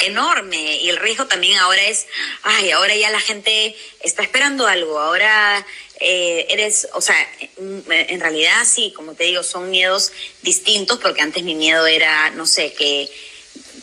enorme 0.00 0.76
y 0.76 0.90
el 0.90 0.96
riesgo 0.96 1.26
también 1.26 1.58
ahora 1.58 1.82
es, 1.82 2.06
ay, 2.42 2.72
ahora 2.72 2.94
ya 2.96 3.08
la 3.10 3.20
gente 3.20 3.76
está 4.00 4.22
esperando 4.22 4.66
algo, 4.66 4.98
ahora 4.98 5.64
eh, 6.00 6.46
eres, 6.48 6.88
o 6.94 7.00
sea, 7.02 7.16
en 7.58 8.20
realidad 8.20 8.64
sí, 8.64 8.92
como 8.96 9.14
te 9.14 9.24
digo, 9.24 9.42
son 9.42 9.70
miedos 9.70 10.12
distintos 10.40 10.98
porque 10.98 11.20
antes 11.20 11.42
mi 11.42 11.54
miedo 11.54 11.86
era, 11.86 12.30
no 12.30 12.46
sé, 12.46 12.72
que 12.72 13.10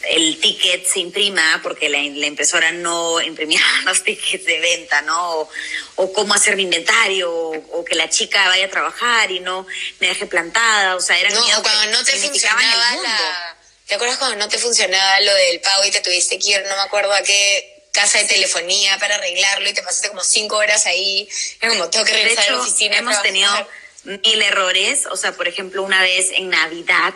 el 0.10 0.40
ticket 0.40 0.86
se 0.86 1.00
imprima 1.00 1.60
porque 1.62 1.90
la, 1.90 2.00
impresora 2.00 2.72
no 2.72 3.22
imprimía 3.22 3.62
los 3.86 4.04
tickets 4.04 4.46
de 4.46 4.60
venta, 4.60 5.02
¿no? 5.04 5.48
O, 5.96 6.14
cómo 6.14 6.34
hacer 6.34 6.56
mi 6.56 6.64
inventario, 6.64 7.32
o, 7.32 7.86
que 7.86 7.96
la 7.96 8.10
chica 8.10 8.48
vaya 8.48 8.66
a 8.66 8.70
trabajar 8.70 9.32
y 9.32 9.40
no 9.40 9.68
me 10.00 10.08
deje 10.08 10.26
plantada, 10.26 10.96
o 10.96 11.02
sea, 11.02 11.20
era 11.20 11.30
no, 11.30 11.42
cuando 11.62 11.98
no 11.98 12.04
te 12.04 12.14
funcionaba 12.14 12.96
la... 12.96 13.58
¿Te 13.86 13.96
acuerdas 13.96 14.18
cuando 14.18 14.36
no 14.36 14.50
te 14.50 14.58
funcionaba 14.58 15.22
lo 15.22 15.34
del 15.34 15.62
pago 15.62 15.86
y 15.86 15.92
te 15.92 16.02
tuviste 16.02 16.38
que 16.38 16.50
ir, 16.50 16.62
no 16.68 16.76
me 16.76 16.82
acuerdo 16.82 17.14
a 17.14 17.22
qué 17.22 17.77
casa 17.98 18.20
de 18.20 18.26
telefonía 18.26 18.98
para 19.00 19.16
arreglarlo 19.16 19.68
y 19.68 19.74
te 19.74 19.82
pasaste 19.82 20.10
como 20.10 20.24
cinco 20.24 20.58
horas 20.58 20.86
ahí. 20.86 21.28
Es 21.60 21.70
como, 21.70 21.90
tengo 21.90 22.06
que 22.06 22.14
regresar 22.14 22.48
a 22.48 22.52
la 22.52 22.62
oficina. 22.62 22.98
Hemos 22.98 23.22
tenido 23.24 23.52
mil 24.04 24.42
errores. 24.42 25.08
O 25.08 25.18
sea, 25.18 25.32
por 25.34 25.48
ejemplo, 25.48 25.82
una 25.82 26.02
vez 26.02 26.30
en 26.32 26.50
Navidad 26.50 27.14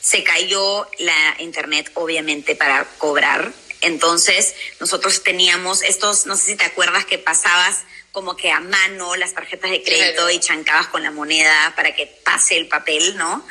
se 0.00 0.22
cayó 0.22 0.88
la 0.98 1.36
internet, 1.38 1.90
obviamente, 1.94 2.54
para 2.54 2.84
cobrar. 2.98 3.52
Entonces, 3.80 4.54
nosotros 4.78 5.22
teníamos 5.24 5.82
estos, 5.82 6.26
no 6.26 6.36
sé 6.36 6.44
si 6.44 6.56
te 6.56 6.64
acuerdas 6.64 7.04
que 7.04 7.18
pasabas 7.18 7.80
como 8.14 8.36
que 8.36 8.52
a 8.52 8.60
mano 8.60 9.16
las 9.16 9.34
tarjetas 9.34 9.72
de 9.72 9.82
crédito 9.82 10.30
y 10.30 10.38
chancabas 10.38 10.86
con 10.86 11.02
la 11.02 11.10
moneda 11.10 11.72
para 11.74 11.96
que 11.96 12.06
pase 12.06 12.56
el 12.56 12.68
papel, 12.68 13.16
¿no? 13.16 13.44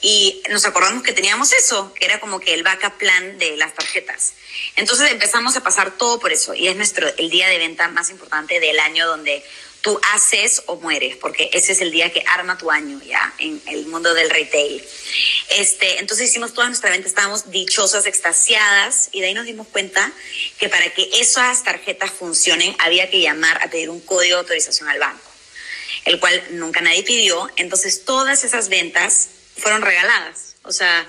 Y 0.00 0.42
nos 0.50 0.66
acordamos 0.66 1.04
que 1.04 1.12
teníamos 1.12 1.52
eso, 1.52 1.94
que 1.94 2.06
era 2.06 2.18
como 2.18 2.40
que 2.40 2.52
el 2.52 2.64
backup 2.64 2.98
plan 2.98 3.38
de 3.38 3.56
las 3.56 3.72
tarjetas. 3.72 4.34
Entonces 4.74 5.12
empezamos 5.12 5.56
a 5.56 5.62
pasar 5.62 5.92
todo 5.92 6.18
por 6.18 6.32
eso 6.32 6.54
y 6.54 6.66
es 6.66 6.74
nuestro 6.74 7.06
el 7.18 7.30
día 7.30 7.46
de 7.46 7.58
venta 7.58 7.86
más 7.86 8.10
importante 8.10 8.58
del 8.58 8.80
año 8.80 9.06
donde 9.06 9.44
tú 9.82 9.98
haces 10.12 10.62
o 10.66 10.76
mueres, 10.76 11.16
porque 11.16 11.50
ese 11.52 11.72
es 11.72 11.80
el 11.80 11.90
día 11.90 12.12
que 12.12 12.22
arma 12.26 12.58
tu 12.58 12.70
año 12.70 13.00
ya 13.04 13.32
en 13.38 13.62
el 13.66 13.86
mundo 13.86 14.12
del 14.14 14.30
retail. 14.30 14.84
Este, 15.50 15.98
entonces 15.98 16.28
hicimos 16.28 16.52
toda 16.52 16.68
nuestra 16.68 16.90
venta, 16.90 17.08
estábamos 17.08 17.50
dichosas, 17.50 18.06
extasiadas, 18.06 19.08
y 19.12 19.20
de 19.20 19.28
ahí 19.28 19.34
nos 19.34 19.46
dimos 19.46 19.66
cuenta 19.68 20.12
que 20.58 20.68
para 20.68 20.92
que 20.92 21.08
esas 21.14 21.64
tarjetas 21.64 22.10
funcionen 22.10 22.74
había 22.78 23.10
que 23.10 23.20
llamar 23.20 23.62
a 23.62 23.70
pedir 23.70 23.90
un 23.90 24.00
código 24.00 24.36
de 24.36 24.40
autorización 24.40 24.88
al 24.88 24.98
banco, 24.98 25.30
el 26.04 26.20
cual 26.20 26.42
nunca 26.50 26.80
nadie 26.80 27.02
pidió. 27.02 27.50
Entonces 27.56 28.04
todas 28.04 28.44
esas 28.44 28.68
ventas 28.68 29.28
fueron 29.56 29.82
regaladas. 29.82 30.56
O 30.62 30.72
sea, 30.72 31.08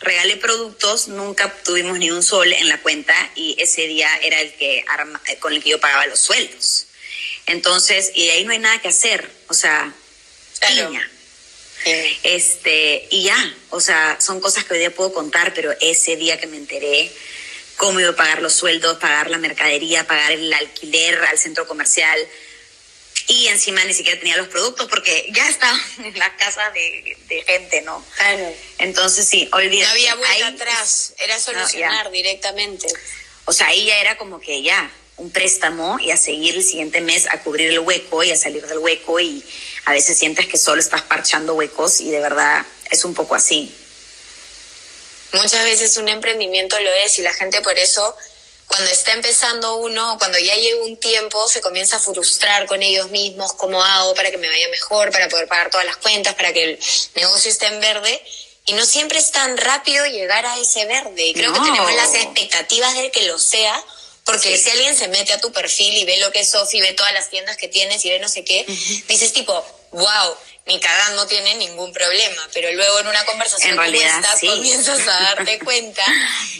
regalé 0.00 0.36
productos, 0.36 1.08
nunca 1.08 1.52
tuvimos 1.64 1.98
ni 1.98 2.10
un 2.10 2.22
sol 2.22 2.52
en 2.52 2.68
la 2.68 2.80
cuenta 2.80 3.14
y 3.34 3.56
ese 3.58 3.86
día 3.86 4.08
era 4.22 4.40
el 4.40 4.52
que 4.54 4.84
con 5.40 5.52
el 5.52 5.62
que 5.62 5.70
yo 5.70 5.80
pagaba 5.80 6.06
los 6.06 6.18
sueldos. 6.18 6.87
Entonces, 7.48 8.12
y 8.14 8.28
ahí 8.30 8.44
no 8.44 8.52
hay 8.52 8.58
nada 8.58 8.80
que 8.80 8.88
hacer, 8.88 9.30
o 9.48 9.54
sea, 9.54 9.92
piña. 10.60 11.10
Este, 12.22 13.06
y 13.10 13.24
ya, 13.24 13.56
o 13.70 13.80
sea, 13.80 14.18
son 14.20 14.40
cosas 14.40 14.64
que 14.64 14.74
hoy 14.74 14.80
día 14.80 14.94
puedo 14.94 15.12
contar, 15.12 15.54
pero 15.54 15.74
ese 15.80 16.16
día 16.16 16.38
que 16.38 16.46
me 16.46 16.58
enteré 16.58 17.10
cómo 17.76 18.00
iba 18.00 18.10
a 18.10 18.16
pagar 18.16 18.42
los 18.42 18.52
sueldos, 18.52 18.98
pagar 18.98 19.30
la 19.30 19.38
mercadería, 19.38 20.06
pagar 20.06 20.32
el 20.32 20.52
alquiler 20.52 21.18
al 21.24 21.38
centro 21.38 21.66
comercial, 21.66 22.18
y 23.28 23.48
encima 23.48 23.84
ni 23.84 23.94
siquiera 23.94 24.18
tenía 24.18 24.36
los 24.36 24.48
productos 24.48 24.88
porque 24.88 25.28
ya 25.32 25.48
estaba 25.48 25.78
en 26.04 26.18
la 26.18 26.36
casa 26.36 26.70
de, 26.70 27.44
gente, 27.46 27.82
¿no? 27.82 28.04
Claro. 28.16 28.54
Entonces 28.78 29.26
sí, 29.26 29.48
olvídate. 29.52 29.84
No 29.84 29.90
había 29.90 30.14
vuelta 30.16 30.48
atrás, 30.48 31.14
era 31.18 31.38
solucionar 31.38 32.10
directamente. 32.10 32.88
O 33.46 33.52
sea, 33.52 33.68
ahí 33.68 33.86
ya 33.86 33.98
era 34.00 34.18
como 34.18 34.40
que 34.40 34.62
ya, 34.62 34.90
un 35.18 35.30
préstamo 35.30 35.98
y 36.00 36.10
a 36.10 36.16
seguir 36.16 36.56
el 36.56 36.64
siguiente 36.64 37.00
mes 37.00 37.26
a 37.28 37.42
cubrir 37.42 37.70
el 37.70 37.80
hueco 37.80 38.22
y 38.22 38.30
a 38.30 38.36
salir 38.36 38.66
del 38.66 38.78
hueco 38.78 39.20
y 39.20 39.44
a 39.84 39.92
veces 39.92 40.18
sientes 40.18 40.46
que 40.46 40.56
solo 40.56 40.80
estás 40.80 41.02
parchando 41.02 41.54
huecos 41.54 42.00
y 42.00 42.10
de 42.10 42.20
verdad 42.20 42.64
es 42.90 43.04
un 43.04 43.14
poco 43.14 43.34
así. 43.34 43.74
Muchas 45.32 45.64
veces 45.64 45.96
un 45.96 46.08
emprendimiento 46.08 46.78
lo 46.80 46.90
es 47.04 47.18
y 47.18 47.22
la 47.22 47.34
gente 47.34 47.60
por 47.60 47.78
eso 47.78 48.16
cuando 48.68 48.90
está 48.90 49.12
empezando 49.12 49.76
uno, 49.76 50.16
cuando 50.18 50.38
ya 50.38 50.54
lleva 50.54 50.84
un 50.84 50.98
tiempo, 50.98 51.48
se 51.48 51.62
comienza 51.62 51.96
a 51.96 52.00
frustrar 52.00 52.66
con 52.66 52.82
ellos 52.82 53.10
mismos, 53.10 53.54
cómo 53.54 53.82
hago 53.82 54.14
para 54.14 54.30
que 54.30 54.36
me 54.36 54.46
vaya 54.46 54.68
mejor, 54.68 55.10
para 55.10 55.28
poder 55.28 55.48
pagar 55.48 55.70
todas 55.70 55.86
las 55.86 55.96
cuentas, 55.96 56.34
para 56.34 56.52
que 56.52 56.64
el 56.64 56.78
negocio 57.14 57.50
esté 57.50 57.66
en 57.66 57.80
verde. 57.80 58.22
Y 58.66 58.74
no 58.74 58.84
siempre 58.84 59.18
es 59.18 59.30
tan 59.30 59.56
rápido 59.56 60.04
llegar 60.04 60.44
a 60.44 60.58
ese 60.58 60.84
verde. 60.84 61.28
Y 61.28 61.32
creo 61.32 61.54
que 61.54 61.60
tenemos 61.60 61.94
las 61.94 62.14
expectativas 62.14 62.94
de 62.94 63.10
que 63.10 63.22
lo 63.22 63.38
sea, 63.38 63.82
porque 64.28 64.58
si 64.58 64.68
alguien 64.68 64.94
se 64.94 65.08
mete 65.08 65.32
a 65.32 65.40
tu 65.40 65.50
perfil 65.52 65.96
y 65.96 66.04
ve 66.04 66.18
lo 66.18 66.30
que 66.30 66.40
es 66.40 66.50
Sofi, 66.50 66.82
ve 66.82 66.92
todas 66.92 67.14
las 67.14 67.30
tiendas 67.30 67.56
que 67.56 67.66
tienes 67.66 68.04
y 68.04 68.10
ve 68.10 68.18
no 68.18 68.28
sé 68.28 68.44
qué, 68.44 68.66
dices 69.08 69.32
tipo, 69.32 69.64
wow, 69.92 70.36
ni 70.66 70.78
cagando 70.80 71.26
tiene 71.26 71.54
ningún 71.54 71.94
problema, 71.94 72.46
pero 72.52 72.70
luego 72.72 73.00
en 73.00 73.06
una 73.06 73.24
conversación 73.24 73.74
como 73.74 73.88
esta 73.88 74.38
comienzas 74.38 75.00
a 75.08 75.20
darte 75.34 75.58
cuenta 75.64 76.04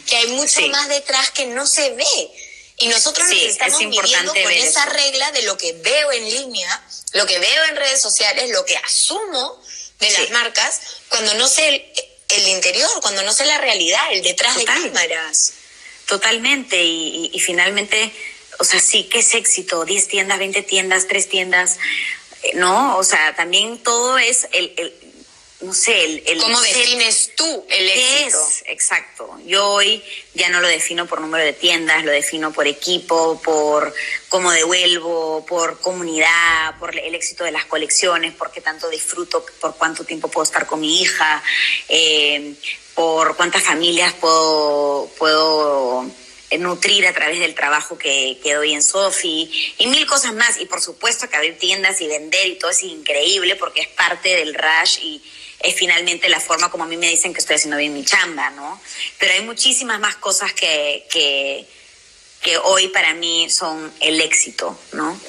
que 0.07 0.17
hay 0.17 0.29
mucho 0.29 0.67
más 0.69 0.89
detrás 0.89 1.31
que 1.31 1.45
no 1.45 1.67
se 1.67 1.91
ve. 1.91 2.31
Y 2.79 2.89
nosotros 2.89 3.29
nos 3.29 3.37
estamos 3.37 3.79
viviendo 3.81 4.33
con 4.33 4.53
esa 4.53 4.87
regla 4.87 5.31
de 5.33 5.43
lo 5.43 5.59
que 5.59 5.75
veo 5.75 6.13
en 6.13 6.25
línea, 6.25 6.83
lo 7.13 7.27
que 7.27 7.39
veo 7.39 7.65
en 7.65 7.77
redes 7.77 8.01
sociales, 8.01 8.49
lo 8.51 8.65
que 8.65 8.79
asumo 8.79 9.63
de 9.99 10.11
las 10.11 10.31
marcas, 10.31 10.81
cuando 11.11 11.35
no 11.35 11.49
sé 11.49 11.93
el, 12.31 12.49
interior, 12.49 12.89
cuando 13.03 13.23
no 13.25 13.33
sé 13.35 13.45
la 13.45 13.59
realidad, 13.59 14.07
el 14.13 14.23
detrás 14.23 14.57
de 14.57 14.65
cámaras. 14.65 15.53
Totalmente, 16.09 16.83
y, 16.83 17.31
y, 17.35 17.39
finalmente, 17.39 18.11
o 18.59 18.65
sea, 18.65 18.81
sí, 18.81 19.05
¿qué 19.05 19.19
es 19.19 19.35
éxito? 19.35 19.85
10 19.85 20.09
tiendas, 20.09 20.39
20 20.39 20.63
tiendas, 20.63 21.07
3 21.07 21.29
tiendas, 21.29 21.79
eh, 22.45 22.53
¿no? 22.55 22.97
O 22.97 23.05
sea, 23.05 23.37
también 23.37 23.79
todo 23.83 24.17
es 24.17 24.49
el, 24.53 24.73
el 24.79 24.95
no 25.61 25.75
sé, 25.75 26.05
el... 26.05 26.23
el 26.27 26.39
¿Cómo 26.39 26.61
defines 26.61 27.33
tú 27.35 27.67
el 27.69 27.89
éxito? 27.89 28.49
Es? 28.49 28.65
Exacto. 28.69 29.39
Yo 29.45 29.69
hoy 29.69 30.03
ya 30.35 30.49
no 30.51 30.61
lo 30.61 30.69
defino 30.69 31.07
por 31.07 31.21
número 31.21 31.45
de 31.45 31.53
tiendas, 31.53 32.05
lo 32.05 32.13
defino 32.13 32.53
por 32.53 32.67
equipo, 32.67 33.41
por 33.43 33.93
cómo 34.29 34.53
devuelvo, 34.53 35.45
por 35.47 35.81
comunidad, 35.81 36.79
por 36.79 36.97
el 36.97 37.15
éxito 37.15 37.45
de 37.45 37.51
las 37.51 37.65
colecciones, 37.65 38.35
por 38.35 38.53
qué 38.53 38.61
tanto 38.61 38.89
disfruto, 38.89 39.45
por 39.61 39.77
cuánto 39.77 40.05
tiempo 40.05 40.29
puedo 40.29 40.45
estar 40.45 40.67
con 40.67 40.81
mi 40.81 41.03
hija, 41.03 41.43
eh, 41.89 42.55
por 42.99 43.37
cuántas 43.37 43.63
familias 43.63 44.13
puedo, 44.15 45.09
puedo 45.19 46.05
nutrir 46.59 47.07
a 47.07 47.13
través 47.13 47.39
del 47.39 47.55
trabajo 47.55 47.97
que, 47.97 48.41
que 48.43 48.55
doy 48.55 48.73
en 48.73 48.83
Sofi 48.83 49.49
y 49.79 49.87
mil 49.87 50.05
cosas 50.05 50.35
más. 50.35 50.59
Y 50.59 50.67
por 50.67 50.83
supuesto 50.83 51.29
que 51.29 51.37
abrir 51.37 51.61
tiendas 51.61 52.01
y 52.01 52.09
vender 52.09 52.49
y 52.49 52.59
todo 52.59 52.73
es 52.73 52.83
increíble 52.83 53.55
porque 53.55 53.83
es 53.83 53.87
parte 53.87 54.31
del 54.35 54.53
rush 54.53 54.99
y 55.01 55.23
es 55.61 55.77
finalmente 55.77 56.29
la 56.29 56.41
forma 56.41 56.73
como 56.73 56.83
a 56.83 56.87
mí 56.89 56.97
me 56.97 57.09
dicen 57.09 57.33
que 57.33 57.39
estoy 57.39 57.55
haciendo 57.55 57.77
bien 57.77 57.95
mi 57.95 58.05
chamba, 58.05 58.51
¿no? 58.51 58.81
Pero 59.21 59.33
hay 59.33 59.43
muchísimas 59.43 60.01
más 60.01 60.17
cosas 60.17 60.53
que, 60.53 61.07
que, 61.09 61.69
que 62.43 62.59
hoy 62.59 62.89
para 62.89 63.15
mí 63.15 63.49
son 63.49 63.93
el 64.01 64.21
éxito, 64.21 64.77
¿no? 64.91 65.21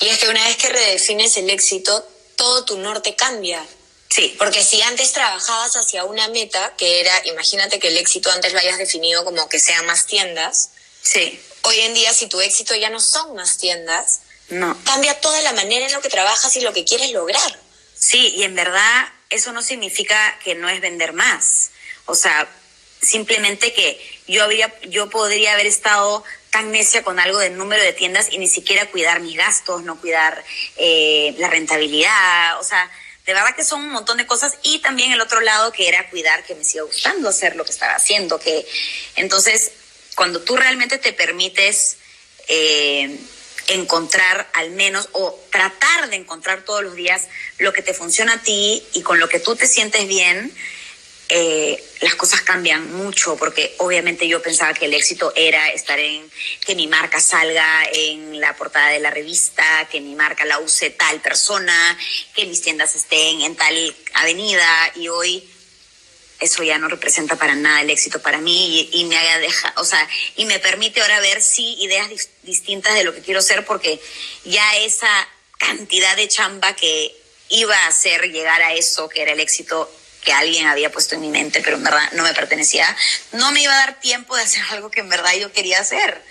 Y 0.00 0.06
es 0.06 0.18
que 0.18 0.28
una 0.30 0.42
vez 0.46 0.56
que 0.56 0.70
redefines 0.70 1.36
el 1.36 1.50
éxito, 1.50 2.02
todo 2.36 2.64
tu 2.64 2.78
norte 2.78 3.14
cambia. 3.14 3.62
Sí. 4.10 4.34
Porque 4.38 4.62
si 4.62 4.82
antes 4.82 5.12
trabajabas 5.12 5.76
hacia 5.76 6.04
una 6.04 6.28
meta, 6.28 6.74
que 6.76 7.00
era, 7.00 7.26
imagínate 7.26 7.78
que 7.78 7.88
el 7.88 7.96
éxito 7.96 8.30
antes 8.30 8.52
lo 8.52 8.58
hayas 8.58 8.78
definido 8.78 9.24
como 9.24 9.48
que 9.48 9.60
sean 9.60 9.86
más 9.86 10.06
tiendas. 10.06 10.70
Sí. 11.00 11.40
Hoy 11.62 11.80
en 11.80 11.94
día, 11.94 12.12
si 12.12 12.26
tu 12.26 12.40
éxito 12.40 12.74
ya 12.74 12.90
no 12.90 13.00
son 13.00 13.34
más 13.36 13.58
tiendas, 13.58 14.20
no. 14.48 14.76
cambia 14.84 15.20
toda 15.20 15.40
la 15.42 15.52
manera 15.52 15.86
en 15.86 15.92
lo 15.92 16.00
que 16.00 16.08
trabajas 16.08 16.54
y 16.56 16.60
lo 16.60 16.72
que 16.72 16.84
quieres 16.84 17.12
lograr. 17.12 17.58
Sí, 17.96 18.32
y 18.36 18.42
en 18.42 18.54
verdad 18.54 19.08
eso 19.28 19.52
no 19.52 19.62
significa 19.62 20.38
que 20.42 20.56
no 20.56 20.68
es 20.68 20.80
vender 20.80 21.12
más. 21.12 21.70
O 22.06 22.16
sea, 22.16 22.48
simplemente 23.00 23.72
que 23.72 24.00
yo 24.26 24.42
habría, 24.42 24.74
yo 24.88 25.08
podría 25.08 25.52
haber 25.52 25.66
estado 25.66 26.24
tan 26.50 26.72
necia 26.72 27.04
con 27.04 27.20
algo 27.20 27.38
del 27.38 27.56
número 27.56 27.82
de 27.82 27.92
tiendas 27.92 28.28
y 28.32 28.38
ni 28.38 28.48
siquiera 28.48 28.90
cuidar 28.90 29.20
mis 29.20 29.36
gastos, 29.36 29.84
no 29.84 30.00
cuidar 30.00 30.44
eh, 30.76 31.34
la 31.38 31.48
rentabilidad, 31.48 32.58
o 32.58 32.64
sea, 32.64 32.90
de 33.26 33.34
verdad 33.34 33.54
que 33.54 33.64
son 33.64 33.82
un 33.82 33.90
montón 33.90 34.18
de 34.18 34.26
cosas. 34.26 34.54
Y 34.62 34.78
también 34.80 35.12
el 35.12 35.20
otro 35.20 35.40
lado 35.40 35.72
que 35.72 35.88
era 35.88 36.08
cuidar 36.10 36.44
que 36.44 36.54
me 36.54 36.64
siga 36.64 36.84
gustando 36.84 37.28
hacer 37.28 37.56
lo 37.56 37.64
que 37.64 37.72
estaba 37.72 37.94
haciendo, 37.94 38.38
que 38.38 38.66
entonces 39.16 39.72
cuando 40.14 40.40
tú 40.42 40.56
realmente 40.56 40.98
te 40.98 41.12
permites 41.12 41.96
eh, 42.48 43.18
encontrar 43.68 44.48
al 44.54 44.70
menos 44.70 45.08
o 45.12 45.38
tratar 45.50 46.10
de 46.10 46.16
encontrar 46.16 46.64
todos 46.64 46.82
los 46.82 46.94
días 46.94 47.28
lo 47.58 47.72
que 47.72 47.82
te 47.82 47.94
funciona 47.94 48.34
a 48.34 48.42
ti 48.42 48.82
y 48.92 49.02
con 49.02 49.20
lo 49.20 49.28
que 49.28 49.38
tú 49.38 49.54
te 49.56 49.66
sientes 49.66 50.08
bien, 50.08 50.52
eh, 51.32 51.80
las 52.00 52.16
cosas 52.16 52.40
cambian 52.40 52.92
mucho 52.92 53.36
porque 53.36 53.76
obviamente 53.78 54.26
yo 54.26 54.42
pensaba 54.42 54.74
que 54.74 54.86
el 54.86 54.94
éxito 54.94 55.32
era 55.36 55.68
estar 55.68 55.96
en 56.00 56.28
que 56.66 56.74
mi 56.74 56.88
marca 56.88 57.20
salga 57.20 57.84
en 57.92 58.40
la 58.40 58.56
portada 58.56 58.88
de 58.88 58.98
la 58.98 59.12
revista, 59.12 59.86
que 59.92 60.00
mi 60.00 60.16
marca 60.16 60.44
la 60.44 60.58
use 60.58 60.90
tal 60.90 61.20
persona, 61.20 61.96
que 62.34 62.46
mis 62.46 62.60
tiendas 62.62 62.96
estén 62.96 63.42
en 63.42 63.54
tal 63.54 63.96
avenida 64.14 64.92
y 64.96 65.06
hoy 65.06 65.48
eso 66.40 66.64
ya 66.64 66.78
no 66.78 66.88
representa 66.88 67.36
para 67.36 67.54
nada 67.54 67.82
el 67.82 67.90
éxito 67.90 68.20
para 68.20 68.38
mí 68.38 68.88
y, 68.92 69.04
me 69.04 69.38
dejar, 69.38 69.72
o 69.76 69.84
sea, 69.84 70.08
y 70.34 70.46
me 70.46 70.58
permite 70.58 71.00
ahora 71.00 71.20
ver 71.20 71.42
sí 71.42 71.76
ideas 71.80 72.10
distintas 72.42 72.94
de 72.94 73.04
lo 73.04 73.14
que 73.14 73.20
quiero 73.20 73.40
ser 73.40 73.64
porque 73.64 74.00
ya 74.44 74.78
esa 74.78 75.28
cantidad 75.58 76.16
de 76.16 76.26
chamba 76.26 76.74
que 76.74 77.14
iba 77.50 77.76
a 77.76 77.86
hacer 77.86 78.32
llegar 78.32 78.62
a 78.62 78.74
eso 78.74 79.08
que 79.08 79.22
era 79.22 79.32
el 79.32 79.40
éxito 79.40 79.88
que 80.22 80.32
alguien 80.32 80.66
había 80.66 80.90
puesto 80.90 81.14
en 81.14 81.22
mi 81.22 81.28
mente, 81.28 81.60
pero 81.62 81.76
en 81.76 81.84
verdad 81.84 82.10
no 82.12 82.22
me 82.22 82.34
pertenecía, 82.34 82.96
no 83.32 83.52
me 83.52 83.62
iba 83.62 83.72
a 83.72 83.86
dar 83.86 84.00
tiempo 84.00 84.36
de 84.36 84.42
hacer 84.42 84.62
algo 84.70 84.90
que 84.90 85.00
en 85.00 85.08
verdad 85.08 85.32
yo 85.34 85.52
quería 85.52 85.80
hacer. 85.80 86.22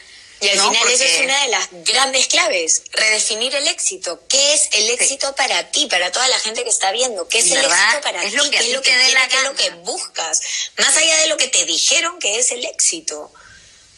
Y 0.42 0.48
al 0.48 0.60
final 0.60 0.90
esa 0.90 1.04
es 1.04 1.22
una 1.22 1.44
de 1.44 1.50
las 1.50 1.68
grandes 1.72 2.28
claves, 2.28 2.84
redefinir 2.94 3.54
el 3.56 3.68
éxito. 3.68 4.24
¿Qué 4.30 4.54
es 4.54 4.70
el 4.72 4.90
éxito 4.90 5.36
para 5.36 5.70
ti, 5.70 5.88
para 5.88 6.12
toda 6.14 6.28
la 6.30 6.40
gente 6.40 6.64
que 6.64 6.70
está 6.70 6.92
viendo? 6.94 7.28
¿Qué 7.28 7.40
es 7.40 7.52
el 7.52 7.58
éxito 7.58 8.02
para 8.02 8.22
ti? 8.22 8.30
Lo 8.32 8.44
que 8.46 8.52
¿Qué 8.52 8.58
es 8.60 8.74
lo 8.74 8.82
que, 8.82 8.90
quieres, 8.90 9.28
¿Qué 9.28 9.36
es 9.36 9.44
lo 9.44 9.56
que 9.56 9.70
buscas? 9.82 10.42
Más 10.78 10.96
allá 10.96 11.18
de 11.18 11.28
lo 11.28 11.36
que 11.36 11.50
te 11.50 11.66
dijeron 11.66 12.20
que 12.20 12.40
es 12.40 12.52
el 12.52 12.64
éxito. 12.64 13.34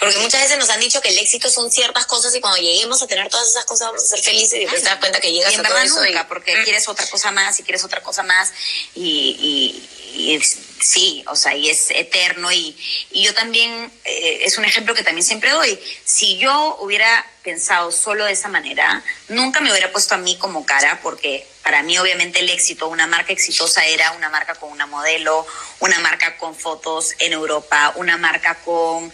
Porque 0.02 0.18
muchas 0.18 0.42
veces 0.42 0.58
nos 0.58 0.68
han 0.72 0.80
dicho 0.80 1.00
que 1.00 1.10
el 1.10 1.18
éxito 1.20 1.48
son 1.48 1.72
ciertas 1.72 2.08
cosas 2.08 2.34
y 2.34 2.42
cuando 2.42 2.60
lleguemos 2.60 3.04
a 3.04 3.08
tener 3.08 3.30
todas 3.30 3.48
esas 3.48 3.66
cosas 3.66 3.90
vamos 3.90 4.04
a 4.04 4.08
ser 4.08 4.20
felices 4.24 4.54
y 4.54 4.62
después 4.62 4.82
te 4.82 4.90
das 4.90 4.98
cuenta 4.98 5.20
que 5.20 5.32
llegas 5.32 5.52
y 5.52 5.54
en 5.54 5.60
a 5.60 5.70
verdad 5.70 5.88
todo 5.88 6.04
nunca, 6.04 6.28
porque 6.28 6.56
mm. 6.56 6.64
quieres 6.64 6.88
otra 6.88 7.06
cosa 7.06 7.32
más 7.32 7.60
y 7.60 7.64
quieres 7.64 7.84
otra 7.84 8.02
cosa 8.02 8.24
más 8.24 8.52
y, 8.96 9.86
y, 10.18 10.34
y 10.34 10.42
sí, 10.82 11.24
o 11.28 11.36
sea, 11.36 11.56
y 11.56 11.70
es 11.70 11.92
eterno 11.92 12.52
y, 12.52 12.76
y 13.12 13.24
yo 13.24 13.36
también, 13.36 13.92
eh, 14.04 14.40
es 14.42 14.58
un 14.58 14.66
ejemplo 14.66 14.96
que 14.96 15.04
también 15.04 15.24
siempre 15.24 15.52
doy, 15.52 15.80
si 16.04 16.40
yo 16.40 16.78
hubiera 16.82 17.24
pensado 17.44 17.92
solo 17.92 18.26
de 18.26 18.34
esa 18.34 18.48
manera, 18.48 19.04
nunca 19.30 19.62
me 19.62 19.72
hubiera 19.72 19.92
puesto 19.92 20.16
a 20.16 20.18
mí 20.18 20.38
como 20.38 20.66
cara, 20.66 21.00
porque 21.02 21.48
para 21.64 21.84
mí 21.84 21.98
obviamente 21.98 22.40
el 22.40 22.50
éxito, 22.50 22.88
una 22.88 23.08
marca 23.08 23.34
exitosa 23.34 23.86
era 23.86 24.12
una 24.14 24.30
marca 24.30 24.56
con 24.56 24.72
una 24.72 24.86
modelo, 24.86 25.46
una 25.80 26.00
marca 26.00 26.38
con 26.38 26.56
fotos 26.56 27.14
en 27.20 27.34
Europa, 27.34 27.94
una 27.96 28.18
marca 28.18 28.56
con 28.64 29.12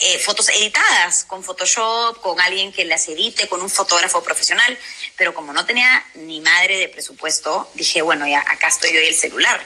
eh, 0.00 0.18
fotos 0.18 0.48
editadas, 0.48 1.24
con 1.24 1.42
Photoshop, 1.42 2.20
con 2.20 2.40
alguien 2.40 2.72
que 2.72 2.84
las 2.84 3.08
edite, 3.08 3.48
con 3.48 3.60
un 3.62 3.70
fotógrafo 3.70 4.22
profesional, 4.22 4.78
pero 5.16 5.34
como 5.34 5.52
no 5.52 5.66
tenía 5.66 6.04
ni 6.14 6.40
madre 6.40 6.78
de 6.78 6.88
presupuesto, 6.88 7.68
dije, 7.74 8.02
bueno, 8.02 8.26
ya 8.26 8.40
acá 8.40 8.68
estoy 8.68 8.92
yo 8.92 9.00
y 9.00 9.06
el 9.06 9.14
celular. 9.14 9.60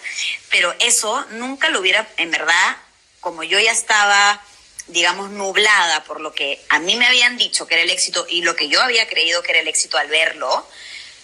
Pero 0.50 0.74
eso 0.80 1.24
nunca 1.32 1.68
lo 1.68 1.80
hubiera, 1.80 2.08
en 2.16 2.30
verdad, 2.30 2.76
como 3.20 3.42
yo 3.42 3.58
ya 3.58 3.72
estaba 3.72 4.42
digamos, 4.88 5.30
nublada 5.30 6.04
por 6.04 6.20
lo 6.20 6.32
que 6.32 6.60
a 6.68 6.78
mí 6.78 6.96
me 6.96 7.06
habían 7.06 7.36
dicho 7.36 7.66
que 7.66 7.74
era 7.74 7.82
el 7.82 7.90
éxito 7.90 8.26
y 8.28 8.42
lo 8.42 8.56
que 8.56 8.68
yo 8.68 8.80
había 8.80 9.08
creído 9.08 9.42
que 9.42 9.52
era 9.52 9.60
el 9.60 9.68
éxito 9.68 9.96
al 9.98 10.08
verlo, 10.08 10.66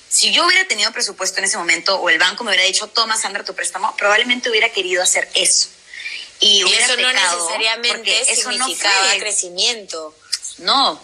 si 0.08 0.32
yo 0.32 0.46
hubiera 0.46 0.66
tenido 0.66 0.90
presupuesto 0.92 1.38
en 1.38 1.44
ese 1.44 1.58
momento 1.58 1.96
o 2.00 2.08
el 2.08 2.18
banco 2.18 2.44
me 2.44 2.50
hubiera 2.50 2.64
dicho, 2.64 2.86
toma, 2.86 3.16
Sandra, 3.16 3.44
tu 3.44 3.54
préstamo, 3.54 3.94
probablemente 3.96 4.48
hubiera 4.48 4.70
querido 4.70 5.02
hacer 5.02 5.28
eso. 5.34 5.68
Y, 6.40 6.62
hubiera 6.64 6.86
eso 6.86 6.96
no 6.96 7.12
necesariamente 7.12 8.32
eso 8.32 8.52
no 8.52 8.68
fue. 8.74 9.18
crecimiento. 9.18 10.14
No, 10.58 11.00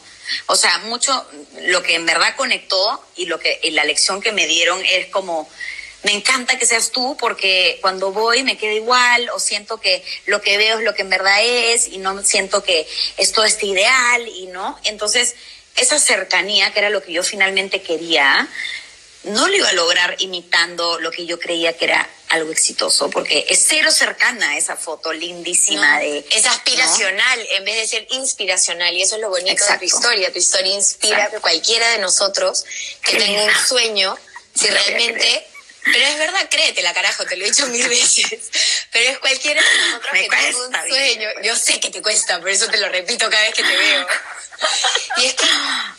o 0.47 0.57
sea, 0.57 0.79
mucho, 0.79 1.27
lo 1.63 1.83
que 1.83 1.95
en 1.95 2.07
verdad 2.07 2.35
conectó 2.37 3.05
y 3.17 3.27
lo 3.27 3.39
que 3.39 3.61
y 3.63 3.71
la 3.71 3.85
lección 3.85 4.21
que 4.21 4.33
me 4.33 4.47
dieron 4.47 4.83
es 4.85 5.07
como, 5.09 5.49
me 6.05 6.13
encanta 6.13 6.59
que 6.59 6.67
seas 6.67 6.91
tú 6.91 7.17
porque 7.19 7.79
cuando 7.81 8.13
voy 8.13 8.43
me 8.43 8.57
quedo 8.57 8.73
igual 8.73 9.31
o 9.31 9.41
siento 9.41 9.81
que 9.81 10.05
lo 10.27 10.41
que 10.41 10.59
veo 10.59 10.79
es 10.79 10.85
lo 10.85 10.95
que 10.95 11.03
en 11.03 11.11
verdad 11.11 11.39
es 11.43 11.89
y 11.89 11.99
no 11.99 12.23
siento 12.23 12.63
que 12.63 12.87
esto 13.17 13.43
es 13.43 13.63
ideal 13.63 14.29
y 14.29 14.47
no. 14.47 14.79
Entonces, 14.85 15.35
esa 15.77 15.99
cercanía, 15.99 16.73
que 16.73 16.79
era 16.81 16.91
lo 16.91 17.03
que 17.03 17.13
yo 17.13 17.23
finalmente 17.23 17.83
quería, 17.83 18.49
no 19.25 19.49
lo 19.49 19.57
iba 19.57 19.69
a 19.69 19.73
lograr 19.73 20.17
imitando 20.19 21.01
lo 21.01 21.11
que 21.11 21.25
yo 21.25 21.39
creía 21.39 21.77
que 21.77 21.87
era 21.87 22.09
algo 22.29 22.53
exitoso, 22.53 23.09
porque 23.09 23.47
es 23.49 23.65
cero 23.67 23.91
cercana 23.91 24.51
a 24.51 24.57
esa 24.59 24.77
foto 24.77 25.13
lindísima 25.13 26.01
de... 26.01 26.25
Es 26.31 26.47
aspiracional 26.47 27.47
en 27.53 27.65
vez 27.65 27.77
de 27.77 27.87
ser 27.87 28.07
inspiracional 28.11 28.95
y 28.95 29.03
eso 29.03 29.15
es 29.15 29.23
lo 29.23 29.31
bonito 29.31 29.65
de 29.65 29.79
tu 29.79 29.85
historia. 29.85 30.33
Tu 30.33 30.39
historia 30.39 30.75
inspira 30.75 31.25
a 31.25 31.41
cualquiera 31.41 31.89
de 31.91 31.99
nosotros 31.99 32.65
que 33.03 33.17
tenga 33.17 33.45
un 33.45 33.67
sueño, 33.67 34.19
si 34.55 34.67
realmente... 34.67 35.47
Pero 35.85 36.07
es 36.07 36.19
verdad, 36.19 36.49
créetela, 36.51 36.95
carajo, 36.95 37.25
te 37.27 37.37
lo 37.37 37.45
he 37.45 37.51
dicho 37.51 37.67
mil 37.67 37.87
veces. 37.89 38.41
Pero 38.91 39.11
es 39.11 39.19
cualquiera 39.19 39.63
de 39.63 39.79
nosotros 39.79 40.13
que 40.13 40.29
tenga 40.29 40.59
un 40.59 40.89
sueño. 40.89 41.29
Yo 41.43 41.57
sé 41.57 41.81
que 41.81 41.91
te 41.91 42.01
cuesta, 42.01 42.41
por 42.41 42.49
eso 42.49 42.69
te 42.69 42.79
lo 42.79 42.89
repito 42.89 43.29
cada 43.29 43.43
vez 43.43 43.55
que 43.55 43.63
te 43.63 43.77
veo. 43.77 44.07
Y 45.19 45.27
es 45.27 45.35
que 45.35 45.47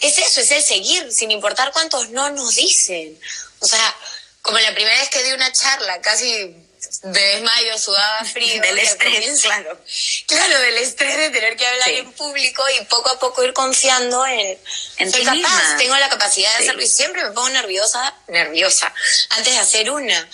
es 0.01 0.17
eso, 0.17 0.41
es 0.41 0.51
el 0.51 0.63
seguir, 0.63 1.11
sin 1.11 1.31
importar 1.31 1.71
cuántos 1.71 2.09
no 2.09 2.29
nos 2.31 2.55
dicen. 2.55 3.19
O 3.59 3.67
sea, 3.67 3.95
como 4.41 4.57
la 4.59 4.73
primera 4.73 4.99
vez 4.99 5.09
que 5.09 5.23
di 5.23 5.31
una 5.33 5.51
charla, 5.51 6.01
casi 6.01 6.55
de 7.03 7.19
desmayo, 7.19 7.77
sudaba 7.77 8.23
frío. 8.33 8.61
del 8.61 8.79
estrés, 8.79 9.41
claro. 9.41 9.79
Claro, 10.27 10.59
del 10.59 10.77
estrés 10.77 11.17
de 11.17 11.29
tener 11.29 11.55
que 11.55 11.67
hablar 11.67 11.89
en 11.89 12.11
público 12.13 12.63
y 12.79 12.86
poco 12.86 13.09
a 13.09 13.19
poco 13.19 13.43
ir 13.43 13.53
confiando 13.53 14.25
en... 14.25 14.57
en 14.97 15.11
soy 15.11 15.23
capaz, 15.23 15.77
tengo 15.77 15.95
la 15.95 16.09
capacidad 16.09 16.51
de 16.57 16.63
hacerlo 16.63 16.81
y 16.81 16.88
siempre 16.88 17.23
me 17.23 17.31
pongo 17.31 17.49
nerviosa, 17.49 18.15
nerviosa, 18.27 18.93
antes 19.29 19.53
de 19.53 19.59
hacer 19.59 19.89
una. 19.91 20.29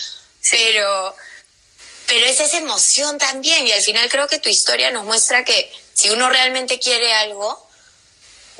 Pero, 0.49 1.15
pero 2.07 2.25
es 2.25 2.39
esa 2.39 2.57
emoción 2.57 3.17
también 3.17 3.67
y 3.67 3.71
al 3.71 3.81
final 3.81 4.09
creo 4.09 4.27
que 4.27 4.39
tu 4.39 4.49
historia 4.49 4.91
nos 4.91 5.05
muestra 5.05 5.43
que 5.43 5.71
si 5.93 6.09
uno 6.09 6.29
realmente 6.29 6.79
quiere 6.79 7.13
algo, 7.13 7.69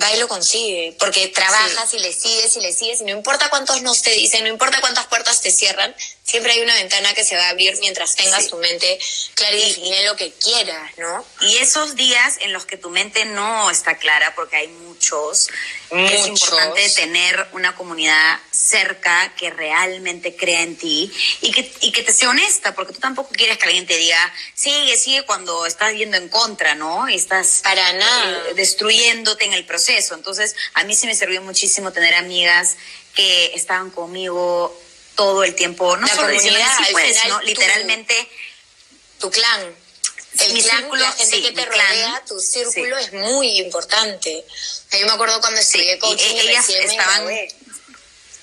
va 0.02 0.14
y 0.14 0.20
lo 0.20 0.28
consigue, 0.28 0.96
porque 1.00 1.28
trabajas 1.28 1.94
y 1.94 2.00
le 2.00 2.14
sigues 2.14 2.56
y 2.56 2.62
le 2.62 2.74
sigues, 2.74 3.02
y 3.02 3.06
no 3.06 3.12
importa 3.12 3.50
cuántos 3.50 3.82
nos 3.82 4.02
te 4.02 4.12
dicen, 4.12 4.44
no 4.44 4.50
importa 4.50 4.82
cuántas 4.82 5.06
puertas 5.08 5.42
te 5.42 5.52
cierran, 5.52 5.96
siempre 6.32 6.54
hay 6.54 6.62
una 6.62 6.76
ventana 6.76 7.14
que 7.14 7.26
se 7.26 7.36
va 7.36 7.48
a 7.48 7.50
abrir 7.50 7.78
mientras 7.82 8.16
tengas 8.16 8.48
tu 8.48 8.56
mente 8.56 8.98
clara 9.36 9.54
y 9.54 9.68
define 9.68 10.06
lo 10.06 10.16
que 10.16 10.32
quieras, 10.32 10.98
¿no? 10.98 11.26
Y 11.42 11.58
esos 11.58 11.96
días 11.96 12.38
en 12.40 12.54
los 12.54 12.66
que 12.66 12.78
tu 12.78 12.90
mente 12.90 13.26
no 13.26 13.70
está 13.70 13.98
clara, 13.98 14.34
porque 14.34 14.56
hay 14.56 14.70
muchos, 14.70 15.50
es 15.90 16.28
importante 16.28 16.90
tener 16.92 17.48
una 17.52 17.76
comunidad 17.76 18.40
cerca 18.50 19.34
que 19.38 19.50
realmente 19.50 20.34
crea 20.38 20.62
en 20.62 20.78
ti 20.78 21.12
y 21.42 21.52
que, 21.52 21.70
y 21.82 21.92
que 21.92 22.02
te 22.02 22.14
sea 22.14 22.30
honesta, 22.30 22.74
porque 22.76 22.94
tú 22.94 23.00
tampoco 23.02 23.30
quieres 23.34 23.58
que 23.58 23.66
alguien 23.66 23.86
te 23.86 23.98
diga, 23.98 24.34
sigue, 24.56 24.96
sigue 24.96 25.24
cuando 25.24 25.66
estás 25.66 25.94
yendo 25.94 26.16
en 26.16 26.30
contra, 26.30 26.76
¿no? 26.76 27.10
Y 27.10 27.16
estás 27.16 27.60
para 27.62 27.92
nada 27.92 28.44
eh, 28.52 28.54
destruyéndote 28.54 29.44
en 29.44 29.52
el 29.52 29.66
proceso. 29.66 30.16
Entonces, 30.16 30.56
a 30.76 30.86
mí 30.86 30.96
sí 30.96 31.08
me 31.08 31.16
sirvió 31.16 31.42
muchísimo 31.42 31.92
tener 31.92 32.16
amigas 32.16 32.78
que 33.14 33.54
estaban 33.54 33.90
conmigo 33.90 34.81
todo 35.22 35.44
el 35.44 35.54
tiempo, 35.54 35.96
no 35.98 36.08
solo 36.08 36.30
diciendo 36.30 36.60
sí 36.78 36.92
puedes, 36.92 37.20
sino 37.20 37.40
literalmente 37.42 38.28
tu 39.20 39.30
clan. 39.30 39.76
El 40.40 40.54
mi 40.54 40.64
clan, 40.64 40.80
círculo, 40.80 41.02
la 41.04 41.12
gente 41.12 41.42
que 41.44 41.52
te 41.52 41.66
rodea, 41.66 42.24
tu 42.28 42.40
círculo 42.40 42.98
es 42.98 43.14
muy 43.14 43.60
importante. 43.60 44.44
Yo 45.00 45.06
me 45.06 45.12
acuerdo 45.12 45.40
cuando 45.40 45.60
estudié 45.60 46.00
coaching, 46.00 46.38
ellas 46.38 46.68
estaban 46.70 47.28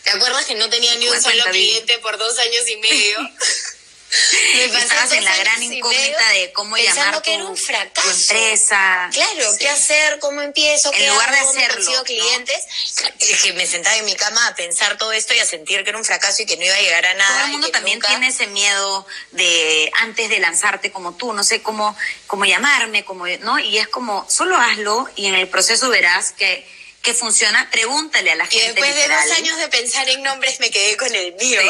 ¿Te 0.05 0.11
acuerdas 0.11 0.47
que 0.47 0.55
no 0.55 0.70
tenía 0.70 0.95
ni 0.95 1.09
un 1.09 1.20
solo 1.20 1.45
cliente 1.51 1.99
por 1.99 2.16
dos 2.16 2.39
años 2.39 2.68
y 2.68 2.76
medio? 2.76 3.18
Me 4.54 4.64
Estabas 4.64 5.12
en 5.12 5.24
la 5.24 5.36
gran 5.36 5.62
incógnita 5.62 6.30
de 6.30 6.52
cómo 6.52 6.76
llamar 6.76 7.20
que 7.22 7.34
era 7.34 7.44
un 7.44 7.56
fracaso. 7.56 8.09
empresa. 8.09 9.11
Claro, 9.12 9.50
¿qué 9.59 9.68
hacer? 9.68 10.18
¿Cómo 10.18 10.40
empiezo? 10.40 10.90
En 10.94 11.09
lugar 11.09 11.30
de 11.30 11.40
hacerlo, 11.40 12.04
clientes, 12.04 12.64
es 13.20 13.42
que 13.42 13.52
me 13.52 13.66
sentaba 13.66 13.96
en 13.96 14.04
mi 14.06 14.14
cama 14.14 14.46
a 14.46 14.54
pensar 14.54 14.96
todo 14.96 15.12
esto 15.12 15.34
y 15.34 15.38
a 15.40 15.46
sentir 15.46 15.84
que 15.84 15.90
era 15.90 15.98
un 15.98 16.04
fracaso 16.04 16.42
y 16.42 16.46
que 16.46 16.56
no 16.56 16.64
iba 16.64 16.74
a 16.74 16.80
llegar 16.80 17.04
a 17.06 17.14
nada. 17.14 17.34
Todo 17.34 17.44
el 17.46 17.52
mundo 17.52 17.70
también 17.70 18.00
tiene 18.00 18.28
ese 18.28 18.46
miedo 18.46 19.06
de 19.32 19.90
antes 20.00 20.30
de 20.30 20.38
lanzarte 20.38 20.90
como 20.90 21.14
tú, 21.14 21.32
no 21.32 21.44
sé 21.44 21.62
cómo, 21.62 21.96
cómo 22.26 22.44
llamarme, 22.44 23.04
cómo, 23.04 23.26
¿no? 23.40 23.59
Y 23.59 23.78
es 23.78 23.88
como, 23.88 24.26
solo 24.30 24.56
hazlo 24.56 25.09
y 25.16 25.26
en 25.26 25.34
el 25.34 25.48
proceso 25.48 25.88
verás 25.90 26.32
que 26.32 26.78
que 27.09 27.14
funciona, 27.14 27.66
pregúntale 27.70 28.32
a 28.32 28.36
la 28.36 28.46
gente. 28.46 28.64
Y 28.64 28.66
después 28.66 28.94
de 28.94 29.09
dos 29.09 29.38
años 29.38 29.56
de 29.56 29.68
pensar 29.68 30.06
en 30.11 30.22
nombres 30.22 30.61
me 30.61 30.70
quedé 30.70 30.94
con 30.98 31.14
el 31.14 31.34
mío. 31.36 31.61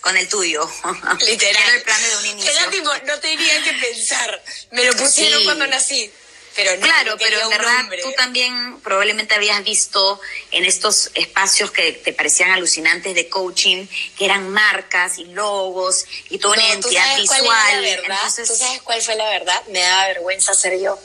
con 0.00 0.16
el 0.16 0.26
tuyo. 0.26 0.66
Literal. 1.26 1.62
Era 1.62 1.74
el 1.74 1.82
plan 1.82 2.00
de 2.00 2.16
un 2.16 2.26
inicio. 2.26 2.50
Era 2.50 2.70
tipo, 2.70 2.90
no 3.04 3.18
tenía 3.20 3.62
que 3.62 3.72
pensar. 3.74 4.42
Me 4.70 4.84
lo 4.86 4.96
pusieron 4.96 5.44
cuando 5.44 5.66
nací. 5.66 6.10
Pero 6.54 6.74
no, 6.76 6.86
claro, 6.86 7.16
pero 7.18 7.38
en 7.38 7.50
verdad 7.50 7.84
tú 8.02 8.12
también 8.16 8.80
probablemente 8.80 9.34
habías 9.34 9.62
visto 9.62 10.18
en 10.52 10.64
estos 10.64 11.10
espacios 11.12 11.70
que 11.70 11.92
te 11.92 12.14
parecían 12.14 12.50
alucinantes 12.52 13.14
de 13.14 13.28
coaching, 13.28 13.86
que 14.16 14.24
eran 14.24 14.48
marcas 14.48 15.18
y 15.18 15.26
logos 15.26 16.06
y 16.30 16.38
toda 16.38 16.54
una 16.54 16.66
identidad 16.66 17.18
visual. 17.18 17.84
Entonces, 17.84 18.48
¿Tú 18.48 18.56
sabes 18.56 18.80
cuál 18.80 19.02
fue 19.02 19.16
la 19.16 19.28
verdad? 19.28 19.62
Me 19.68 19.80
daba 19.80 20.06
vergüenza 20.06 20.54
ser 20.54 20.80
yo 20.80 20.98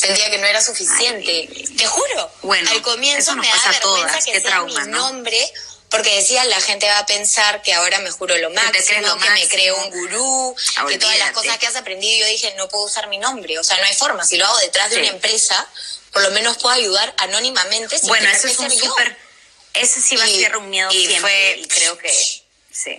sentía 0.00 0.30
que 0.30 0.38
no 0.38 0.46
era 0.46 0.62
suficiente. 0.62 1.48
Te 1.76 1.86
juro. 1.86 2.30
Bueno, 2.42 2.70
al 2.70 2.82
comienzo 2.82 3.36
me 3.36 3.46
daba 3.46 3.70
vergüenza 3.70 4.18
que 4.24 4.40
sea 4.40 4.62
mi 4.62 4.74
nombre, 4.88 5.52
porque 5.90 6.14
decía 6.16 6.44
la 6.46 6.60
gente 6.60 6.86
va 6.86 6.98
a 6.98 7.06
pensar 7.06 7.60
que 7.62 7.74
ahora 7.74 7.98
me 8.00 8.10
juro 8.10 8.36
lo 8.38 8.50
máximo, 8.50 9.18
que, 9.18 9.30
me 9.30 9.48
creo 9.48 9.76
un 9.76 9.90
gurú, 9.90 10.56
que 10.88 10.98
todas 10.98 11.18
las 11.18 11.32
cosas 11.32 11.58
que 11.58 11.66
has 11.66 11.76
aprendido, 11.76 12.26
yo 12.26 12.32
dije, 12.32 12.54
no 12.56 12.68
puedo 12.68 12.84
usar 12.84 13.08
mi 13.08 13.18
nombre. 13.18 13.58
O 13.58 13.64
sea, 13.64 13.76
no 13.76 13.84
hay 13.84 13.94
forma. 13.94 14.24
Si 14.24 14.36
lo 14.36 14.46
hago 14.46 14.58
detrás 14.58 14.90
de 14.90 14.98
una 14.98 15.08
empresa, 15.08 15.66
por 16.12 16.22
lo 16.22 16.30
menos 16.30 16.56
puedo 16.58 16.74
ayudar 16.74 17.14
anónimamente. 17.18 17.98
Sin 17.98 18.08
bueno, 18.08 18.28
eso 18.30 18.48
es 18.48 18.58
un 18.58 18.70
súper... 18.70 19.30
Ese 19.72 20.00
sí 20.00 20.16
va 20.16 20.24
a 20.24 20.26
ser 20.26 20.56
un 20.56 20.68
miedo 20.68 20.90
y 20.90 21.06
siempre, 21.06 21.20
fue, 21.20 21.60
y 21.60 21.68
creo 21.68 21.96
que 21.96 22.12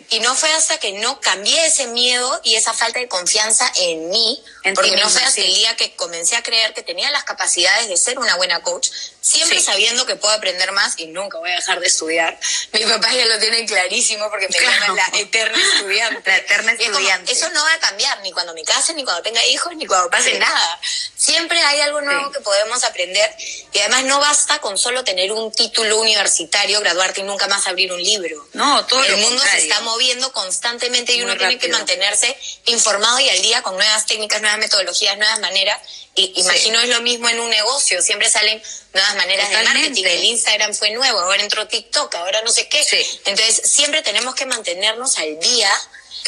y 0.10 0.20
no 0.20 0.36
fue 0.36 0.52
hasta 0.52 0.78
que 0.80 0.92
no 0.94 1.22
cambié 1.22 1.66
ese 1.66 1.88
miedo 1.88 2.42
y 2.44 2.56
esa 2.56 2.74
falta 2.74 3.00
de 3.00 3.08
confianza 3.08 3.72
en 3.78 4.10
mí, 4.10 4.44
porque 4.76 4.98
no 4.98 5.10
fue 5.10 5.24
hasta 5.24 5.42
el 5.42 5.54
día 5.54 5.76
que 5.78 5.96
comencé 5.96 6.36
a 6.36 6.44
creer 6.44 6.74
que 6.74 6.84
tenía 6.84 7.10
las 7.12 7.24
capacidades 7.24 7.88
de 7.88 7.96
ser 7.96 8.20
una 8.20 8.36
buena 8.36 8.62
coach, 8.64 8.90
siempre 9.22 9.62
sabiendo 9.62 10.06
que 10.08 10.16
puedo 10.16 10.34
aprender 10.34 10.72
más 10.72 10.96
y 10.98 11.06
nunca 11.06 11.38
voy 11.38 11.52
a 11.52 11.56
dejar 11.56 11.80
de 11.80 11.86
estudiar. 11.86 12.40
Mi 12.74 12.84
papá 12.84 13.14
ya 13.14 13.26
lo 13.28 13.38
tiene 13.40 13.66
clarísimo 13.66 14.30
porque 14.32 14.50
me 14.50 14.60
llama 14.60 14.96
la 14.96 15.20
eterna 15.20 15.58
estudiante. 15.76 16.30
La 16.30 16.38
eterna 16.38 16.72
estudiante. 16.72 17.32
eso 17.32 17.50
no 17.52 17.64
va 17.64 17.74
a 17.74 17.80
cambiar 17.80 18.20
ni 18.22 18.32
cuando 18.32 18.54
me 18.56 18.64
case, 18.64 18.96
ni 18.96 19.04
cuando 19.04 19.22
tenga 19.22 19.46
hijos, 19.46 19.76
ni 19.76 19.86
cuando 19.86 20.10
pase 20.10 20.40
nada. 20.40 20.80
Siempre 21.16 21.62
hay 21.62 21.82
algo 21.82 22.02
nuevo 22.02 22.32
que 22.32 22.40
podemos 22.40 22.84
aprender 22.84 23.32
y 23.72 23.80
además 23.80 24.06
no 24.06 24.20
basta 24.20 24.60
con 24.60 24.78
solo 24.78 25.04
tener 25.04 25.32
un 25.32 25.52
título 25.52 26.00
universitario, 26.00 26.80
graduarte 26.80 27.22
y 27.22 27.24
nunca 27.24 27.48
más 27.48 27.68
abrir 27.68 27.94
un 27.94 28.02
libro. 28.02 28.48
No, 28.54 28.86
todo 28.88 29.04
el 29.04 29.18
mundo 29.18 29.42
se 29.52 29.60
está 29.60 29.82
moviendo 29.82 30.32
constantemente 30.34 31.14
y 31.14 31.22
uno 31.22 31.38
tiene 31.38 31.60
que 31.60 31.68
mantenerse 31.68 32.36
informado 32.66 33.20
y 33.20 33.30
al 33.30 33.42
día 33.44 33.62
con 33.62 33.76
nuevas 33.76 34.08
técnicas, 34.08 34.42
nuevas 34.42 34.60
metodologías, 34.60 35.16
nuevas 35.18 35.40
maneras. 35.40 35.80
Y 36.16 36.34
imagino 36.42 36.80
es 36.82 36.90
lo 36.90 37.02
mismo 37.02 37.30
en 37.30 37.40
un 37.40 37.50
negocio, 37.50 38.02
siempre 38.02 38.30
salen 38.30 38.62
nuevas 38.94 39.16
maneras 39.16 39.50
de 39.50 39.64
marketing. 39.64 40.04
El 40.06 40.24
Instagram 40.26 40.74
fue 40.74 40.92
nuevo, 40.92 41.20
ahora 41.20 41.42
entró 41.42 41.68
TikTok, 41.68 42.14
ahora 42.16 42.42
no 42.42 42.52
sé 42.52 42.68
qué. 42.68 42.86
Entonces, 43.26 43.62
siempre 43.72 44.02
tenemos 44.02 44.36
que 44.36 44.46
mantenernos 44.46 45.18
al 45.18 45.40
día. 45.40 45.72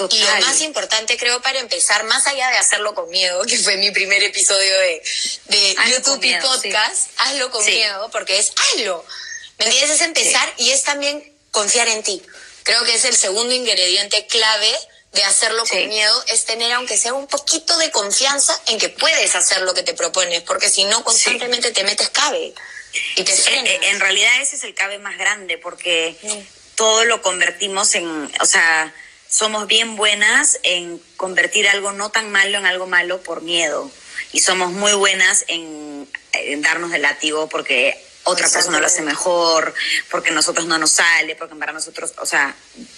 Y 0.10 0.20
lo 0.20 0.36
más 0.40 0.62
importante, 0.62 1.18
creo, 1.18 1.40
para 1.42 1.60
empezar, 1.60 2.04
más 2.06 2.26
allá 2.26 2.50
de 2.50 2.58
hacerlo 2.58 2.96
con 2.96 3.10
miedo, 3.10 3.44
que 3.46 3.60
fue 3.60 3.78
mi 3.78 3.92
primer 3.92 4.24
episodio 4.24 4.76
de, 4.80 5.04
de 5.46 5.76
YouTube 5.92 6.24
y 6.24 6.36
podcast, 6.38 7.12
hazlo 7.18 7.52
con 7.52 7.64
miedo, 7.64 8.10
porque 8.12 8.40
es 8.40 8.54
hazlo. 8.56 9.06
¿Me 9.60 9.66
entiendes? 9.66 9.92
Es 9.92 10.02
empezar 10.02 10.52
y 10.58 10.72
es 10.72 10.84
también 10.84 11.32
confiar 11.52 11.88
en 11.90 12.02
ti. 12.02 12.24
Creo 12.64 12.84
que 12.86 12.96
es 12.96 13.06
el 13.06 13.16
segundo 13.16 13.54
ingrediente 13.54 14.26
clave 14.26 14.74
de 15.14 15.24
hacerlo 15.24 15.64
con 15.66 15.88
miedo, 15.88 16.24
es 16.28 16.46
tener 16.46 16.72
aunque 16.74 16.98
sea 16.98 17.14
un 17.14 17.28
poquito 17.28 17.78
de 17.78 17.92
confianza 17.92 18.60
en 18.68 18.80
que 18.80 18.90
puedes 18.90 19.36
hacer 19.36 19.62
lo 19.62 19.74
que 19.74 19.84
te 19.84 19.94
propones, 19.94 20.42
porque 20.42 20.70
si 20.70 20.86
no 20.86 21.04
constantemente 21.04 21.72
te 21.72 21.84
metes 21.84 22.10
cabe 22.10 22.54
y 23.16 23.24
te 23.24 23.32
en, 23.32 23.68
eh, 23.68 23.80
en 23.92 24.00
realidad 24.00 24.42
ese 24.42 24.56
es 24.56 24.64
el 24.64 24.74
cabe 24.74 24.98
más 24.98 25.18
grande, 25.18 25.58
porque 25.58 26.16
todo 26.76 27.06
lo 27.06 27.22
convertimos 27.22 27.94
en, 27.96 28.32
o 28.40 28.46
sea, 28.46 28.94
somos 29.30 29.68
bien 29.68 29.96
buenas 29.96 30.60
en 30.64 31.00
convertir 31.18 31.68
algo 31.68 31.92
no 31.92 32.10
tan 32.12 32.32
malo 32.32 32.58
en 32.58 32.66
algo 32.66 32.88
malo 32.88 33.22
por 33.22 33.42
miedo. 33.42 33.90
Y 34.32 34.40
somos 34.40 34.72
muy 34.72 34.94
buenas 34.94 35.46
en, 35.48 36.08
en 36.34 36.62
darnos 36.62 36.94
el 36.94 37.04
látigo 37.04 37.50
porque 37.50 38.04
otra 38.24 38.50
persona 38.50 38.80
lo 38.80 38.88
hace 38.88 39.02
mejor, 39.02 39.74
porque 40.10 40.32
nosotros 40.32 40.66
no 40.66 40.78
nos 40.78 40.92
sale, 40.92 41.36
porque 41.36 41.56
para 41.56 41.74
nosotros, 41.74 42.14
o 42.18 42.26
sea, 42.26 42.56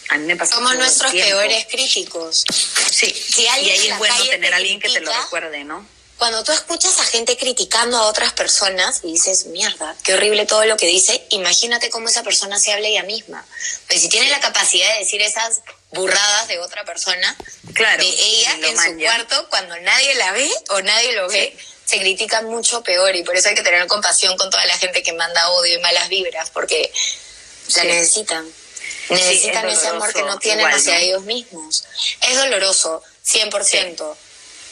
a 0.10 0.18
mí 0.18 0.26
me 0.26 0.36
pasa. 0.36 0.56
Somos 0.56 0.76
nuestros 0.76 1.12
peores 1.12 1.66
críticos. 1.70 2.44
Sí, 2.92 3.14
y 3.38 3.48
ahí 3.48 3.70
es 3.70 3.98
bueno 3.98 4.24
tener 4.30 4.54
a 4.54 4.58
alguien 4.58 4.80
que 4.80 4.90
te 4.90 5.02
lo 5.02 5.12
recuerde, 5.12 5.64
¿no? 5.64 5.86
Cuando 6.18 6.46
tú 6.46 6.54
escuchas 6.54 6.98
a 7.00 7.04
gente 7.04 7.36
criticando 7.36 7.98
a 7.98 8.04
otras 8.04 8.32
personas 8.32 9.02
y 9.04 9.12
dices, 9.12 9.48
mierda, 9.48 9.98
qué 10.02 10.14
horrible 10.14 10.46
todo 10.46 10.64
lo 10.64 10.78
que 10.78 10.88
dice, 10.88 11.26
imagínate 11.30 11.90
cómo 11.90 12.08
esa 12.08 12.24
persona 12.24 12.58
se 12.58 12.72
habla 12.72 12.88
ella 12.88 13.04
misma. 13.04 13.46
Pues 13.88 14.02
si 14.02 14.08
tiene 14.08 14.30
la 14.30 14.40
capacidad 14.40 14.94
de 14.94 15.00
decir 15.00 15.22
esas 15.22 15.62
burradas 15.92 16.48
de 16.48 16.60
otra 16.60 16.86
persona, 16.86 17.36
claro, 17.74 18.02
de 18.02 18.10
ella 18.10 18.58
en 18.62 18.78
su 18.78 18.98
cuarto, 18.98 19.50
cuando 19.50 19.78
nadie 19.82 20.16
la 20.16 20.32
ve 20.32 20.50
o 20.70 20.82
nadie 20.82 21.14
lo 21.14 21.28
ve 21.28 21.58
se 21.86 22.00
critica 22.00 22.42
mucho 22.42 22.84
peor 22.84 23.16
y 23.16 23.24
por 23.24 23.36
eso 23.36 23.50
hay 23.50 23.56
que 23.56 23.62
tener 23.62 23.86
compasión 23.88 24.36
con 24.38 24.50
toda 24.50 24.66
la 24.66 24.78
gente 24.78 25.04
que 25.04 25.14
manda 25.14 25.50
odio 25.50 25.78
y 25.78 25.82
malas 25.82 26.10
vibras 26.10 26.50
porque 26.50 26.92
la 27.76 27.84
necesitan. 27.84 28.46
Necesitan 29.10 29.70
ese 29.70 29.88
amor 29.88 30.12
que 30.14 30.24
no 30.24 30.40
tienen 30.40 30.66
hacia 30.66 31.00
ellos 31.00 31.24
mismos. 31.24 31.84
Es 32.22 32.38
doloroso, 32.38 33.04
100%. 33.26 34.16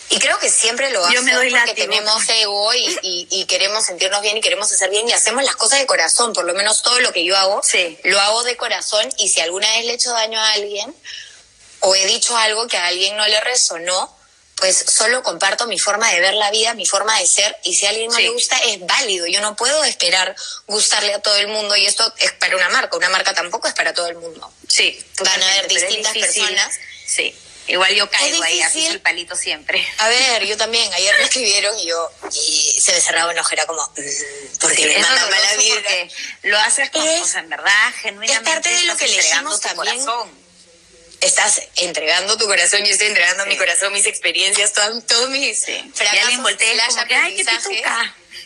Y 0.10 0.20
creo 0.20 0.38
que 0.40 0.50
siempre 0.50 0.90
lo 0.92 1.04
hacemos 1.06 1.32
porque 1.52 1.74
tenemos 1.74 2.30
ego 2.30 2.72
y, 2.74 3.46
queremos 3.48 3.86
sentirnos 3.86 4.22
bien 4.22 4.38
y 4.38 4.42
queremos 4.42 4.72
hacer 4.72 4.90
bien 4.90 5.08
y 5.08 5.14
hacemos 5.14 5.44
las 5.44 5.56
cosas 5.56 5.80
de 5.80 5.86
corazón. 5.86 6.34
Por 6.34 6.46
lo 6.46 6.54
menos 6.54 6.82
todo 6.82 7.00
lo 7.00 7.12
que 7.14 7.24
yo 7.24 7.38
hago, 7.38 7.62
lo 8.04 8.20
hago 8.20 8.44
de 8.44 8.58
corazón. 8.58 9.08
Y 9.18 9.30
si 9.30 9.42
alguna 9.42 9.70
vez 9.72 9.86
le 9.86 9.92
he 9.92 9.96
hecho 9.96 10.12
daño 10.12 10.40
a 10.40 10.52
alguien 10.52 10.94
o 11.80 11.96
he 11.96 12.06
dicho 12.06 12.36
algo 12.38 12.68
que 12.68 12.78
a 12.78 12.88
alguien 12.88 13.16
no 13.18 13.26
le 13.28 13.40
resonó, 13.42 14.16
pues 14.56 14.78
solo 14.88 15.24
comparto 15.24 15.68
mi 15.68 15.80
forma 15.80 16.10
de 16.12 16.20
ver 16.20 16.34
la 16.36 16.52
vida, 16.52 16.74
mi 16.74 16.86
forma 16.86 17.20
de 17.20 17.28
ser. 17.28 17.58
Y 17.64 17.74
si 17.76 17.86
a 17.86 17.90
alguien 17.90 18.12
no 18.12 18.20
le 18.20 18.30
gusta, 18.30 18.58
es 18.60 18.80
válido. 18.86 19.28
Yo 19.28 19.42
no 19.42 19.56
puedo 19.56 19.84
esperar 19.84 20.36
gustarle 20.68 21.14
a 21.14 21.20
todo 21.20 21.36
el 21.38 21.48
mundo. 21.48 21.76
Y 21.76 21.86
esto 21.86 22.14
es 22.20 22.32
para 22.34 22.56
una 22.56 22.70
marca. 22.70 22.96
Una 22.96 23.10
marca 23.10 23.34
tampoco 23.34 23.68
es 23.68 23.74
para 23.74 23.94
todo 23.94 24.08
el 24.08 24.16
mundo. 24.16 24.54
Sí. 24.68 25.04
Van 25.20 25.42
a 25.42 25.52
haber 25.52 25.68
distintas 25.68 26.14
personas. 26.14 26.80
Sí 27.06 27.36
Igual 27.68 27.96
yo 27.96 28.10
caigo 28.10 28.44
ahí, 28.44 28.62
así 28.62 28.86
el 28.88 29.00
palito 29.00 29.36
siempre. 29.36 29.86
A 30.00 30.10
ver, 30.10 30.46
yo 30.48 30.58
también. 30.58 30.92
Ayer 30.94 31.16
me 31.18 31.24
escribieron 31.24 31.78
y 31.80 31.88
yo 31.88 32.12
y 32.32 32.82
se 32.82 32.92
me 32.92 33.00
cerraba 33.00 33.32
una 33.32 33.42
ojera 33.42 33.66
como, 33.66 33.82
mm, 33.82 34.58
porque 34.60 34.86
me 34.86 34.98
manda 34.98 35.30
mala 35.30 35.56
vida. 35.56 35.82
Lo 36.44 36.60
haces 36.60 36.90
con, 36.90 37.06
cosas 37.20 37.36
en 37.44 37.50
verdad, 37.50 37.94
genuinamente. 38.02 38.50
Es 38.50 38.56
parte 38.56 38.70
de 38.70 38.86
lo 38.86 38.98
que 38.98 39.06
elegimos 39.06 39.62
también. 39.62 40.06
Corazón. 40.06 40.43
Estás 41.24 41.62
entregando 41.78 42.38
tu 42.38 42.46
corazón, 42.46 42.84
yo 42.84 42.92
estoy 42.92 43.08
entregando 43.08 43.46
mi 43.46 43.58
corazón, 43.58 43.94
mis 43.94 44.06
experiencias, 44.06 44.74
todos, 44.74 45.06
todos 45.06 45.30
mis 45.30 45.58
sí. 45.60 45.92
fracasos. 45.94 46.42
Voltea 46.42 46.74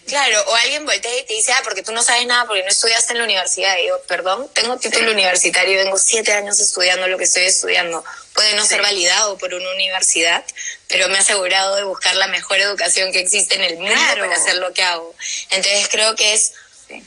Claro, 0.07 0.41
o 0.47 0.55
alguien 0.55 0.85
voltea 0.85 1.17
y 1.17 1.25
te 1.25 1.33
dice, 1.33 1.51
ah, 1.51 1.61
porque 1.65 1.83
tú 1.83 1.91
no 1.91 2.01
sabes 2.01 2.25
nada 2.25 2.45
porque 2.45 2.63
no 2.63 2.69
estudiaste 2.69 3.11
en 3.11 3.19
la 3.19 3.25
universidad. 3.25 3.77
Y 3.77 3.87
yo, 3.87 4.01
perdón, 4.03 4.49
tengo 4.53 4.77
título 4.77 5.11
universitario, 5.11 5.83
vengo 5.83 5.97
siete 5.97 6.31
años 6.31 6.59
estudiando 6.61 7.07
lo 7.07 7.17
que 7.17 7.25
estoy 7.25 7.43
estudiando. 7.43 8.03
Puede 8.33 8.55
no 8.55 8.65
ser 8.65 8.81
validado 8.81 9.37
por 9.37 9.53
una 9.53 9.69
universidad, 9.71 10.45
pero 10.87 11.09
me 11.09 11.17
ha 11.17 11.21
asegurado 11.21 11.75
de 11.75 11.83
buscar 11.83 12.15
la 12.15 12.27
mejor 12.27 12.57
educación 12.59 13.11
que 13.11 13.19
existe 13.19 13.55
en 13.55 13.63
el 13.63 13.77
mundo 13.77 13.99
para 14.17 14.33
hacer 14.33 14.55
lo 14.55 14.71
que 14.71 14.83
hago. 14.83 15.13
Entonces 15.49 15.89
creo 15.89 16.15
que 16.15 16.33
es 16.33 16.53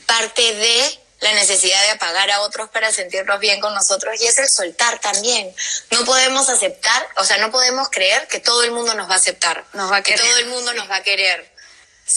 parte 0.05 0.43
de 0.43 1.01
la 1.21 1.35
necesidad 1.35 1.83
de 1.83 1.91
apagar 1.91 2.31
a 2.31 2.41
otros 2.41 2.71
para 2.71 2.91
sentirnos 2.93 3.39
bien 3.41 3.61
con 3.61 3.75
nosotros 3.75 4.21
y 4.21 4.27
es 4.27 4.39
el 4.39 4.49
soltar 4.49 4.99
también. 5.01 5.55
No 5.91 6.05
podemos 6.05 6.49
aceptar, 6.49 7.07
o 7.17 7.25
sea, 7.25 7.39
no 7.39 7.51
podemos 7.51 7.89
creer 7.91 8.27
que 8.29 8.41
todo 8.41 8.63
el 8.63 8.73
mundo 8.73 8.95
nos 8.95 9.09
va 9.09 9.15
a 9.15 9.19
aceptar, 9.19 9.65
nos 9.75 9.93
va 9.93 9.99
a 9.99 10.03
que 10.03 10.17
todo 10.17 10.37
el 10.39 10.47
mundo 10.47 10.73
nos 10.75 10.91
va 10.91 10.97
a 10.97 11.03
querer. 11.03 11.51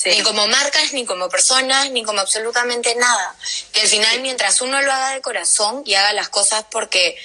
Ni 0.06 0.24
como 0.24 0.48
marcas, 0.48 0.94
ni 0.94 1.06
como 1.06 1.30
personas, 1.30 1.92
ni 1.92 2.04
como 2.04 2.20
absolutamente 2.20 2.96
nada. 2.96 3.36
Y 3.76 3.80
al 3.80 3.88
final, 3.88 4.22
mientras 4.22 4.60
uno 4.62 4.82
lo 4.82 4.92
haga 4.92 5.12
de 5.12 5.22
corazón 5.22 5.84
y 5.86 5.94
haga 5.94 6.14
las 6.14 6.30
cosas 6.30 6.66
porque 6.72 7.16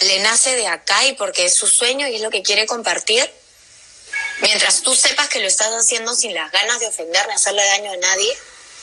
le 0.00 0.18
nace 0.20 0.56
de 0.56 0.66
acá 0.66 1.06
y 1.06 1.12
porque 1.12 1.46
es 1.46 1.54
su 1.54 1.68
sueño 1.68 2.08
y 2.08 2.16
es 2.16 2.20
lo 2.22 2.30
que 2.30 2.42
quiere 2.42 2.66
compartir, 2.66 3.30
mientras 4.40 4.82
tú 4.82 4.96
sepas 4.96 5.28
que 5.28 5.38
lo 5.38 5.46
estás 5.46 5.68
haciendo 5.68 6.14
sin 6.16 6.34
las 6.34 6.50
ganas 6.50 6.80
de 6.80 6.88
ofender 6.88 7.24
ni 7.28 7.34
hacerle 7.34 7.64
daño 7.64 7.92
a 7.92 7.96
nadie, 7.96 8.36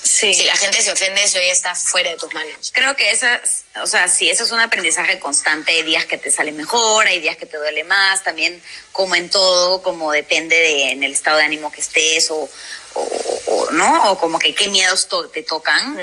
Sí. 0.04 0.34
Si 0.34 0.44
la 0.44 0.56
gente 0.56 0.82
se 0.82 0.92
ofende, 0.92 1.24
eso 1.24 1.38
ya 1.38 1.52
está 1.52 1.76
fuera 1.76 2.10
de 2.12 2.18
tus 2.18 2.34
manos. 2.34 2.72
Creo 2.74 2.96
que 2.96 3.12
esa, 3.12 3.42
o 3.82 3.88
sea, 3.88 4.08
sí, 4.08 4.30
eso 4.30 4.44
es 4.44 4.52
un 4.52 4.60
aprendizaje 4.60 5.20
constante. 5.20 5.72
Hay 5.72 5.84
días 5.84 6.06
que 6.06 6.18
te 6.18 6.32
sale 6.32 6.52
mejor, 6.52 7.06
hay 7.08 7.20
días 7.20 7.38
que 7.38 7.46
te 7.46 7.58
duele 7.58 7.84
más, 7.84 8.24
también 8.24 8.62
como 8.92 9.16
en 9.16 9.30
todo, 9.30 9.82
como 9.82 10.12
depende 10.12 10.56
de 10.56 10.92
en 10.92 11.04
el 11.04 11.12
estado 11.12 11.38
de 11.38 11.44
ánimo 11.44 11.72
que 11.72 11.82
estés 11.82 12.32
o, 12.32 12.50
o, 12.94 13.72
¿no? 13.72 14.12
O 14.12 14.18
como 14.18 14.40
que 14.40 14.56
qué 14.56 14.70
miedos 14.70 15.08
te 15.34 15.44
tocan. 15.44 15.98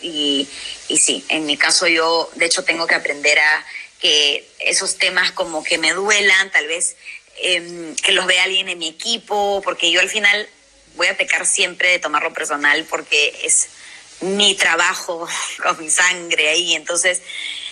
Y, 0.00 0.48
y 0.88 0.98
sí, 0.98 1.24
en 1.28 1.46
mi 1.46 1.56
caso 1.56 1.86
yo, 1.86 2.30
de 2.34 2.46
hecho, 2.46 2.64
tengo 2.64 2.86
que 2.86 2.94
aprender 2.94 3.38
a 3.38 3.66
que 4.00 4.48
esos 4.58 4.98
temas 4.98 5.30
como 5.30 5.62
que 5.62 5.78
me 5.78 5.92
duelan, 5.92 6.50
tal 6.50 6.66
vez 6.66 6.96
em, 7.40 7.94
que 7.96 8.12
los 8.12 8.26
vea 8.26 8.42
alguien 8.42 8.68
en 8.68 8.78
mi 8.78 8.88
equipo, 8.88 9.62
porque 9.62 9.90
yo 9.90 10.00
al 10.00 10.10
final 10.10 10.48
voy 10.96 11.06
a 11.08 11.16
pecar 11.16 11.46
siempre 11.46 11.90
de 11.90 11.98
tomarlo 11.98 12.32
personal 12.32 12.84
porque 12.88 13.40
es 13.44 13.68
mi 14.20 14.54
trabajo 14.54 15.26
con 15.62 15.78
mi 15.78 15.90
sangre 15.90 16.48
ahí, 16.48 16.74
entonces, 16.74 17.22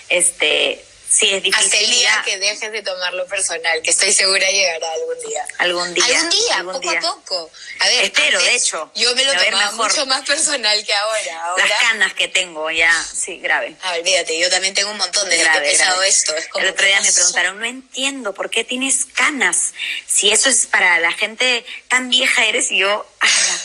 este, 0.09 0.85
Sí, 1.11 1.35
es 1.35 1.43
difícil. 1.43 1.67
Hasta 1.67 1.77
el 1.79 1.91
día 1.91 2.23
que 2.25 2.39
dejes 2.39 2.71
de 2.71 2.83
tomarlo 2.83 3.27
personal, 3.27 3.83
que 3.83 3.91
estoy 3.91 4.13
segura 4.13 4.49
llegará 4.49 4.93
algún 4.93 5.19
día. 5.29 5.47
Algún 5.59 5.95
día. 5.95 6.05
Algún 6.07 6.31
día, 6.31 6.63
poco 6.63 6.91
a 6.91 7.01
poco. 7.01 7.51
A 7.81 7.89
ver, 7.89 8.05
Espero, 8.05 8.41
de 8.41 8.55
hecho. 8.55 8.93
Yo 8.95 9.13
me 9.17 9.25
lo 9.25 9.33
tomaba 9.33 9.73
mucho 9.73 10.07
más 10.07 10.25
personal 10.25 10.85
que 10.87 10.95
ahora. 10.95 11.45
ahora. 11.47 11.67
Las 11.67 11.79
canas 11.81 12.15
que 12.15 12.29
tengo 12.29 12.71
ya, 12.71 12.93
sí, 13.13 13.39
grave. 13.39 13.75
Ah, 13.83 13.95
olvídate, 13.99 14.39
yo 14.39 14.49
también 14.51 14.73
tengo 14.73 14.93
un 14.93 14.99
montón 14.99 15.29
de 15.29 15.37
grave, 15.37 15.73
que 15.73 15.77
he 15.77 16.09
esto. 16.09 16.37
Es 16.37 16.47
como 16.47 16.65
el 16.65 16.71
otro 16.71 16.87
día 16.87 17.01
me 17.01 17.13
preguntaron, 17.13 17.59
no 17.59 17.65
entiendo, 17.65 18.33
¿por 18.33 18.49
qué 18.49 18.63
tienes 18.63 19.07
canas? 19.07 19.73
Si 20.07 20.31
eso 20.31 20.49
es 20.49 20.67
para 20.67 21.01
la 21.01 21.11
gente 21.11 21.65
tan 21.89 22.09
vieja 22.09 22.45
eres, 22.45 22.71
y 22.71 22.79
yo, 22.79 23.05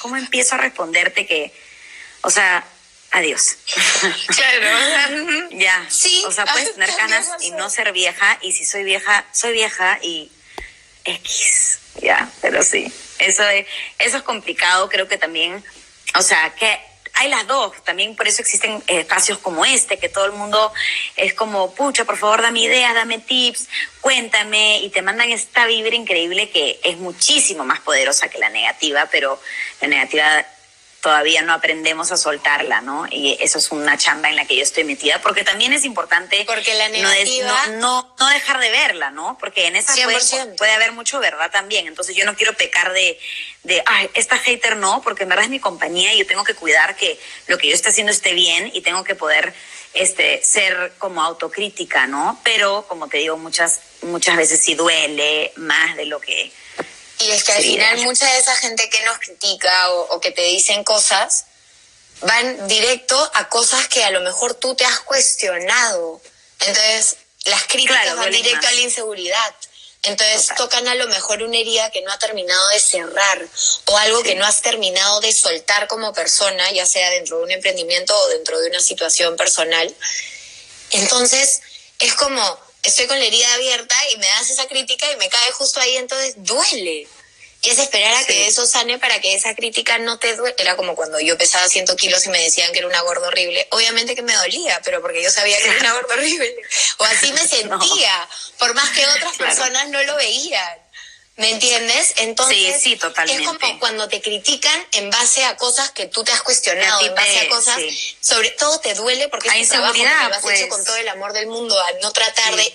¿cómo 0.01 0.17
empiezo 0.17 0.55
a 0.55 0.57
responderte 0.57 1.27
que, 1.27 1.53
o 2.21 2.31
sea, 2.31 2.65
adiós. 3.15 3.57
Claro. 4.27 5.49
ya. 5.51 5.85
Sí. 5.89 6.23
O 6.27 6.31
sea, 6.31 6.45
puedes 6.45 6.73
tener 6.73 6.93
canas 6.95 7.29
y 7.41 7.51
no 7.51 7.69
ser 7.69 7.91
vieja, 7.93 8.37
y 8.41 8.51
si 8.51 8.65
soy 8.65 8.83
vieja, 8.83 9.25
soy 9.31 9.53
vieja 9.53 9.97
y 10.01 10.31
X. 11.05 11.79
Ya, 12.01 12.29
pero 12.41 12.61
sí. 12.61 12.91
Eso 13.19 13.47
es, 13.47 13.65
eso 13.99 14.17
es 14.17 14.23
complicado, 14.23 14.89
creo 14.89 15.07
que 15.07 15.17
también, 15.17 15.63
o 16.15 16.21
sea, 16.21 16.53
que 16.55 16.77
hay 17.13 17.29
las 17.29 17.47
dos, 17.47 17.81
también 17.85 18.13
por 18.17 18.27
eso 18.27 18.41
existen 18.41 18.83
espacios 18.87 19.37
como 19.37 19.63
este, 19.63 19.97
que 19.97 20.09
todo 20.09 20.25
el 20.25 20.33
mundo 20.33 20.73
es 21.15 21.33
como, 21.33 21.73
pucha, 21.73 22.03
por 22.03 22.17
favor, 22.17 22.41
dame 22.41 22.59
ideas, 22.59 22.93
dame 22.93 23.19
tips, 23.19 23.69
cuéntame, 24.01 24.79
y 24.79 24.89
te 24.89 25.01
mandan 25.01 25.29
esta 25.31 25.65
vibra 25.65 25.95
increíble 25.95 26.49
que 26.49 26.81
es 26.83 26.97
muchísimo 26.97 27.63
más 27.63 27.79
poderosa 27.79 28.27
que 28.27 28.37
la 28.37 28.49
negativa, 28.49 29.07
pero 29.09 29.39
la 29.79 29.87
negativa 29.87 30.45
todavía 31.05 31.43
no 31.43 31.53
aprendemos 31.53 32.11
a 32.11 32.17
soltarla, 32.17 32.81
¿no? 32.81 33.05
Y 33.11 33.37
eso 33.39 33.59
es 33.59 33.71
una 33.71 33.95
chamba 33.95 34.27
en 34.27 34.35
la 34.35 34.45
que 34.45 34.55
yo 34.55 34.63
estoy 34.63 34.85
metida, 34.85 35.21
porque 35.21 35.43
también 35.43 35.71
es 35.71 35.85
importante 35.85 36.43
porque 36.47 36.73
la 36.73 36.89
negativa... 36.89 37.67
no, 37.73 38.11
no, 38.19 38.29
dejar 38.29 38.59
de 38.59 38.71
verla, 38.71 39.11
¿no? 39.11 39.37
Porque 39.39 39.67
en 39.67 39.75
esa 39.75 39.93
puede, 39.93 40.55
puede, 40.57 40.71
haber 40.71 40.93
mucho 40.93 41.19
verdad 41.19 41.51
también. 41.51 41.85
Entonces 41.85 42.15
yo 42.15 42.25
no 42.25 42.35
quiero 42.35 42.53
pecar 42.53 42.91
de, 42.91 43.19
de, 43.61 43.83
ay, 43.85 44.09
esta 44.15 44.39
hater 44.39 44.77
no, 44.77 45.03
porque 45.03 45.21
en 45.23 45.29
verdad 45.29 45.45
es 45.45 45.51
mi 45.51 45.59
compañía 45.59 46.11
y 46.15 46.17
yo 46.17 46.25
tengo 46.25 46.43
que 46.43 46.55
cuidar 46.55 46.95
que 46.95 47.19
lo 47.45 47.59
que 47.59 47.67
yo 47.67 47.75
esté 47.75 47.89
haciendo 47.89 48.11
esté 48.11 48.33
bien 48.33 48.71
y 48.73 48.81
tengo 48.81 49.03
que 49.03 49.13
poder 49.13 49.53
este, 49.93 50.41
ser 50.41 50.93
como 50.97 51.21
autocrítica, 51.21 52.07
¿no? 52.07 52.41
Pero, 52.43 52.87
como 52.87 53.09
te 53.09 53.19
digo, 53.19 53.37
muchas, 53.37 53.79
muchas 54.01 54.37
veces 54.37 54.59
sí 54.59 54.73
duele 54.73 55.53
más 55.55 55.95
de 55.97 56.07
lo 56.07 56.19
que 56.19 56.51
y 57.19 57.31
es 57.31 57.43
que 57.43 57.53
al 57.53 57.63
final 57.63 57.97
mucha 57.99 58.25
de 58.31 58.37
esa 58.37 58.55
gente 58.57 58.89
que 58.89 59.03
nos 59.03 59.17
critica 59.19 59.91
o, 59.91 60.19
que 60.19 60.31
te 60.31 60.41
dicen 60.43 60.83
cosas 60.83 61.45
van 62.21 62.67
directo 62.67 63.31
a 63.33 63.49
cosas 63.49 63.87
que 63.87 64.03
a 64.03 64.11
lo 64.11 64.21
mejor 64.21 64.55
tú 64.55 64.75
te 64.75 64.85
has 64.85 64.99
cuestionado. 65.01 66.21
Entonces, 66.59 67.17
las 67.45 67.63
críticas 67.63 68.15
van 68.15 68.31
directo 68.31 68.67
a 68.67 68.71
la 68.71 68.81
inseguridad. 68.81 69.55
Entonces 70.05 70.49
tocan 70.55 70.87
a 70.87 70.95
lo 70.95 71.07
mejor 71.07 71.41
una 71.41 71.57
herida 71.57 71.89
que 71.89 72.01
no 72.03 72.11
ha 72.11 72.19
terminado 72.19 72.67
de 72.69 72.79
cerrar 72.79 73.47
o 73.85 73.97
algo 73.97 74.21
que 74.21 74.35
no 74.35 74.45
has 74.45 74.61
terminado 74.61 75.19
de 75.19 75.33
soltar 75.33 75.87
como 75.87 76.13
persona, 76.13 76.71
ya 76.71 76.85
sea 76.85 77.09
dentro 77.09 77.39
de 77.39 77.43
un 77.43 77.51
emprendimiento 77.51 78.15
o 78.15 78.27
dentro 78.29 78.59
de 78.59 78.69
una 78.69 78.81
situación 78.81 79.35
personal. 79.35 79.93
Entonces 80.91 81.61
es 81.99 82.13
como, 82.13 82.59
estoy 82.89 83.07
con 83.07 83.19
la 83.19 83.25
herida 83.25 83.53
abierta 83.53 83.95
y 84.13 84.17
me 84.17 84.27
das 84.27 84.49
esa 84.49 84.67
crítica 84.67 85.11
y 85.11 85.17
me 85.17 85.29
cae 85.29 85.51
justo 85.51 85.79
ahí, 85.79 85.97
entonces 85.97 86.35
duele. 86.37 87.07
Y 87.61 87.69
es 87.69 87.79
esperar 87.79 88.13
a 88.15 88.25
que 88.25 88.45
eso 88.45 88.67
sane 88.67 88.99
para 88.99 89.19
que 89.21 89.33
esa 89.33 89.55
crítica 89.55 89.97
no 89.97 90.19
te 90.19 90.35
duele. 90.35 90.55
Era 90.59 90.75
como 90.75 90.95
cuando 90.95 91.19
yo 91.19 91.35
pesaba 91.35 91.67
100 91.67 91.87
kilos 91.97 92.23
y 92.25 92.29
me 92.29 92.39
decían 92.39 92.71
que 92.71 92.77
era 92.77 92.87
una 92.87 93.01
gorda 93.01 93.27
horrible. 93.27 93.67
Obviamente 93.71 94.13
que 94.13 94.21
me 94.21 94.35
dolía, 94.35 94.79
pero 94.85 95.01
porque 95.01 95.23
yo 95.23 95.31
sabía 95.31 95.57
que 95.57 95.69
era 95.69 95.79
una 95.79 95.93
gorda 95.93 96.13
horrible. 96.13 96.55
O 96.99 97.03
así 97.05 97.31
me 97.33 97.47
sentía, 97.47 98.29
por 98.59 98.75
más 98.75 98.89
que 98.91 99.07
otras 99.07 99.35
personas 99.37 99.89
no 99.89 100.03
lo 100.03 100.15
veían. 100.15 100.84
¿Me 101.37 101.51
entiendes? 101.51 102.13
Entonces, 102.17 102.81
sí, 102.81 102.95
totalmente. 102.95 103.43
es 103.43 103.49
como 103.49 103.79
cuando 103.79 104.07
te 104.07 104.21
critican 104.21 104.87
en 104.93 105.09
base 105.09 105.43
a 105.43 105.57
cosas 105.57 105.91
que 105.91 106.05
tú 106.05 106.23
te 106.23 106.31
has 106.31 106.41
cuestionado, 106.41 107.05
en 107.05 107.13
base 107.13 107.39
a 107.41 107.49
cosas, 107.49 107.77
sobre 108.21 108.51
todo 108.51 108.79
te 108.79 108.93
duele 108.93 109.27
porque 109.27 109.49
es 109.49 109.67
tu 109.67 109.75
trabajo 109.75 109.93
que 109.93 110.03
lo 110.03 110.07
has 110.07 110.37
hecho 110.37 110.41
pues. 110.41 110.67
con 110.67 110.85
todo 110.85 110.95
el 110.95 111.09
amor 111.09 111.33
del 111.33 111.47
mundo, 111.47 111.77
al 111.77 111.99
no 112.01 112.13
tratar 112.13 112.55
de 112.55 112.73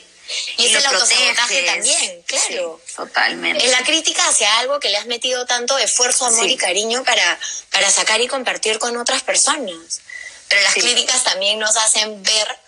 y, 0.58 0.66
es 0.66 0.74
el 0.74 0.86
autosabotaje 0.86 1.62
también, 1.62 2.22
claro. 2.22 2.80
totalmente. 2.94 3.64
Es 3.64 3.70
la 3.72 3.84
crítica 3.84 4.28
hacia 4.28 4.58
algo 4.58 4.78
que 4.78 4.88
le 4.88 4.96
has 4.96 5.06
metido 5.06 5.44
tanto 5.46 5.76
esfuerzo, 5.78 6.26
amor 6.26 6.48
y 6.48 6.56
cariño 6.56 7.02
para, 7.04 7.38
para 7.70 7.90
sacar 7.90 8.20
y 8.20 8.28
compartir 8.28 8.78
con 8.78 8.96
otras 8.96 9.22
personas. 9.22 10.02
Pero 10.48 10.62
las 10.62 10.74
críticas 10.74 11.24
también 11.24 11.58
nos 11.58 11.76
hacen 11.76 12.22
ver 12.22 12.58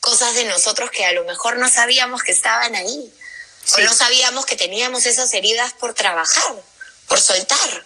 cosas 0.00 0.34
de 0.34 0.44
nosotros 0.44 0.90
que 0.90 1.04
a 1.04 1.12
lo 1.12 1.24
mejor 1.24 1.56
no 1.58 1.68
sabíamos 1.68 2.22
que 2.22 2.32
estaban 2.32 2.74
ahí. 2.74 3.12
O 3.76 3.80
no 3.80 3.94
sabíamos 3.94 4.46
que 4.46 4.56
teníamos 4.56 5.06
esas 5.06 5.32
heridas 5.34 5.72
por 5.74 5.94
trabajar, 5.94 6.54
por 7.06 7.20
soltar. 7.20 7.84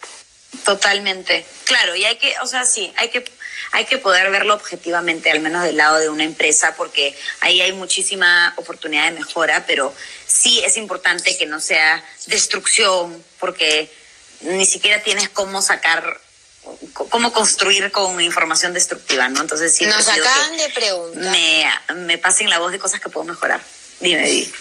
Totalmente. 0.64 1.47
Claro, 1.64 1.95
y 1.95 2.05
hay 2.05 2.16
que, 2.16 2.35
o 2.41 2.47
sea, 2.47 2.64
sí, 2.64 2.93
hay 2.97 3.11
que 3.11 3.24
hay 3.72 3.85
que 3.85 3.99
poder 3.99 4.31
verlo 4.31 4.55
objetivamente, 4.55 5.31
al 5.31 5.41
menos 5.41 5.62
del 5.62 5.77
lado 5.77 5.99
de 5.99 6.09
una 6.09 6.24
empresa, 6.24 6.74
porque 6.77 7.14
ahí 7.41 7.61
hay 7.61 7.72
muchísima 7.72 8.55
oportunidad 8.57 9.05
de 9.07 9.18
mejora, 9.18 9.66
pero 9.66 9.95
sí 10.27 10.62
es 10.64 10.77
importante 10.77 11.37
que 11.37 11.47
no 11.47 11.61
sea 11.61 12.03
destrucción, 12.27 13.22
porque 13.39 13.93
ni 14.41 14.64
siquiera 14.64 15.03
tienes 15.03 15.29
cómo 15.29 15.61
sacar 15.62 16.20
cómo 16.93 17.33
construir 17.33 17.93
con 17.93 18.20
información 18.20 18.72
destructiva, 18.72 19.29
¿no? 19.29 19.41
Entonces 19.41 19.77
sí. 19.77 19.87
Nos 19.87 20.09
acaban 20.09 20.57
de 20.57 20.68
preguntar. 20.70 21.31
Me, 21.31 21.70
me 21.95 22.18
pasen 22.18 22.51
la 22.51 22.59
voz 22.59 22.72
de 22.72 22.79
cosas 22.79 23.01
que 23.01 23.09
puedo 23.09 23.24
mejorar. 23.24 23.61
Dime, 24.01 24.29
dime. 24.29 24.53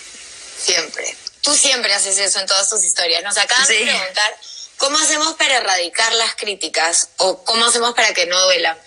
Siempre. 0.57 1.15
Tú 1.41 1.55
siempre 1.55 1.93
haces 1.93 2.17
eso 2.17 2.39
en 2.39 2.47
todas 2.47 2.69
tus 2.69 2.83
historias. 2.83 3.23
Nos 3.23 3.37
acaban 3.37 3.67
de 3.67 3.75
preguntar 3.75 4.37
cómo 4.77 4.97
hacemos 4.97 5.35
para 5.35 5.57
erradicar 5.57 6.11
las 6.13 6.35
críticas 6.35 7.09
o 7.17 7.43
cómo 7.43 7.65
hacemos 7.65 7.93
para 7.93 8.13
que 8.13 8.25
no 8.25 8.41
duelan. 8.45 8.77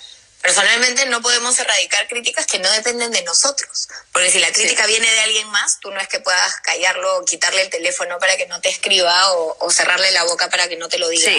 Personalmente 0.43 1.05
no 1.07 1.21
podemos 1.21 1.59
erradicar 1.59 2.07
críticas 2.07 2.47
que 2.47 2.61
no 2.61 2.71
dependen 2.71 3.11
de 3.11 3.23
nosotros, 3.23 3.89
porque 4.13 4.31
si 4.31 4.39
la 4.39 4.53
crítica 4.53 4.87
viene 4.87 5.11
de 5.11 5.21
alguien 5.21 5.49
más, 5.49 5.81
tú 5.81 5.91
no 5.91 6.01
es 6.01 6.07
que 6.09 6.21
puedas 6.21 6.57
callarlo 6.61 7.17
o 7.17 7.25
quitarle 7.25 7.63
el 7.63 7.71
teléfono 7.71 8.19
para 8.21 8.37
que 8.37 8.47
no 8.47 8.61
te 8.61 8.69
escriba 8.69 9.33
o, 9.33 9.71
cerrarle 9.71 10.11
la 10.13 10.23
boca 10.25 10.49
para 10.49 10.69
que 10.69 10.77
no 10.77 10.89
te 10.89 10.99
lo 10.99 11.09
diga. 11.09 11.31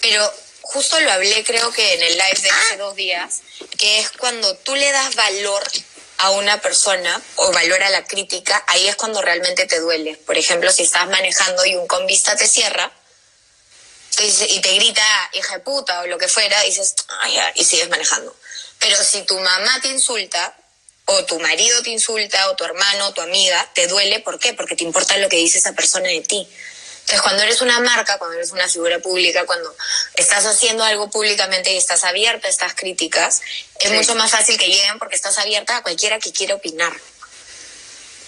Pero 0.00 0.32
justo 0.62 0.98
lo 1.00 1.10
hablé 1.10 1.44
creo 1.44 1.72
que 1.72 1.94
en 1.94 2.02
el 2.02 2.12
live 2.12 2.40
de 2.40 2.50
hace 2.50 2.76
dos 2.76 2.94
días, 2.94 3.40
que 3.78 3.98
es 3.98 4.10
cuando 4.12 4.56
tú 4.58 4.76
le 4.76 4.90
das 4.92 5.14
valor 5.16 5.62
a 6.24 6.30
una 6.30 6.58
persona 6.58 7.20
o 7.36 7.52
valor 7.52 7.82
a 7.82 7.90
la 7.90 8.04
crítica, 8.04 8.64
ahí 8.66 8.88
es 8.88 8.96
cuando 8.96 9.20
realmente 9.20 9.66
te 9.66 9.78
duele. 9.78 10.16
Por 10.16 10.38
ejemplo, 10.38 10.72
si 10.72 10.84
estás 10.84 11.06
manejando 11.08 11.66
y 11.66 11.74
un 11.74 11.86
convista 11.86 12.34
te 12.34 12.46
cierra, 12.46 12.90
y 14.48 14.60
te 14.60 14.74
grita 14.74 15.02
hija 15.34 15.54
de 15.54 15.60
puta 15.60 16.00
o 16.00 16.06
lo 16.06 16.16
que 16.16 16.28
fuera, 16.28 16.58
dices, 16.62 16.94
y 17.56 17.64
sigues 17.64 17.90
manejando. 17.90 18.34
Pero 18.78 18.96
si 19.04 19.22
tu 19.24 19.38
mamá 19.38 19.80
te 19.82 19.88
insulta, 19.88 20.56
o 21.04 21.24
tu 21.26 21.38
marido 21.40 21.82
te 21.82 21.90
insulta, 21.90 22.48
o 22.48 22.56
tu 22.56 22.64
hermano, 22.64 23.08
o 23.08 23.12
tu 23.12 23.20
amiga, 23.20 23.70
te 23.74 23.86
duele, 23.86 24.20
¿por 24.20 24.38
qué? 24.38 24.54
Porque 24.54 24.76
te 24.76 24.84
importa 24.84 25.18
lo 25.18 25.28
que 25.28 25.36
dice 25.36 25.58
esa 25.58 25.72
persona 25.72 26.08
de 26.08 26.20
ti. 26.22 26.48
Entonces, 27.04 27.20
cuando 27.20 27.42
eres 27.42 27.60
una 27.60 27.80
marca, 27.80 28.16
cuando 28.16 28.36
eres 28.36 28.50
una 28.52 28.66
figura 28.66 28.98
pública, 28.98 29.44
cuando 29.44 29.76
estás 30.14 30.46
haciendo 30.46 30.82
algo 30.84 31.10
públicamente 31.10 31.70
y 31.70 31.76
estás 31.76 32.02
abierta 32.02 32.46
a 32.46 32.50
estas 32.50 32.72
críticas, 32.74 33.42
es 33.78 33.92
mucho 33.92 34.14
más 34.14 34.30
fácil 34.30 34.56
que 34.56 34.68
lleguen 34.68 34.98
porque 34.98 35.14
estás 35.14 35.36
abierta 35.38 35.76
a 35.76 35.82
cualquiera 35.82 36.18
que 36.18 36.32
quiera 36.32 36.54
opinar. 36.54 36.94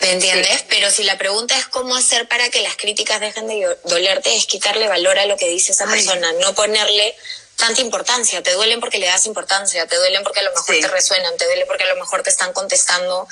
¿Me 0.00 0.12
entiendes? 0.12 0.62
Pero 0.68 0.90
si 0.90 1.04
la 1.04 1.16
pregunta 1.16 1.56
es 1.56 1.66
cómo 1.68 1.96
hacer 1.96 2.28
para 2.28 2.50
que 2.50 2.60
las 2.60 2.76
críticas 2.76 3.18
dejen 3.18 3.48
de 3.48 3.78
dolerte, 3.84 4.36
es 4.36 4.44
quitarle 4.44 4.88
valor 4.88 5.18
a 5.18 5.24
lo 5.24 5.38
que 5.38 5.48
dice 5.48 5.72
esa 5.72 5.86
persona, 5.86 6.30
no 6.34 6.54
ponerle 6.54 7.16
tanta 7.56 7.80
importancia. 7.80 8.42
Te 8.42 8.52
duelen 8.52 8.80
porque 8.80 8.98
le 8.98 9.06
das 9.06 9.24
importancia, 9.24 9.86
te 9.86 9.96
duelen 9.96 10.22
porque 10.22 10.40
a 10.40 10.42
lo 10.42 10.52
mejor 10.52 10.76
te 10.78 10.88
resuenan, 10.88 11.34
te 11.38 11.46
duele 11.46 11.64
porque 11.64 11.84
a 11.84 11.94
lo 11.94 11.96
mejor 11.96 12.22
te 12.22 12.28
están 12.28 12.52
contestando 12.52 13.26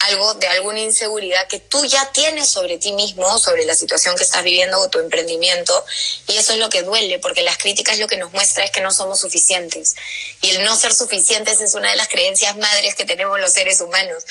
algo 0.00 0.34
de 0.34 0.46
alguna 0.46 0.80
inseguridad 0.80 1.46
que 1.48 1.58
tú 1.58 1.84
ya 1.84 2.12
tienes 2.12 2.48
sobre 2.48 2.78
ti 2.78 2.92
mismo, 2.92 3.38
sobre 3.38 3.64
la 3.64 3.74
situación 3.74 4.16
que 4.16 4.24
estás 4.24 4.44
viviendo 4.44 4.78
o 4.80 4.88
tu 4.88 4.98
emprendimiento. 4.98 5.84
Y 6.28 6.36
eso 6.36 6.52
es 6.52 6.58
lo 6.58 6.68
que 6.68 6.82
duele, 6.82 7.18
porque 7.18 7.42
las 7.42 7.58
críticas 7.58 7.98
lo 7.98 8.08
que 8.08 8.16
nos 8.16 8.32
muestra 8.32 8.64
es 8.64 8.70
que 8.70 8.80
no 8.80 8.92
somos 8.92 9.20
suficientes. 9.20 9.96
Y 10.40 10.50
el 10.50 10.64
no 10.64 10.76
ser 10.76 10.94
suficientes 10.94 11.60
es 11.60 11.74
una 11.74 11.90
de 11.90 11.96
las 11.96 12.08
creencias 12.08 12.56
madres 12.56 12.94
que 12.94 13.04
tenemos 13.04 13.40
los 13.40 13.52
seres 13.52 13.80
humanos 13.80 14.24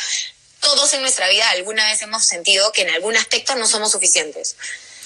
todos 0.59 0.93
en 0.93 1.01
nuestra 1.01 1.30
vida 1.30 1.49
alguna 1.51 1.86
vez 1.86 2.01
hemos 2.01 2.26
sentido 2.26 2.72
que 2.72 2.82
en 2.82 2.89
algún 2.89 3.15
aspecto 3.15 3.55
no 3.55 3.68
somos 3.68 3.91
suficientes. 3.91 4.55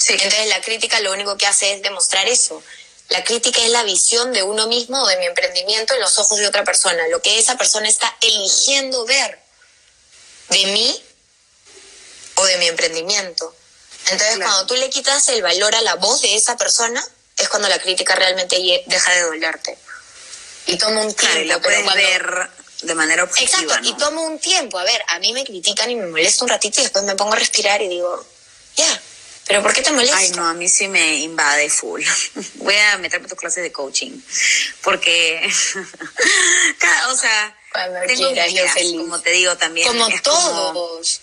Entonces 0.08 0.48
la 0.48 0.62
crítica 0.62 1.00
lo 1.02 1.14
único 1.14 1.38
que 1.38 1.46
hace 1.46 1.74
es 1.74 1.82
demostrar 1.82 2.28
eso. 2.28 2.64
La 3.10 3.24
crítica 3.24 3.62
es 3.62 3.70
la 3.70 3.84
visión 3.84 4.32
de 4.32 4.42
uno 4.42 4.68
mismo 4.68 5.02
o 5.02 5.08
de 5.08 5.18
mi 5.18 5.26
emprendimiento 5.26 5.94
en 5.94 6.00
los 6.00 6.18
ojos 6.18 6.40
de 6.40 6.48
otra 6.48 6.64
persona, 6.64 7.08
lo 7.10 7.22
que 7.22 7.38
esa 7.38 7.58
persona 7.58 7.90
está 7.90 8.16
eligiendo 8.22 9.06
ver 9.06 9.41
de 10.52 10.66
mí 10.68 11.04
o 12.36 12.46
de 12.46 12.58
mi 12.58 12.68
emprendimiento. 12.68 13.56
Entonces 14.08 14.38
cuando 14.38 14.66
tú 14.68 14.76
le 14.76 14.90
quitas 14.90 15.28
el 15.30 15.42
valor 15.42 15.76
a 15.76 15.82
la 15.82 15.96
voz 15.96 16.22
de 16.22 16.36
esa 16.36 16.58
persona, 16.58 17.04
es 17.38 17.50
cuando 17.50 17.70
la 17.70 17.80
crítica 17.80 18.16
realmente 18.16 18.58
deja 18.86 19.12
de 19.14 19.22
dolerte. 19.22 19.78
Y 20.68 20.78
toma 20.78 21.02
un 21.02 21.14
tiempo. 21.14 21.60
pero 21.62 21.94
ver 21.94 22.50
de 22.84 22.96
manera 22.96 23.24
objetiva. 23.24 23.62
Exacto, 23.64 23.88
y 23.88 23.94
tomo 23.98 24.24
un 24.24 24.40
tiempo. 24.40 24.78
A 24.78 24.84
ver, 24.84 25.02
a 25.08 25.20
mí 25.20 25.34
me 25.34 25.44
critican 25.44 25.90
y 25.90 25.96
me 25.96 26.08
molesta 26.08 26.44
un 26.44 26.50
ratito 26.50 26.80
y 26.80 26.84
después 26.84 27.04
me 27.06 27.16
pongo 27.16 27.34
a 27.34 27.38
respirar 27.38 27.82
y 27.82 27.88
digo, 27.88 28.26
ya, 28.76 29.02
pero 29.48 29.62
¿por 29.62 29.74
qué 29.74 29.82
te 29.82 29.92
molesta? 29.92 30.18
Ay, 30.18 30.32
no, 30.32 30.46
a 30.46 30.54
mí 30.54 30.70
sí 30.70 30.88
me 30.88 31.16
invade 31.18 31.70
full. 31.70 32.02
Voy 32.56 32.76
a 32.76 32.98
meterme 32.98 33.26
a 33.26 33.30
tus 33.30 33.38
clases 33.38 33.64
de 33.64 33.72
coaching. 33.72 34.12
Porque, 34.82 35.48
o 37.10 37.16
sea, 37.16 37.58
tengo 38.08 38.34
quieras, 38.34 38.76
como 38.98 39.20
te 39.22 39.32
digo 39.32 39.58
también. 39.58 39.88
Como 39.88 40.10
todos. 40.22 41.22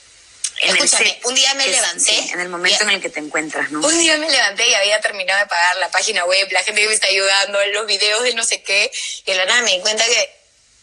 Escúchame, 0.60 1.20
un 1.24 1.34
día 1.34 1.54
me 1.54 1.68
levanté. 1.68 2.18
en 2.32 2.40
el 2.40 2.48
momento 2.48 2.82
en 2.82 2.90
el 2.90 3.00
que 3.00 3.10
te 3.10 3.20
encuentras, 3.20 3.70
¿no? 3.70 3.80
Un 3.80 3.98
día 3.98 4.16
me 4.16 4.28
levanté 4.28 4.66
y 4.66 4.74
había 4.74 5.00
terminado 5.00 5.38
de 5.40 5.46
pagar 5.46 5.76
la 5.76 5.90
página 5.90 6.24
web, 6.24 6.48
la 6.50 6.62
gente 6.64 6.80
que 6.82 6.88
me 6.88 6.94
está 6.94 7.06
ayudando, 7.06 7.58
los 7.66 7.86
videos 7.86 8.22
de 8.24 8.34
no 8.34 8.42
sé 8.42 8.62
qué, 8.62 8.90
y 9.24 9.30
de 9.30 9.36
la 9.36 9.44
nada 9.44 9.62
me 9.62 9.72
di 9.72 9.80
cuenta 9.80 10.04
que 10.04 10.38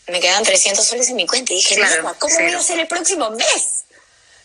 me 0.08 0.20
quedan 0.20 0.44
300 0.44 0.86
soles 0.86 1.10
en 1.10 1.16
mi 1.18 1.28
cuenta. 1.28 1.52
Y 1.52 1.58
dije, 1.58 1.78
¿cómo 2.20 2.36
voy 2.36 2.54
a 2.54 2.58
hacer 2.58 2.80
el 2.80 2.88
próximo 2.88 3.30
mes? 3.32 3.84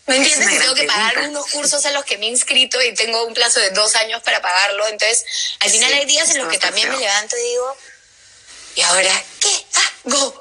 ¿Me 0.06 0.16
entiendes? 0.16 0.58
tengo 0.58 0.74
que 0.74 0.84
pagar 0.84 1.28
unos 1.28 1.46
cursos 1.50 1.84
a 1.86 1.92
los 1.92 2.04
que 2.04 2.18
me 2.18 2.26
he 2.26 2.30
inscrito 2.30 2.82
y 2.82 2.94
tengo 2.94 3.24
un 3.24 3.34
plazo 3.34 3.60
de 3.60 3.70
dos 3.70 3.94
años 3.96 4.22
para 4.22 4.42
pagarlo. 4.42 4.88
Entonces, 4.88 5.24
al 5.60 5.70
final 5.70 5.92
hay 5.92 6.06
días 6.06 6.30
en 6.30 6.38
los 6.38 6.48
que 6.48 6.58
también 6.58 6.88
me 6.88 6.96
levanto 6.96 7.36
y 7.36 7.42
digo, 7.50 7.76
¿y 8.74 8.80
ahora 8.80 9.22
qué 9.40 9.66
hago? 10.06 10.39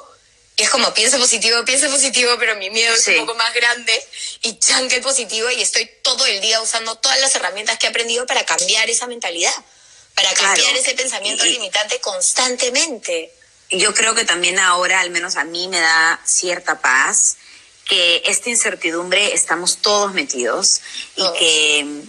Y 0.59 0.63
es 0.63 0.69
como, 0.69 0.93
pienso 0.93 1.17
positivo, 1.17 1.63
pienso 1.63 1.89
positivo, 1.89 2.33
pero 2.37 2.57
mi 2.57 2.69
miedo 2.69 2.93
es 2.93 3.07
un 3.07 3.25
poco 3.25 3.35
más 3.35 3.53
grande 3.53 3.93
y 4.41 4.59
chanque 4.59 4.99
positivo 4.99 5.49
y 5.49 5.61
estoy 5.61 5.89
todo 6.01 6.25
el 6.25 6.41
día 6.41 6.61
usando 6.61 6.95
todas 6.97 7.17
las 7.21 7.33
herramientas 7.33 7.79
que 7.79 7.87
he 7.87 7.89
aprendido 7.89 8.25
para 8.25 8.45
cambiar 8.45 8.89
esa 8.89 9.07
mentalidad, 9.07 9.53
para 10.15 10.33
cambiar 10.33 10.75
ese 10.75 10.95
pensamiento 10.95 11.45
limitante 11.45 12.01
constantemente. 12.01 13.31
yo 13.69 13.93
creo 13.93 14.13
que 14.15 14.25
también 14.25 14.59
ahora, 14.59 14.99
al 14.99 15.11
menos 15.11 15.37
a 15.37 15.45
mí, 15.45 15.69
me 15.69 15.79
da 15.79 16.19
cierta 16.25 16.81
paz 16.81 17.37
que 17.87 18.21
esta 18.25 18.49
incertidumbre 18.49 19.33
estamos 19.33 19.77
todos 19.77 20.13
metidos 20.13 20.81
y 21.15 21.23
que 21.39 22.01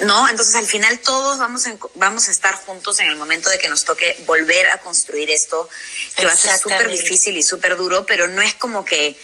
¿no? 0.00 0.28
Entonces 0.28 0.54
al 0.54 0.66
final 0.66 0.98
todos 1.00 1.38
vamos 1.38 1.66
a, 1.66 1.76
vamos 1.94 2.28
a 2.28 2.30
estar 2.30 2.54
juntos 2.54 3.00
en 3.00 3.08
el 3.08 3.16
momento 3.16 3.50
de 3.50 3.58
que 3.58 3.68
nos 3.68 3.84
toque 3.84 4.16
volver 4.26 4.70
a 4.70 4.78
construir 4.78 5.30
esto, 5.30 5.68
que 6.16 6.24
va 6.24 6.32
a 6.32 6.36
ser 6.36 6.58
súper 6.58 6.88
difícil 6.90 7.36
y 7.36 7.42
súper 7.42 7.76
duro, 7.76 8.06
pero 8.06 8.28
no 8.28 8.42
es 8.42 8.54
como 8.54 8.84
que, 8.84 9.18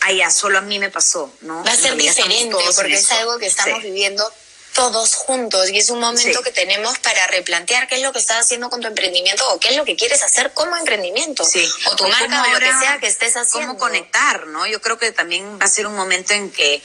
ay, 0.00 0.18
ya, 0.18 0.30
solo 0.30 0.58
a 0.58 0.62
mí 0.62 0.78
me 0.78 0.90
pasó, 0.90 1.32
¿no? 1.42 1.64
Va 1.64 1.72
a 1.72 1.76
ser 1.76 1.96
diferente 1.96 2.56
porque 2.76 2.94
es 2.94 3.10
algo 3.12 3.38
que 3.38 3.46
estamos 3.46 3.82
viviendo 3.82 4.30
todos 4.74 5.14
juntos 5.14 5.68
y 5.70 5.78
es 5.78 5.90
un 5.90 6.00
momento 6.00 6.42
que 6.42 6.52
tenemos 6.52 6.98
para 7.00 7.26
replantear 7.26 7.88
qué 7.88 7.96
es 7.96 8.02
lo 8.02 8.12
que 8.12 8.20
estás 8.20 8.38
haciendo 8.38 8.70
con 8.70 8.80
tu 8.80 8.86
emprendimiento 8.86 9.46
o 9.52 9.58
qué 9.58 9.70
es 9.70 9.76
lo 9.76 9.84
que 9.84 9.96
quieres 9.96 10.22
hacer 10.22 10.52
como 10.52 10.76
emprendimiento 10.76 11.42
o 11.42 11.96
tu 11.96 12.06
marca 12.06 12.44
o 12.44 12.52
lo 12.52 12.58
que 12.58 12.72
sea 12.80 12.98
que 13.00 13.08
estés 13.08 13.36
haciendo. 13.36 13.72
Cómo 13.72 13.78
conectar, 13.78 14.46
¿no? 14.46 14.66
Yo 14.66 14.80
creo 14.80 14.96
que 14.96 15.12
también 15.12 15.58
va 15.60 15.64
a 15.64 15.68
ser 15.68 15.86
un 15.86 15.96
momento 15.96 16.34
en 16.34 16.50
que 16.50 16.82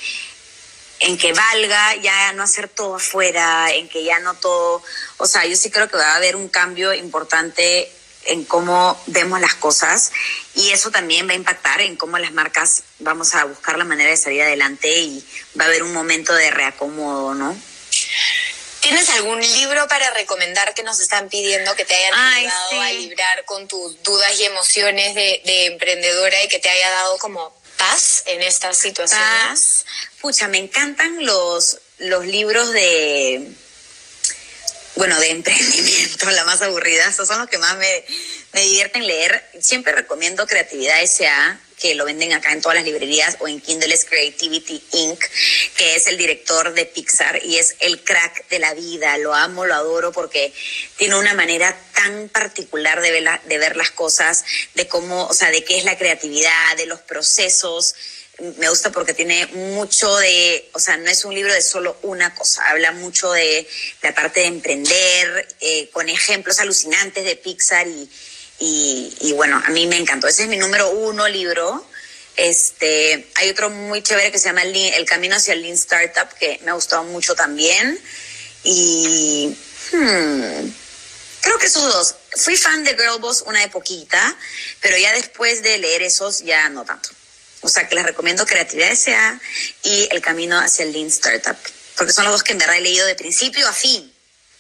en 1.00 1.18
que 1.18 1.34
valga 1.34 1.96
ya 1.96 2.34
no 2.34 2.44
hacer 2.44 2.70
todo 2.70 2.96
afuera, 2.96 3.72
en 3.72 3.90
que 3.90 4.04
ya 4.04 4.20
no 4.20 4.34
todo, 4.36 4.82
o 5.18 5.28
sea, 5.28 5.46
yo 5.46 5.56
sí 5.56 5.70
creo 5.70 5.90
que 5.90 5.98
va 5.98 6.14
a 6.14 6.16
haber 6.16 6.36
un 6.36 6.48
cambio 6.48 6.94
importante 6.94 7.92
en 8.26 8.44
cómo 8.44 9.00
vemos 9.08 9.40
las 9.40 9.56
cosas 9.56 10.12
y 10.56 10.72
eso 10.72 10.92
también 10.92 11.28
va 11.28 11.34
a 11.34 11.36
impactar 11.36 11.82
en 11.82 11.96
cómo 11.96 12.18
las 12.18 12.32
marcas 12.32 12.84
vamos 13.00 13.36
a 13.36 13.44
buscar 13.46 13.78
la 13.78 13.86
manera 13.86 14.10
de 14.10 14.18
salir 14.18 14.42
adelante 14.42 14.90
y 14.98 15.24
va 15.60 15.66
a 15.66 15.68
haber 15.68 15.84
un 15.84 15.94
momento 15.94 16.34
de 16.34 16.50
reacomodo, 16.52 17.34
¿no? 17.34 17.56
¿Tienes 18.86 19.10
algún 19.10 19.42
libro 19.42 19.88
para 19.88 20.12
recomendar 20.12 20.76
que 20.76 20.84
nos 20.84 21.00
están 21.00 21.28
pidiendo 21.28 21.76
que 21.76 21.86
te 21.86 21.96
hayan 21.96 22.14
ayudado 22.14 22.82
a 22.82 22.92
librar 22.92 23.44
con 23.46 23.68
tus 23.68 24.04
dudas 24.04 24.40
y 24.40 24.46
emociones 24.46 25.16
de, 25.16 25.66
emprendedora 25.66 26.44
y 26.44 26.48
que 26.50 26.60
te 26.60 26.70
haya 26.70 26.92
dado 26.92 27.18
como 27.18 27.52
paz 27.78 28.24
en 28.28 28.42
estas 28.42 28.78
situaciones? 28.78 29.86
Pucha, 30.22 30.48
me 30.48 30.58
encantan 30.58 31.26
los, 31.26 31.80
los 32.00 32.26
libros 32.26 32.72
de, 32.72 33.52
bueno, 34.96 35.20
de 35.20 35.30
emprendimiento, 35.32 36.30
la 36.32 36.46
más 36.46 36.62
aburrida. 36.62 37.08
Esos 37.08 37.28
son 37.28 37.40
los 37.40 37.50
que 37.50 37.58
más 37.58 37.78
me, 37.78 38.06
me 38.56 38.62
divierten 38.62 39.06
leer. 39.06 39.44
Siempre 39.60 39.92
recomiendo 39.92 40.48
Creatividad 40.48 41.04
S.A., 41.04 41.60
que 41.78 41.94
lo 41.94 42.06
venden 42.06 42.32
acá 42.32 42.54
en 42.54 42.62
todas 42.62 42.78
las 42.78 42.86
librerías 42.86 43.36
o 43.42 43.50
en 43.50 43.60
Kindle's 43.60 44.06
Creativity 44.06 44.82
Inc., 44.94 45.20
que 45.76 45.98
es 45.98 46.08
el 46.08 46.18
director 46.18 46.74
de 46.74 46.86
Pixar 46.86 47.44
y 47.44 47.58
es 47.58 47.76
el 47.82 48.02
crack 48.02 48.48
de 48.48 48.60
la 48.60 48.74
vida. 48.74 49.18
Lo 49.18 49.34
amo, 49.34 49.66
lo 49.66 49.74
adoro 49.74 50.14
porque 50.14 50.54
tiene 50.96 51.16
una 51.16 51.34
manera 51.34 51.78
tan 51.94 52.30
particular 52.30 53.02
de 53.02 53.12
ver, 53.12 53.28
de 53.44 53.58
ver 53.58 53.76
las 53.76 53.92
cosas, 53.92 54.46
de 54.74 54.88
cómo, 54.88 55.26
o 55.28 55.34
sea, 55.34 55.52
de 55.52 55.66
qué 55.66 55.78
es 55.78 55.84
la 55.84 55.98
creatividad, 55.98 56.78
de 56.78 56.86
los 56.86 57.02
procesos 57.02 57.94
me 58.58 58.68
gusta 58.68 58.92
porque 58.92 59.14
tiene 59.14 59.46
mucho 59.48 60.14
de, 60.18 60.70
o 60.74 60.80
sea, 60.80 60.98
no 60.98 61.10
es 61.10 61.24
un 61.24 61.34
libro 61.34 61.54
de 61.54 61.62
solo 61.62 61.98
una 62.02 62.36
cosa, 62.36 62.70
habla 62.70 62.92
mucho 62.92 63.32
de 63.32 63.66
la 64.02 64.14
parte 64.14 64.42
de 64.42 64.48
emprender, 64.48 65.48
eh, 65.62 65.90
con 65.94 66.10
ejemplos 66.10 66.60
alucinantes 66.60 67.24
de 67.24 67.38
Pixar 67.38 67.88
y, 67.88 68.10
y, 68.60 69.34
bueno, 69.34 69.62
a 69.64 69.70
mí 69.70 69.86
me 69.88 69.98
encantó. 69.98 70.28
Ese 70.28 70.44
es 70.44 70.50
mi 70.50 70.58
número 70.58 70.90
uno 70.90 71.28
libro. 71.28 71.86
Este, 72.36 73.30
hay 73.36 73.50
otro 73.50 73.70
muy 73.70 74.02
chévere 74.02 74.32
que 74.32 74.40
se 74.40 74.46
llama 74.46 74.64
El, 74.64 74.76
el 74.76 75.06
Camino 75.06 75.36
hacia 75.36 75.54
el 75.54 75.62
Lean 75.62 75.76
Startup, 75.76 76.28
que 76.38 76.60
me 76.64 76.72
ha 76.72 76.74
gustado 76.74 77.04
mucho 77.04 77.36
también. 77.36 78.00
Y 78.64 79.56
hmm, 79.92 80.70
creo 81.42 81.58
que 81.60 81.66
esos 81.66 81.94
dos. 81.94 82.16
Fui 82.42 82.58
fan 82.58 82.84
de 82.84 82.92
Girl 82.92 83.20
Boss 83.20 83.44
una 83.46 83.62
de 83.62 83.70
poquita, 83.70 84.36
pero 84.82 84.98
ya 84.98 85.14
después 85.14 85.62
de 85.62 85.78
leer 85.78 86.02
esos 86.02 86.44
ya 86.44 86.68
no 86.70 86.84
tanto. 86.84 87.10
O 87.62 87.70
sea 87.70 87.88
que 87.88 87.96
les 87.96 88.06
recomiendo 88.06 88.46
Creatividad 88.46 88.92
S.A. 88.92 89.40
y 89.84 90.08
El 90.12 90.22
Camino 90.22 90.60
hacia 90.60 90.84
el 90.84 90.92
Lean 90.92 91.08
Startup, 91.08 91.58
porque 91.98 92.14
son 92.14 92.26
los 92.26 92.34
dos 92.34 92.44
que 92.44 92.52
en 92.52 92.60
verdad 92.60 92.78
he 92.78 92.82
leído 92.82 93.06
de 93.06 93.16
principio 93.16 93.68
a 93.68 93.74
fin. 93.74 94.14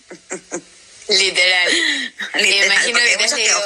Literal. 1.07 1.71
Literal, 2.35 2.65
imagino 2.65 2.99
que 2.99 3.17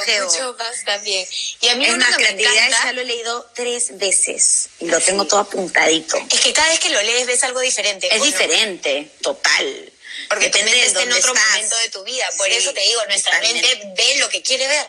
te 0.05 0.21
mucho 0.21 0.55
más 0.57 0.83
también. 0.83 1.27
Y 1.61 1.67
a 1.69 1.75
mí 1.75 1.85
Es 1.85 1.93
uno 1.93 2.05
más, 2.05 2.15
que 2.17 2.23
me 2.23 2.27
Creatividad 2.27 2.65
encanta 2.67 2.77
S.A. 2.83 2.93
lo 2.93 3.01
he 3.01 3.05
leído 3.05 3.51
tres 3.55 3.97
veces 3.97 4.69
y 4.79 4.85
lo 4.87 4.99
tengo 4.99 5.25
todo 5.25 5.39
apuntadito. 5.39 6.17
es 6.31 6.39
que 6.41 6.53
cada 6.53 6.69
vez 6.69 6.79
que 6.79 6.89
lo 6.89 7.01
lees 7.01 7.27
ves 7.27 7.43
algo 7.43 7.59
diferente. 7.61 8.13
Es 8.13 8.21
diferente, 8.23 9.09
total. 9.21 9.93
Porque 10.27 10.45
Depende 10.45 10.71
de 10.71 10.85
está 10.85 11.01
en 11.01 11.13
otro 11.13 11.33
estás. 11.33 11.49
momento 11.51 11.77
de 11.77 11.89
tu 11.89 12.03
vida. 12.03 12.27
Por 12.37 12.47
Sí, 12.47 12.53
eso 12.55 12.73
te 12.73 12.81
digo, 12.81 13.05
nuestra 13.07 13.31
totalmente. 13.39 13.75
mente 13.75 14.03
ve 14.03 14.15
lo 14.19 14.29
que 14.29 14.41
quiere 14.41 14.67
ver. 14.67 14.87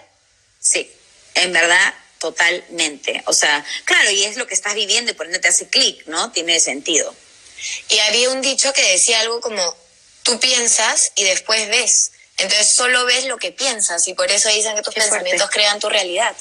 Sí, 0.61 0.91
en 1.35 1.53
verdad, 1.53 1.95
totalmente. 2.19 3.23
O 3.27 3.33
sea, 3.33 3.65
claro, 3.85 4.11
y 4.11 4.25
es 4.25 4.37
lo 4.37 4.47
que 4.47 4.55
estás 4.55 4.75
viviendo 4.75 5.13
y 5.13 5.15
por 5.15 5.27
ende 5.27 5.39
te 5.39 5.49
hace 5.49 5.69
clic, 5.69 6.05
¿no? 6.07 6.33
Tiene 6.33 6.59
sentido. 6.61 7.15
Y 7.89 7.99
había 8.01 8.31
un 8.31 8.41
dicho 8.43 8.73
que 8.73 8.83
decía 8.83 9.21
algo 9.21 9.41
como, 9.41 9.77
tú 10.25 10.39
piensas 10.41 11.13
y 11.15 11.25
después 11.25 11.69
ves. 11.69 12.11
Entonces 12.41 12.69
solo 12.71 13.05
ves 13.07 13.25
lo 13.27 13.37
que 13.39 13.53
piensas 13.53 14.07
y 14.09 14.15
por 14.15 14.31
eso 14.31 14.49
dicen 14.49 14.75
que 14.77 14.83
tus 14.83 14.95
Qué 14.95 15.01
fuerte. 15.01 15.17
pensamientos 15.17 15.51
crean 15.51 15.79
tu 15.81 15.89
realidad. 15.89 16.35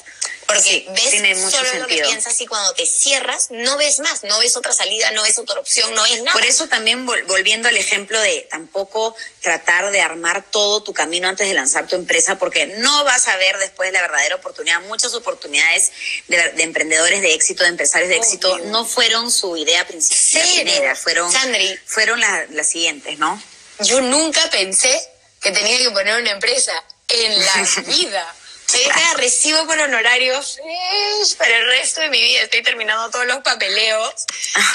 Porque 0.46 0.62
Sí, 0.62 0.86
ves 1.20 1.38
solo 1.38 1.62
lo 1.74 1.86
que 1.86 1.94
sentido. 1.94 2.08
piensas 2.08 2.40
y 2.40 2.46
cuando 2.48 2.72
te 2.74 2.84
cierras 2.84 3.48
no 3.50 3.76
ves 3.76 4.00
más, 4.00 4.24
no 4.24 4.36
ves 4.40 4.56
otra 4.56 4.72
salida, 4.72 5.12
no 5.12 5.22
ves 5.22 5.38
otra 5.38 5.60
opción, 5.60 5.94
no 5.94 6.02
ves 6.02 6.22
nada. 6.24 6.32
Por 6.32 6.44
eso 6.44 6.66
también 6.66 7.06
vol- 7.06 7.24
volviendo 7.26 7.68
al 7.68 7.76
ejemplo 7.76 8.20
de 8.20 8.48
tampoco 8.50 9.14
tratar 9.42 9.92
de 9.92 10.00
armar 10.00 10.42
todo 10.50 10.82
tu 10.82 10.92
camino 10.92 11.28
antes 11.28 11.46
de 11.46 11.54
lanzar 11.54 11.86
tu 11.86 11.94
empresa, 11.94 12.36
porque 12.36 12.66
no 12.66 13.04
vas 13.04 13.28
a 13.28 13.36
ver 13.36 13.58
después 13.58 13.92
la 13.92 14.00
verdadera 14.00 14.34
oportunidad. 14.36 14.80
Muchas 14.82 15.14
oportunidades 15.14 15.92
de, 16.26 16.36
de 16.52 16.62
emprendedores 16.64 17.22
de 17.22 17.32
éxito, 17.32 17.62
de 17.62 17.68
empresarios 17.68 18.08
de 18.08 18.16
Obvio. 18.16 18.24
éxito, 18.26 18.58
no 18.70 18.84
fueron 18.84 19.30
su 19.30 19.56
idea 19.56 19.86
principal, 19.86 20.96
fueron, 20.96 21.30
Sandri. 21.30 21.78
fueron 21.86 22.18
la- 22.18 22.46
las 22.50 22.68
siguientes, 22.68 23.18
¿no? 23.20 23.40
Yo 23.80 24.00
nunca 24.00 24.50
pensé 24.50 25.00
que 25.40 25.50
tenía 25.52 25.78
que 25.78 25.90
poner 25.90 26.20
una 26.20 26.30
empresa 26.30 26.72
en 27.08 27.44
la 27.44 27.54
vida. 27.86 28.34
Yo 28.72 28.88
cada 28.90 29.14
recibo 29.14 29.66
por 29.66 29.76
honorarios 29.80 30.58
eh, 30.64 31.22
para 31.38 31.56
el 31.56 31.66
resto 31.66 32.00
de 32.02 32.08
mi 32.08 32.22
vida. 32.22 32.42
Estoy 32.42 32.62
terminando 32.62 33.10
todos 33.10 33.26
los 33.26 33.38
papeleos 33.38 34.14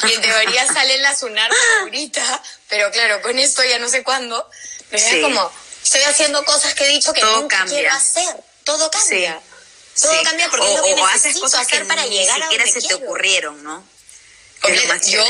y 0.05 0.11
en 0.13 0.21
teoría 0.21 0.67
sale 0.73 0.97
la 0.97 1.15
SUNAR 1.15 1.49
ahorita, 1.79 2.43
pero 2.67 2.91
claro, 2.91 3.21
con 3.21 3.39
esto 3.39 3.63
ya 3.63 3.79
no 3.79 3.87
sé 3.87 4.03
cuándo. 4.03 4.49
Pero 4.89 5.01
Sí. 5.01 5.15
es 5.15 5.21
como, 5.23 5.49
estoy 5.81 6.01
haciendo 6.01 6.43
cosas 6.43 6.73
que 6.73 6.83
he 6.83 6.87
dicho 6.89 7.13
que 7.13 7.21
Todo 7.21 7.41
nunca 7.41 7.57
cambia. 7.59 7.77
quiero 7.79 7.93
hacer. 7.93 8.35
Todo 8.65 8.91
cambia. 8.91 9.39
Todo 10.01 10.11
Sí. 10.11 10.23
cambia 10.25 10.49
porque 10.49 10.65
o, 10.65 10.69
es 10.69 10.75
lo 10.77 10.83
que 10.97 11.01
o 11.01 11.05
haces 11.07 11.37
cosas 11.39 11.65
que 11.67 11.75
hacer 11.75 11.87
para 11.87 12.03
ni 12.03 12.09
llegar 12.17 12.41
a 12.43 12.47
donde 12.47 12.67
se 12.67 12.73
te 12.81 12.87
quiero. 12.87 12.97
ocurrieron, 12.97 13.63
¿no? 13.63 13.87
Porque 14.59 14.81
yo 15.05 15.23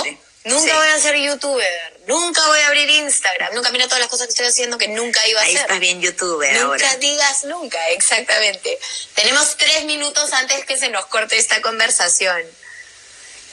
nunca 0.46 0.72
Sí. 0.72 0.76
voy 0.76 0.88
a 0.88 1.00
ser 1.00 1.16
youtuber, 1.18 1.95
nunca 2.08 2.46
voy 2.48 2.60
a 2.60 2.68
abrir 2.68 2.90
Instagram, 2.90 3.54
nunca 3.54 3.72
mira 3.72 3.86
todas 3.86 4.00
las 4.00 4.10
cosas 4.10 4.28
que 4.28 4.32
estoy 4.32 4.46
haciendo 4.48 4.78
que 4.78 4.88
nunca 4.88 5.26
iba 5.28 5.40
a 5.40 5.44
Ahí 5.44 5.52
hacer. 5.52 5.62
estás 5.62 5.80
bien 5.80 6.02
youtuber 6.02 6.52
Nunca 6.54 6.66
ahora. 6.66 6.96
digas 6.98 7.44
nunca, 7.46 7.90
exactamente. 7.90 8.78
Tenemos 9.16 9.58
tres 9.58 9.86
minutos 9.86 10.32
antes 10.34 10.66
que 10.66 10.78
se 10.78 10.90
nos 10.90 11.06
corte 11.08 11.38
esta 11.38 11.62
conversación. 11.62 12.42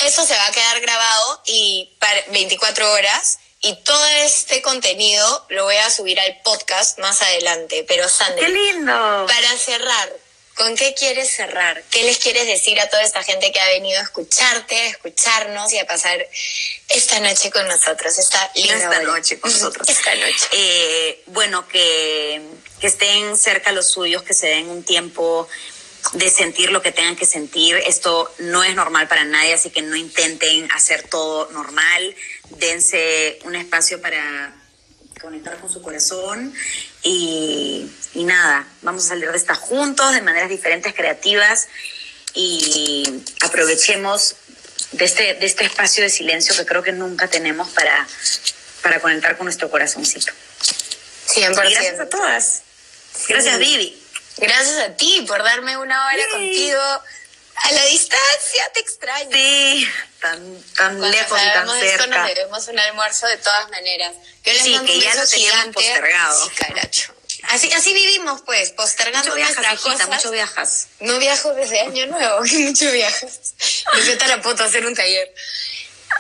Eso 0.00 0.26
se 0.26 0.34
va 0.34 0.46
a 0.46 0.52
quedar 0.52 0.80
grabado 0.80 1.42
y 1.46 1.94
para 1.98 2.20
24 2.28 2.90
horas 2.92 3.38
y 3.60 3.76
todo 3.84 4.04
este 4.24 4.60
contenido 4.62 5.46
lo 5.50 5.64
voy 5.64 5.76
a 5.76 5.90
subir 5.90 6.18
al 6.18 6.40
podcast 6.42 6.98
más 6.98 7.22
adelante. 7.22 7.84
Pero 7.86 8.08
Sandra, 8.08 8.44
¡Qué 8.46 8.52
lindo! 8.52 9.26
para 9.28 9.56
cerrar, 9.56 10.12
¿con 10.62 10.76
qué 10.76 10.94
quieres 10.94 11.28
cerrar? 11.28 11.82
¿Qué 11.90 12.04
les 12.04 12.18
quieres 12.18 12.46
decir 12.46 12.78
a 12.80 12.88
toda 12.88 13.02
esta 13.02 13.24
gente 13.24 13.50
que 13.50 13.58
ha 13.58 13.66
venido 13.66 13.98
a 13.98 14.02
escucharte, 14.02 14.76
a 14.76 14.86
escucharnos 14.90 15.72
y 15.72 15.78
a 15.78 15.86
pasar 15.86 16.24
esta 16.88 17.18
noche 17.18 17.50
con 17.50 17.66
nosotros? 17.66 18.16
Esta 18.16 18.48
linda 18.54 18.76
Esta 18.76 19.02
noche 19.02 19.40
con 19.40 19.50
nosotros. 19.50 19.88
Esta 19.88 20.14
noche. 20.14 20.46
Eh, 20.52 21.22
bueno, 21.26 21.66
que, 21.66 22.40
que 22.80 22.86
estén 22.86 23.36
cerca 23.36 23.72
los 23.72 23.90
suyos, 23.90 24.22
que 24.22 24.34
se 24.34 24.46
den 24.46 24.68
un 24.68 24.84
tiempo 24.84 25.48
de 26.12 26.30
sentir 26.30 26.70
lo 26.70 26.80
que 26.80 26.92
tengan 26.92 27.16
que 27.16 27.26
sentir. 27.26 27.76
Esto 27.76 28.32
no 28.38 28.62
es 28.62 28.76
normal 28.76 29.08
para 29.08 29.24
nadie, 29.24 29.54
así 29.54 29.70
que 29.70 29.82
no 29.82 29.96
intenten 29.96 30.70
hacer 30.70 31.08
todo 31.08 31.50
normal. 31.50 32.14
Dense 32.50 33.40
un 33.44 33.56
espacio 33.56 34.00
para 34.00 34.54
conectar 35.20 35.58
con 35.58 35.72
su 35.72 35.82
corazón 35.82 36.54
y, 37.02 37.90
y 38.14 38.24
nada, 38.24 38.66
vamos 38.82 39.04
a 39.06 39.08
salir 39.08 39.30
de 39.30 39.36
esta 39.36 39.54
juntos, 39.54 40.12
de 40.14 40.20
maneras 40.22 40.48
diferentes, 40.48 40.94
creativas 40.94 41.68
y 42.34 43.22
aprovechemos 43.42 44.36
de 44.92 45.04
este, 45.04 45.34
de 45.34 45.46
este 45.46 45.64
espacio 45.64 46.02
de 46.02 46.10
silencio 46.10 46.54
que 46.56 46.66
creo 46.66 46.82
que 46.82 46.92
nunca 46.92 47.28
tenemos 47.28 47.68
para, 47.70 48.06
para 48.82 49.00
conectar 49.00 49.36
con 49.36 49.46
nuestro 49.46 49.70
corazoncito. 49.70 50.32
100%. 51.28 51.70
Y 51.70 51.72
gracias 51.74 52.00
a 52.00 52.08
todas. 52.08 52.62
Gracias, 53.28 53.58
Vivi. 53.58 53.98
Gracias 54.38 54.78
a 54.78 54.96
ti 54.96 55.24
por 55.26 55.42
darme 55.42 55.76
una 55.76 56.06
hora 56.06 56.22
Sí. 56.24 56.30
contigo. 56.32 56.80
A 57.54 57.70
la 57.72 57.84
distancia 57.84 58.70
te 58.74 58.80
extraño. 58.80 59.30
Sí, 59.30 59.86
tan, 60.20 60.38
tan 60.74 60.98
Cuando 60.98 61.08
lejos 61.08 61.38
y 61.40 61.44
tan 61.44 61.52
sabemos 61.68 61.76
esto 61.82 62.06
nos 62.06 62.16
cerca. 62.16 62.26
debemos 62.26 62.68
un 62.68 62.78
almuerzo 62.78 63.26
de 63.28 63.36
todas 63.36 63.70
maneras. 63.70 64.12
Yo 64.44 64.52
les 64.52 64.62
Sí, 64.62 64.70
mando 64.74 64.92
que 64.92 65.00
ya 65.00 65.14
lo 65.14 65.26
teníamos 65.28 65.74
postergado. 65.74 66.44
Sí, 66.48 66.50
caracho. 66.56 67.14
Así, 67.48 67.70
así 67.72 67.92
vivimos, 67.92 68.42
pues, 68.42 68.70
postergando 68.70 69.28
Mucho 69.28 69.36
viajas, 69.36 69.56
nuestras 69.56 69.80
cosas. 69.80 70.08
mucho 70.08 70.30
viajas. 70.30 70.86
No 71.00 71.18
viajo 71.18 71.52
desde 71.54 71.80
año 71.80 72.06
nuevo, 72.06 72.40
mucho 72.58 72.90
viajas. 72.90 73.54
A 73.86 74.18
Tarapoto 74.18 74.62
a 74.62 74.66
hacer 74.66 74.86
un 74.86 74.94
taller 74.94 75.34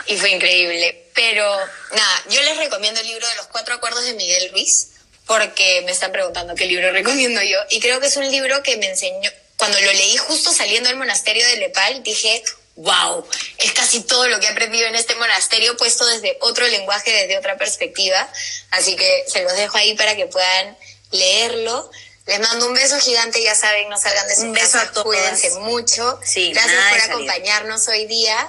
y 0.06 0.16
fue 0.16 0.30
increíble. 0.30 1.06
Pero 1.14 1.44
nada, 1.92 2.22
yo 2.28 2.42
les 2.42 2.56
recomiendo 2.58 3.00
el 3.00 3.06
libro 3.06 3.26
de 3.28 3.34
los 3.36 3.46
cuatro 3.48 3.74
acuerdos 3.74 4.04
de 4.04 4.14
Miguel 4.14 4.50
Ruiz 4.50 4.88
porque 5.26 5.82
me 5.82 5.92
están 5.92 6.10
preguntando 6.10 6.54
qué 6.54 6.66
libro 6.66 6.90
recomiendo 6.90 7.40
yo 7.42 7.58
y 7.70 7.80
creo 7.80 8.00
que 8.00 8.08
es 8.08 8.16
un 8.16 8.28
libro 8.30 8.62
que 8.62 8.76
me 8.76 8.88
enseñó, 8.88 9.30
cuando 9.56 9.80
lo 9.80 9.92
leí 9.92 10.16
justo 10.16 10.52
saliendo 10.52 10.88
del 10.88 10.98
monasterio 10.98 11.46
de 11.46 11.56
Lepal, 11.56 12.02
dije, 12.02 12.42
wow, 12.76 13.24
es 13.58 13.72
casi 13.72 14.02
todo 14.02 14.26
lo 14.28 14.40
que 14.40 14.46
he 14.46 14.48
aprendido 14.48 14.86
en 14.88 14.96
este 14.96 15.14
monasterio 15.14 15.76
puesto 15.76 16.04
desde 16.06 16.36
otro 16.40 16.66
lenguaje, 16.66 17.12
desde 17.12 17.38
otra 17.38 17.56
perspectiva. 17.56 18.28
Así 18.70 18.96
que 18.96 19.24
se 19.28 19.42
los 19.42 19.54
dejo 19.54 19.76
ahí 19.78 19.94
para 19.94 20.16
que 20.16 20.26
puedan 20.26 20.76
leerlo. 21.12 21.90
Les 22.26 22.40
mando 22.40 22.66
un 22.66 22.74
beso 22.74 22.98
gigante, 23.00 23.42
ya 23.42 23.54
saben, 23.54 23.88
no 23.88 23.98
salgan 23.98 24.28
de 24.28 24.36
su 24.36 24.42
Un 24.42 24.52
beso 24.52 24.78
casa, 24.78 25.00
a 25.00 25.02
cuídense 25.02 25.50
mucho. 25.60 26.20
Sí, 26.24 26.52
gracias 26.52 26.82
por 26.90 27.00
acompañarnos 27.00 27.88
hoy 27.88 28.06
día. 28.06 28.48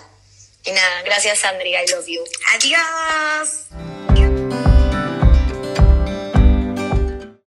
Y 0.66 0.72
nada, 0.72 1.02
gracias 1.04 1.40
Sandri, 1.40 1.76
I 1.76 1.86
love 1.88 2.06
you. 2.08 2.24
Adiós. 2.56 3.66